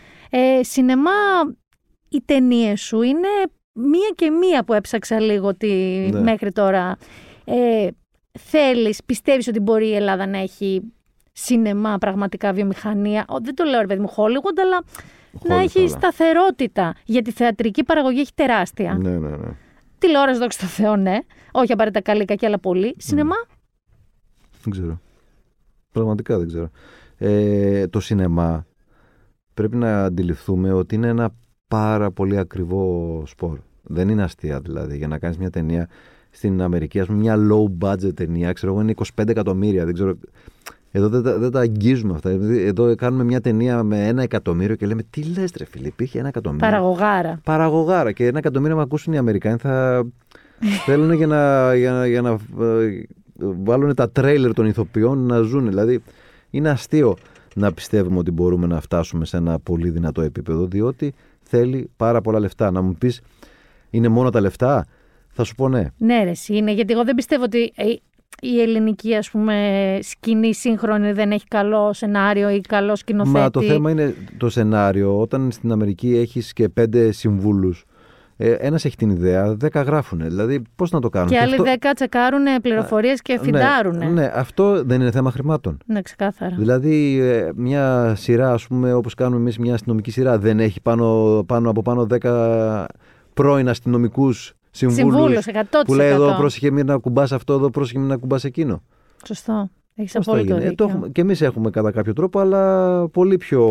[0.58, 1.10] Ε, σινεμά,
[2.08, 3.28] οι ταινίες σου είναι
[3.72, 5.68] μία και μία που έψαξα λίγο τη,
[6.10, 6.20] Ναι.
[6.20, 6.96] μέχρι τώρα.
[7.44, 7.86] Ε,
[8.38, 10.92] θέλεις, πιστεύεις ότι μπορεί η Ελλάδα να έχει
[11.44, 13.24] σινεμά, πραγματικά βιομηχανία.
[13.28, 14.84] Ο, δεν το λέω ρε παιδί μου Hollywood, αλλά
[15.42, 15.88] να Hollywood, έχει αλλά.
[15.88, 16.94] σταθερότητα.
[17.04, 18.94] Γιατί η θεατρική παραγωγή έχει τεράστια.
[18.94, 19.48] Ναι, ναι, ναι.
[19.98, 21.18] Τηλεόραση, δόξα τω Θεώ, ναι.
[21.52, 22.94] Όχι απαραίτητα καλή, κακή, αλλά πολύ.
[22.98, 23.34] Σινεμά,
[24.62, 25.00] Δεν ξέρω.
[25.92, 26.70] Πραγματικά δεν ξέρω.
[27.16, 28.66] Ε, το σινεμά
[29.54, 31.30] πρέπει να αντιληφθούμε ότι είναι ένα
[31.68, 33.58] πάρα πολύ ακριβό σπορ.
[33.82, 34.96] Δεν είναι αστεία δηλαδή.
[34.96, 35.88] Για να κάνεις μια ταινία
[36.30, 39.84] στην Αμερική, ας πούμε μια low budget ταινία, ξέρω εγώ είναι 25 εκατομμύρια.
[39.84, 40.18] Δεν ξέρω.
[40.92, 42.30] Εδώ δεν, τα- δεν τα αγγίζουμε αυτά.
[42.30, 46.18] Δηλαδή, Εδώ κάνουμε μια ταινία με ένα εκατομμύριο και λέμε τι λες ρε φίλε, υπήρχε
[46.18, 46.66] ένα εκατομμύριο.
[46.68, 47.40] παραγωγάρα.
[47.44, 50.04] Παραγωγάρα και ένα εκατομμύριο να ακούσουν οι Αμερικάνοι θα
[50.86, 53.02] θέλουν για να, για, να- για να ε,
[53.64, 55.68] βάλουν τα τρέιλερ των ηθοποιών να ζουν.
[55.68, 56.02] Δηλαδή
[56.50, 57.16] είναι αστείο
[57.54, 62.38] να πιστεύουμε ότι μπορούμε να φτάσουμε σε ένα πολύ δυνατό επίπεδο διότι θέλει πάρα πολλά
[62.38, 62.70] λεφτά.
[62.70, 63.20] Να μου πεις
[63.90, 64.86] είναι μόνο τα λεφτά,
[65.28, 65.86] θα σου πω ναι.
[65.96, 66.72] Ναι, ρε, εσύ είναι.
[66.72, 67.84] Γιατί εγώ δεν πιστεύω ότι ε,
[68.42, 73.62] η ελληνική ας πούμε, σκηνή σύγχρονη δεν έχει καλό σενάριο ή καλό σκηνοθέτη; Μα το
[73.62, 75.20] θέμα είναι το σενάριο.
[75.20, 77.84] Όταν στην Αμερική έχεις και πέντε συμβούλους,
[78.36, 80.18] ε, ένας έχει την ιδέα, δέκα γράφουν.
[80.20, 83.96] Δηλαδή πώς να το κάνουν; Και άλλοι αυτό- δέκα τσεκάρουν πληροφορίες και φιντάρουν.
[83.96, 85.78] Ναι, ναι, αυτό δεν είναι θέμα χρημάτων.
[85.86, 86.54] Ναι, ξεκάθαρα.
[86.58, 91.42] Δηλαδή, ε, μια σειρά, ας πούμε, όπως κάνουμε εμείς μια αστυνομική σειρά, δεν έχει πάνω,
[91.46, 92.86] πάνω από πάνω 10
[93.34, 95.62] πρώην αστυνομικούς συμβούλους Συμβούλος, 100%.
[95.86, 98.82] που λέει εδώ πρόσεχε μην να κουμπάς αυτό, εδώ πρόσεχε μην να κουμπάς εκείνο.
[99.26, 99.70] Σωστό.
[99.94, 100.64] Έχεις Πώς θα απόλυτο γίνει.
[100.66, 100.86] Ε, δίκιο.
[100.86, 103.62] το έχουμε, και εμείς έχουμε κατά κάποιο τρόπο, αλλά πολύ πιο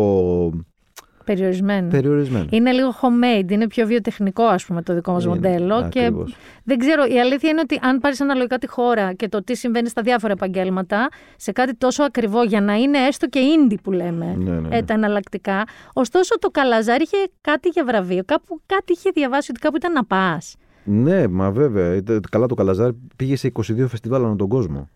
[1.24, 1.88] Περιορισμένο.
[1.88, 2.46] περιορισμένο.
[2.50, 6.36] Είναι λίγο homemade, είναι πιο βιοτεχνικό ας πούμε το δικό μας Είναι, μοντέλο και ακριβώς.
[6.64, 9.88] δεν ξέρω, η αλήθεια είναι ότι αν πάρεις αναλογικά τη χώρα και το τι συμβαίνει
[9.88, 14.34] στα διάφορα επαγγέλματα σε κάτι τόσο ακριβό για να είναι έστω και indie που λέμε
[14.38, 14.76] Ναι, ναι, ναι.
[14.76, 19.60] ε, τα εναλλακτικά, ωστόσο το Καλαζάρι είχε κάτι για βραβείο, κάπου κάτι είχε διαβάσει ότι
[19.60, 20.54] κάπου ήταν να πας.
[20.84, 21.94] Ναι, μα βέβαια.
[21.94, 24.88] Ήταν- Καλά το Καλαζάρι πήγε σε 22 φεστιβάλ ανά τον κόσμο.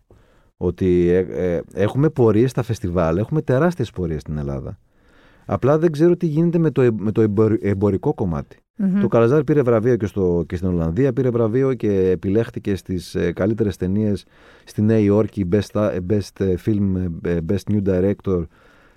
[0.56, 1.18] Ότι ε,
[1.54, 4.78] ε, έχουμε πορείες στα φεστιβάλ, έχουμε τεράστιες πορείες στην Ελλάδα.
[5.46, 8.58] Απλά δεν ξέρω τι γίνεται με το, ε- με το εμπορ- εμπορικό κομμάτι.
[8.76, 9.00] Μμμ.
[9.00, 13.32] Το Καλαζάρι πήρε βραβείο και, στο, και στην Ολλανδία, πήρε βραβείο και επιλέχθηκε στις ε,
[13.32, 14.24] καλύτερες ταινίες
[14.64, 18.46] στη Νέα Υόρκη, Best, ε, best ε, Film, ε, Best New Director,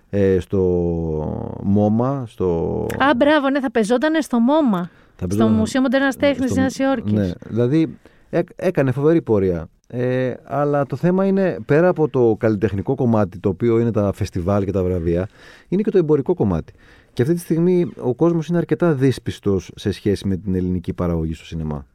[0.09, 2.85] ε, στο MoMA, στο...
[2.97, 4.89] Α, μπράβο, ναι, θα πεζόταν στο ΜΟΜΑ.
[5.17, 7.11] Θα Στο παίζονταν- Μουσείο Μοντέρνας Τέχνης της στο- Νέας Υόρκης.
[7.13, 7.97] Ναι, δηλαδή
[8.29, 9.69] έ- έκανε φοβερή πορεία.
[9.89, 14.63] Ε, αλλά το θέμα είναι πέρα από το καλλιτεχνικό κομμάτι, το οποίο είναι τα φεστιβάλ
[14.65, 15.27] και τα βραβεία,
[15.67, 16.73] είναι και το εμπορικό κομμάτι.
[17.13, 21.33] Και αυτή τη στιγμή ο κόσμος είναι αρκετά δύσπιστος σε σχέση με την ελληνική παραγωγή
[21.33, 21.85] στο σινεμά.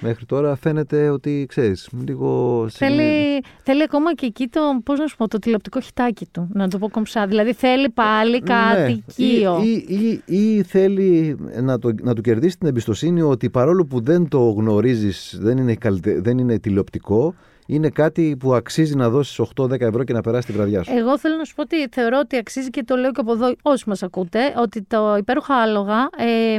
[0.00, 2.66] Μέχρι τώρα φαίνεται ότι, ξέρεις, λίγο...
[2.70, 6.68] Θέλει, θέλει ακόμα και εκεί το, πώς να σου πω, το τηλεοπτικό χιτάκι του, να
[6.68, 7.26] το πω κομψά.
[7.26, 9.62] Δηλαδή θέλει πάλι κάτι Ναι, οικείο.
[9.62, 14.00] Ή, ή, ή, ή θέλει να, το, να του κερδίσει την εμπιστοσύνη ότι παρόλο που
[14.00, 17.34] δεν το γνωρίζεις, δεν είναι, καλυτε- δεν είναι τηλεοπτικό,
[17.70, 20.92] είναι κάτι που αξίζει να δώσεις 8-10 ευρώ και να περάσει τη βραδιά σου.
[20.96, 23.52] Εγώ θέλω να σου πω ότι θεωρώ ότι αξίζει και το λέω και από εδώ
[23.62, 26.56] όσοι μας ακούτε, ότι το υπέροχα άλογα ε,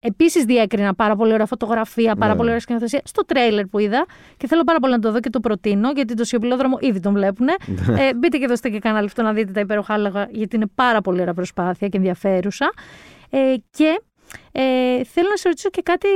[0.00, 2.36] επίσης διέκρινα πάρα πολύ ωραία φωτογραφία, πάρα Ναι.
[2.36, 4.06] πολύ ωραία σκηνοθεσία στο τρέιλερ που είδα
[4.36, 7.00] και θέλω πάρα πολύ να το δω και το προτείνω γιατί το σιωπηλό δρόμο ήδη
[7.00, 7.46] τον βλέπουν.
[7.46, 8.06] Ναι.
[8.06, 11.00] ε, μπείτε και δώστε και κανένα λεπτό να δείτε τα υπέροχα άλογα γιατί είναι πάρα
[11.00, 12.72] πολύ ωραία προσπάθεια και ενδιαφέρουσα.
[13.30, 13.38] Ε,
[13.70, 14.00] και
[14.52, 14.60] ε,
[15.04, 16.08] θέλω να σε ρωτήσω και κάτι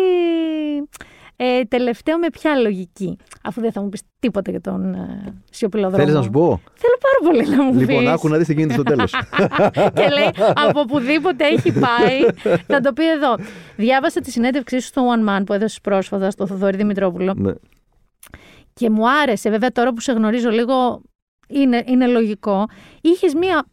[1.36, 5.82] ε, τελευταίο με ποια λογική, αφού δεν θα μου πεις τίποτα για τον ε, σιωπηλό
[5.82, 5.96] δρόμο.
[5.96, 8.08] Θέλεις να σου πω; Θέλω πάρα πολύ να μου Λοιπόν, πεις.
[8.08, 9.12] άκου να δεις τι γίνεται στο τέλος.
[9.96, 12.20] και λέει από οπουδήποτε έχει πάει
[12.66, 13.34] θα το πει εδώ.
[13.76, 17.52] Διάβασα τη συνέντευξή σου στο One Man που έδωσε πρόσφατα στο Θοδωρή Δημητρόπουλο ναι.
[18.72, 19.50] και μου άρεσε.
[19.50, 21.02] Βέβαια, τώρα που σε γνωρίζω λίγο
[21.48, 22.66] είναι, είναι λογικό.
[23.00, 23.66] Είχες μία.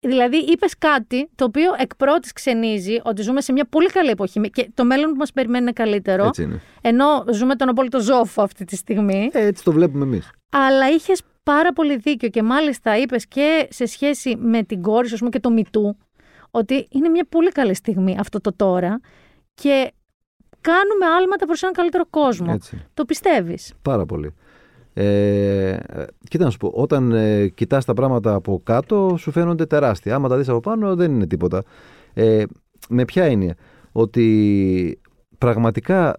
[0.00, 4.40] Δηλαδή, είπες κάτι το οποίο εκ πρώτης ξενίζει ότι ζούμε σε μια πολύ καλή εποχή
[4.40, 6.24] και το μέλλον που μας περιμένει είναι καλύτερο.
[6.24, 6.60] Έτσι είναι.
[6.80, 9.30] Ενώ ζούμε τον απόλυτο ζόφο αυτή τη στιγμή.
[9.32, 10.30] Ε, έτσι το βλέπουμε εμείς.
[10.50, 15.14] Αλλά είχες πάρα πολύ δίκιο και μάλιστα είπες και σε σχέση με την κόρη σου
[15.14, 15.96] ας πούμε, και το μητού
[16.50, 19.00] ότι είναι μια πολύ καλή στιγμή αυτό το τώρα
[19.54, 19.92] και
[20.60, 22.50] κάνουμε άλματα προς έναν καλύτερο κόσμο.
[22.54, 22.86] Έτσι.
[22.94, 24.34] Το πιστεύεις; Πάρα πολύ.
[25.00, 29.66] Ε, ε, κοίτα να σου πω, όταν ε, κοιτάς τα πράγματα από κάτω σου φαίνονται
[29.66, 30.14] τεράστια.
[30.14, 31.62] Άμα τα δεις από πάνω δεν είναι τίποτα.
[32.14, 32.44] Ε,
[32.88, 33.54] με ποια έννοια;
[33.92, 35.00] Ότι
[35.38, 36.16] πραγματικά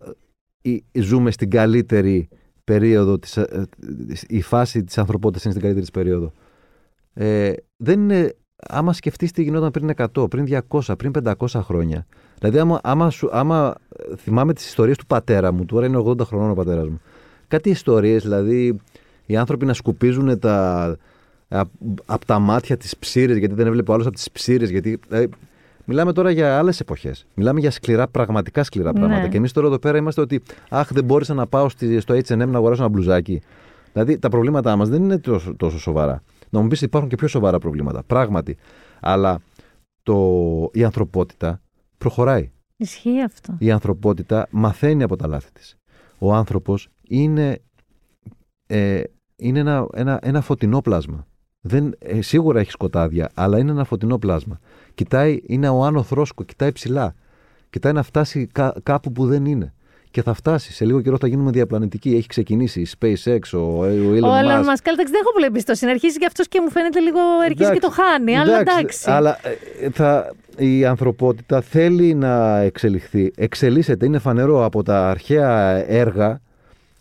[0.61, 2.29] ε, ζούμε στην καλύτερη
[2.63, 3.67] περίοδο, της, ε,
[4.27, 6.31] η φάση της ανθρωπότητας είναι στην καλύτερη της περίοδο.
[7.13, 12.05] Ε, δεν είναι άμα σκεφτείς τι γινόταν πριν 100, πριν 200, πριν 500 χρόνια.
[12.39, 13.75] Δηλαδή, άμα, άμα, σου, άμα
[14.17, 17.01] θυμάμαι τις ιστορίες του πατέρα μου, τώρα είναι 80 χρονών ο πατέρας μου.
[17.49, 18.79] Κάτι ιστορίες, δηλαδή
[19.25, 20.97] οι άνθρωποι να σκουπίζουν τα,
[22.05, 24.65] από τα μάτια τη ψήρε, γιατί δεν έβλεπε ο άλλος από τις ψήρε.
[24.65, 25.29] Γιατί, δηλαδή,
[25.85, 27.25] μιλάμε τώρα για άλλες εποχές.
[27.33, 28.99] Μιλάμε για σκληρά, πραγματικά σκληρά Ναι.
[28.99, 29.27] πράγματα.
[29.27, 32.37] Και εμείς τώρα εδώ πέρα είμαστε ότι, Αχ, δεν μπόρεσα να πάω στη- στο HM
[32.37, 33.41] να αγοράσω ένα μπλουζάκι.
[33.93, 36.23] Δηλαδή, τα προβλήματά μας δεν είναι τόσο, τόσο σοβαρά.
[36.49, 38.03] Να μου πεις ότι υπάρχουν και πιο σοβαρά προβλήματα.
[38.03, 38.57] Πράγματι.
[38.99, 39.39] Αλλά
[40.03, 41.61] το, η ανθρωπότητα
[41.97, 42.51] προχωράει.
[42.77, 43.55] Ισχύει αυτό.
[43.59, 45.77] Η ανθρωπότητα μαθαίνει από τα λάθη της.
[46.19, 47.61] Ο άνθρωπος είναι,
[48.67, 49.01] ε,
[49.35, 51.27] είναι ένα, ένα, ένα φωτεινό πλάσμα.
[51.61, 54.59] Δεν, ε, σίγουρα έχει σκοτάδια, αλλά είναι ένα φωτεινό πλάσμα.
[54.93, 57.15] Κοιτάει, είναι ο άνω θρόσκο, κοιτάει ψηλά.
[57.69, 59.73] Κοιτάει να φτάσει κά- κάπου που δεν είναι.
[60.11, 60.73] Και θα φτάσει.
[60.73, 62.15] Σε λίγο καιρό θα γίνουμε διαπλανητικοί.
[62.15, 64.69] Έχει ξεκινήσει η SpaceX, ο, ο Elon Ο Elon Musk.
[64.69, 65.91] Musk, εντάξει, δεν έχω πολύ εμπιστοσύνη.
[65.91, 67.19] Αρχίζει και αυτός και μου φαίνεται λίγο.
[67.45, 69.11] Αρχίζει και το χάνει, αλλά εντάξει.
[69.11, 69.37] Αλλά
[69.81, 73.31] ε, θα, η ανθρωπότητα θέλει να εξελιχθεί.
[73.35, 75.59] Εξελίσσεται, είναι φανερό από τα αρχαία
[75.89, 76.41] έργα,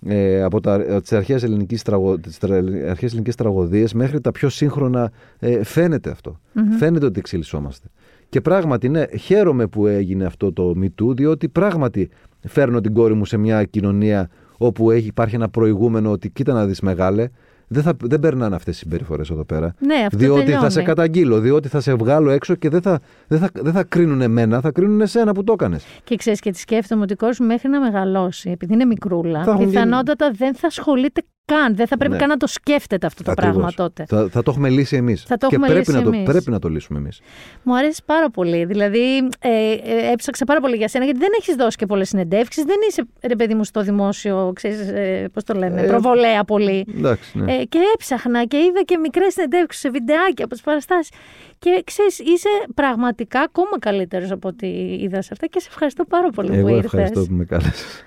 [0.06, 4.32] ε, από τα, από τις αρχαίες ελληνικές, τραγω, τις τρα- αρχαίες ελληνικές τραγωδίες μέχρι τα
[4.32, 6.40] πιο σύγχρονα ε, φαίνεται αυτό.
[6.78, 7.88] Φαίνεται ότι εξελισσόμαστε.
[8.28, 12.10] Και πράγματι, ναι, χαίρομαι που έγινε αυτό το Me Too, διότι πράγματι
[12.40, 16.66] φέρνω την κόρη μου σε μια κοινωνία όπου έχει, υπάρχει ένα προηγούμενο ότι κοίτα να
[16.66, 17.28] δεις μεγάλε,
[17.68, 19.74] δεν, θα, δεν περνάνε αυτές οι συμπεριφορές εδώ πέρα.
[19.78, 20.62] Ναι, αυτό διότι τελειώνει.
[20.62, 23.84] θα σε καταγγείλω, διότι θα σε βγάλω έξω και δεν θα, δεν θα, δεν θα
[23.84, 25.84] κρίνουν εμένα, θα κρίνουν εσένα που το έκανες.
[26.04, 29.44] Και ξέρεις και τη σκέφτομαι ότι η κόρη σου μέχρι να μεγαλώσει, επειδή είναι μικρούλα,
[29.44, 31.76] Θα έχουν πιθανότατα δεν θα ασχολείται καν.
[31.76, 32.18] Δεν θα πρέπει Ναι.
[32.18, 33.54] καν να το σκέφτεται αυτό το Ακριβώς.
[33.54, 34.04] πράγμα τότε.
[34.08, 35.22] Θα, θα το έχουμε λύσει εμείς.
[35.22, 36.30] Θα το και έχουμε πρέπει, λύσει να το, εμείς.
[36.30, 37.20] πρέπει να το λύσουμε εμείς.
[37.62, 38.64] Μου αρέσει πάρα πολύ.
[38.64, 42.64] Δηλαδή, ε, ε, έψαξα πάρα πολύ για σένα, γιατί δεν έχεις δώσει και πολλές συνεντεύξεις.
[42.64, 46.84] Δεν είσαι, ρε παιδί μου, στο δημόσιο, ξέρεις, ε, πώς το λένε, Ε, προβολέα πολύ.
[46.96, 47.54] Εντάξει, ναι.
[47.54, 51.12] Ε, και έψαχνα και είδα και μικρές συνεντεύξεις σε βιντεάκια από τις παραστάσεις.
[51.58, 54.66] Και ξέρεις, είσαι πραγματικά ακόμα καλύτερος από ό,τι
[55.02, 56.84] είδα σε αυτά και σε ευχαριστώ πάρα πολύ που Εγώ ήρθες.
[56.84, 58.04] ευχαριστώ που με κάλεσες.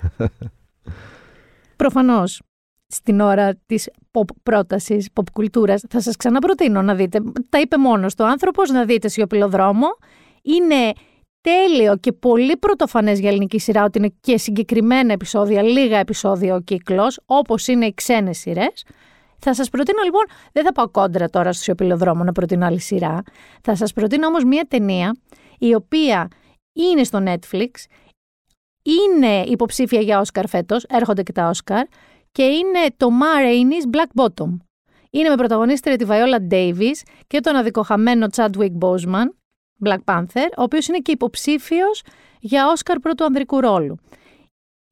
[1.75, 2.41] Προφανώς,
[2.91, 7.19] στην ώρα της pop πρότασης, pop κουλτούρας, θα σας ξαναπροτείνω να δείτε.
[7.49, 9.87] Τα είπε μόνος το άνθρωπος, να δείτε σιωπηλοδρόμο.
[10.41, 10.91] Είναι
[11.41, 16.59] τέλειο και πολύ πρωτοφανές για ελληνική σειρά ότι είναι και συγκεκριμένα επεισόδια, λίγα επεισόδια ο
[16.59, 18.85] κύκλος, όπως είναι οι ξένες σειρές.
[19.39, 23.21] Θα σας προτείνω λοιπόν, δεν θα πάω κόντρα τώρα στο σιωπηλοδρόμο να προτείνω άλλη σειρά.
[23.61, 25.15] Θα σας προτείνω όμως μία ταινία
[25.59, 26.27] η οποία
[26.73, 27.69] είναι στο Netflix,
[28.83, 31.85] είναι υποψήφια για Όσκαρ φέτος, έρχονται και τα Όσκαρ,
[32.31, 34.57] και είναι το Ma Rainey's Black Bottom.
[35.09, 39.25] Είναι με πρωταγωνίστρια τη Viola Davis και τον αδικοχαμένο Chadwick Boseman,
[39.85, 42.03] Black Panther, ο οποίος είναι και υποψήφιος
[42.39, 43.97] για Όσκαρ πρώτου ανδρικού ρόλου.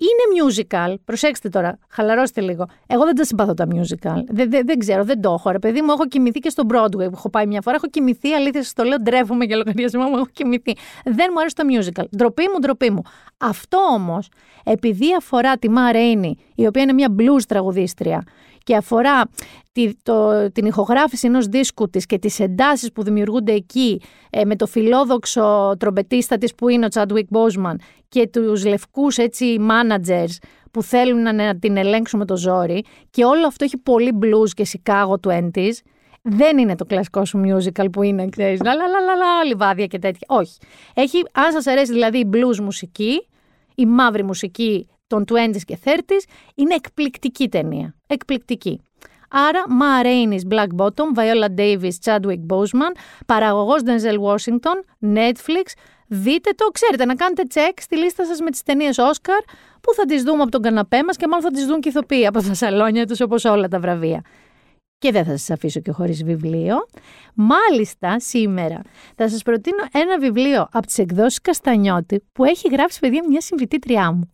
[0.01, 2.65] Είναι musical, προσέξτε τώρα, χαλαρώστε λίγο.
[2.88, 4.23] Εγώ δεν τα συμπαθώ τα musical.
[4.27, 5.51] Δεν, δεν, δεν ξέρω, δεν το έχω.
[5.51, 7.76] Ρε παιδί μου, έχω κοιμηθεί και στο Broadway που έχω πάει μια φορά.
[7.76, 10.76] Έχω κοιμηθεί, αλήθεια σας το λέω, ντρέπομαι για λογαριασμό μου, έχω κοιμηθεί.
[11.03, 12.05] Δεν μου αρέσει το musical.
[12.15, 13.01] Ντροπή μου, ντροπή μου.
[13.38, 14.30] Αυτό όμως,
[14.63, 18.23] επειδή αφορά τη Μα Ρέινι, η οποία είναι μια blues τραγουδίστρια
[18.69, 19.29] και αφορά
[19.71, 24.55] τη, το, την ηχογράφηση ενός δίσκου της και τις εντάσεις που δημιουργούνται εκεί ε, με
[24.55, 27.75] το φιλόδοξο τρομπετίστα της που είναι ο Chadwick Boseman
[28.09, 33.25] και τους λευκούς έτσι managers που θέλουν να, να την ελέγξουν με το ζόρι και
[33.25, 35.73] όλο αυτό έχει πολύ blues και Chicago 20s
[36.21, 39.85] δεν είναι το κλασικό σου musical που είναι, ξέρεις, λα, λα, λα, λα, λα, λιβάδια
[39.85, 40.27] και τέτοια.
[40.27, 40.57] Όχι.
[40.93, 43.27] Έχει, αν σας αρέσει δηλαδή η blues μουσική,
[43.75, 46.23] η μαύρη μουσική των 20s και 30s,
[46.56, 47.95] είναι εκπληκτική ταινία.
[48.07, 48.81] Εκπληκτική.
[49.30, 52.94] Άρα, Ma Rainey's Black Bottom, Viola Davis, Chadwick Boseman,
[53.26, 54.77] παραγωγός Denzel Washington,
[55.15, 55.65] Netflix.
[56.07, 59.44] Δείτε το, ξέρετε, να κάνετε check στη λίστα σας με τις ταινίες Oscar,
[59.81, 62.26] που θα τις δούμε από τον καναπέ μας και μάλλον θα τις δουν και ηθοποιοί
[62.26, 64.22] από τα σαλόνια τους, όπως όλα τα βραβεία.
[64.98, 66.76] Και δεν θα σας αφήσω και χωρίς βιβλίο.
[67.34, 68.81] Μάλιστα, σήμερα
[69.15, 74.11] θα σας προτείνω ένα βιβλίο από τις εκδόσεις Καστανιώτη που έχει γράψει, παιδιά, μια συμβητήτριά
[74.11, 74.31] μου.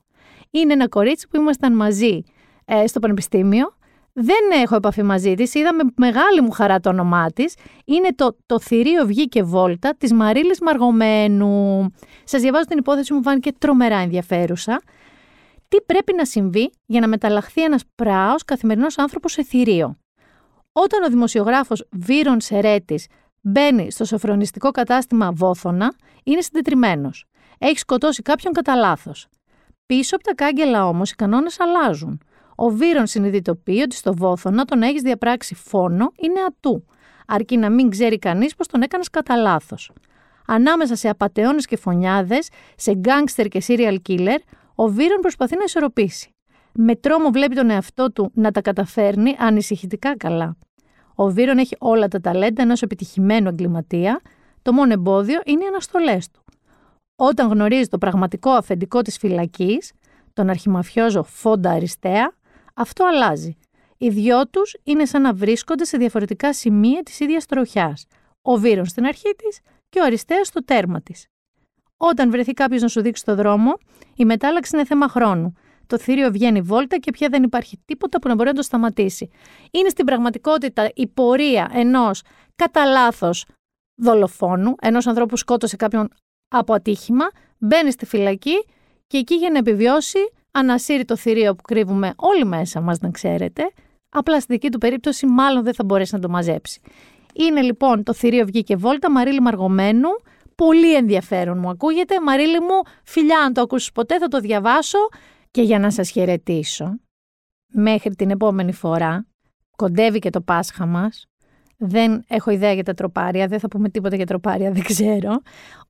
[0.55, 2.23] Είναι ένα κορίτσι που ήμασταν μαζί
[2.65, 3.75] ε, στο πανεπιστήμιο.
[4.13, 7.55] Δεν έχω επαφή μαζί της, είδα με μεγάλη μου χαρά το όνομά της.
[7.85, 11.93] Είναι το «Το θηρίο βγήκε βόλτα» της Μαρίλης Μαργομένου.
[12.23, 14.81] Σας διαβάζω την υπόθεση μου φάνηκε τρομερά ενδιαφέρουσα.
[15.67, 19.97] Τι πρέπει να συμβεί για να μεταλλαχθεί ένας πράος καθημερινός άνθρωπος σε θηρίο;
[20.71, 23.07] Όταν ο δημοσιογράφος Βύρον Σερέτης
[23.41, 27.25] μπαίνει στο σοφρονιστικό κατάστημα Βόθωνα, είναι συντετριμένος.
[27.57, 29.27] Έχει σκοτώσει κάποιον κατά λάθος.
[29.85, 32.21] Πίσω από τα κάγκελα όμως οι κανόνες αλλάζουν.
[32.55, 36.85] Ο Βύρον συνειδητοποιεί ότι στο Βόθωνα τον έχεις διαπράξει φόνο είναι ατού,
[37.27, 39.91] αρκεί να μην ξέρει κανείς πως τον έκανες κατά λάθος.
[40.47, 44.37] Ανάμεσα σε απαταιώνες και φωνιάδες, σε γκάνγκστερ και serial killer,
[44.75, 46.29] ο Βύρον προσπαθεί να ισορροπήσει.
[46.73, 50.57] Με τρόμο βλέπει τον εαυτό του να τα καταφέρνει ανησυχητικά καλά.
[51.15, 54.21] Ο Βίρον έχει όλα τα ταλέντα ενός επιτυχημένου εγκληματία.
[54.61, 56.44] Το μόνο εμπόδιο είναι οι αναστολές του.
[57.15, 59.91] Όταν γνωρίζει το πραγματικό αφεντικό της φυλακής,
[60.33, 62.33] τον αρχιμαφιόζο Φόντα Αριστέα,
[62.73, 63.57] αυτό αλλάζει.
[63.97, 68.05] Οι δυο τους είναι σαν να βρίσκονται σε διαφορετικά σημεία της ίδιας τροχιάς.
[68.41, 69.59] Ο Βίρον στην αρχή της
[69.89, 71.27] και ο Αριστέας στο τέρμα της.
[71.97, 73.73] Όταν βρεθεί κάποιος να σου δείξει το δρόμο,
[74.15, 75.53] η μετάλλαξη είναι θέμα χρόνου.
[75.87, 79.29] Το θηρίο βγαίνει βόλτα και πια δεν υπάρχει τίποτα που να μπορεί να το σταματήσει.
[79.71, 82.21] Είναι στην πραγματικότητα η πορεία ενός
[82.55, 83.45] κατά λάθος
[83.95, 86.09] δολοφόνου, ενός ανθρώπου που σκότωσε κάποιον
[86.47, 87.25] από ατύχημα,
[87.57, 88.65] μπαίνει στη φυλακή
[89.07, 90.19] και εκεί για να επιβιώσει
[90.51, 93.71] ανασύρει το θηρίο που κρύβουμε όλοι μέσα μας να ξέρετε,
[94.09, 96.81] απλά στη δική του περίπτωση μάλλον δεν θα μπορέσει να το μαζέψει.
[97.33, 100.09] Είναι λοιπόν το θηρίο βγήκε βόλτα, Μαρίλη Μαργομένου,
[100.55, 102.21] πολύ ενδιαφέρον μου ακούγεται.
[102.21, 104.97] Μαρίλη μου, φιλιά αν το ακούσεις ποτέ θα το διαβάσω
[105.51, 106.99] και για να σας χαιρετήσω.
[107.73, 109.27] Μέχρι την επόμενη φορά,
[109.77, 111.25] κοντεύει και το Πάσχα μας,
[111.87, 115.41] δεν έχω ιδέα για τα τροπάρια, δεν θα πούμε τίποτα για τροπάρια, δεν ξέρω.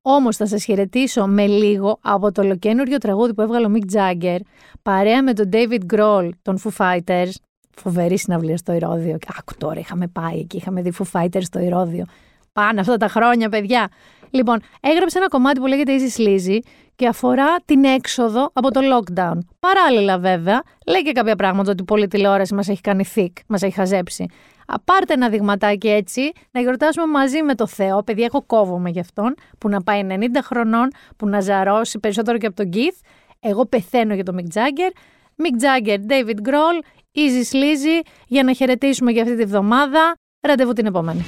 [0.01, 4.39] Όμως θα σας χαιρετήσω με λίγο από το ολοκένουργιο τραγούδι που έβγαλε ο Mick Jagger
[4.81, 7.31] παρέα με τον David Grohl των Foo Fighters.
[7.75, 9.17] Φοβερή συναυλία στο Ηρώδιο.
[9.39, 12.05] Άκου τώρα, είχαμε πάει εκεί, είχαμε δει Foo Fighters στο Ηρώδιο.
[12.53, 13.89] Πάνε αυτά τα χρόνια, παιδιά.
[14.29, 16.57] Λοιπόν, έγραψε ένα κομμάτι που λέγεται Easy Sleazy
[16.95, 19.37] και αφορά την έξοδο από το lockdown.
[19.59, 23.73] Παράλληλα, βέβαια, λέει και κάποια πράγματα ότι πολλή τηλεόραση μας έχει κάνει thick, μας έχει
[23.73, 24.25] χαζέψει.
[24.85, 28.03] Πάρτε ένα δειγματάκι έτσι, να γιορτάσουμε μαζί με το Θεό.
[28.03, 30.13] Παιδιά, έχω κόβομαι γι' αυτόν, που να πάει 90
[30.43, 30.87] χρονών,
[31.17, 33.05] που να ζαρώσει περισσότερο και από τον Keith.
[33.39, 34.91] Εγώ πεθαίνω για τον Mick Jagger.
[35.43, 36.83] Mick Jagger, David Grohl,
[37.15, 40.13] Easy Sleazy, για να χαιρετήσουμε για αυτή τη βδομάδα.
[40.47, 41.25] Ραντεβού την επόμενη.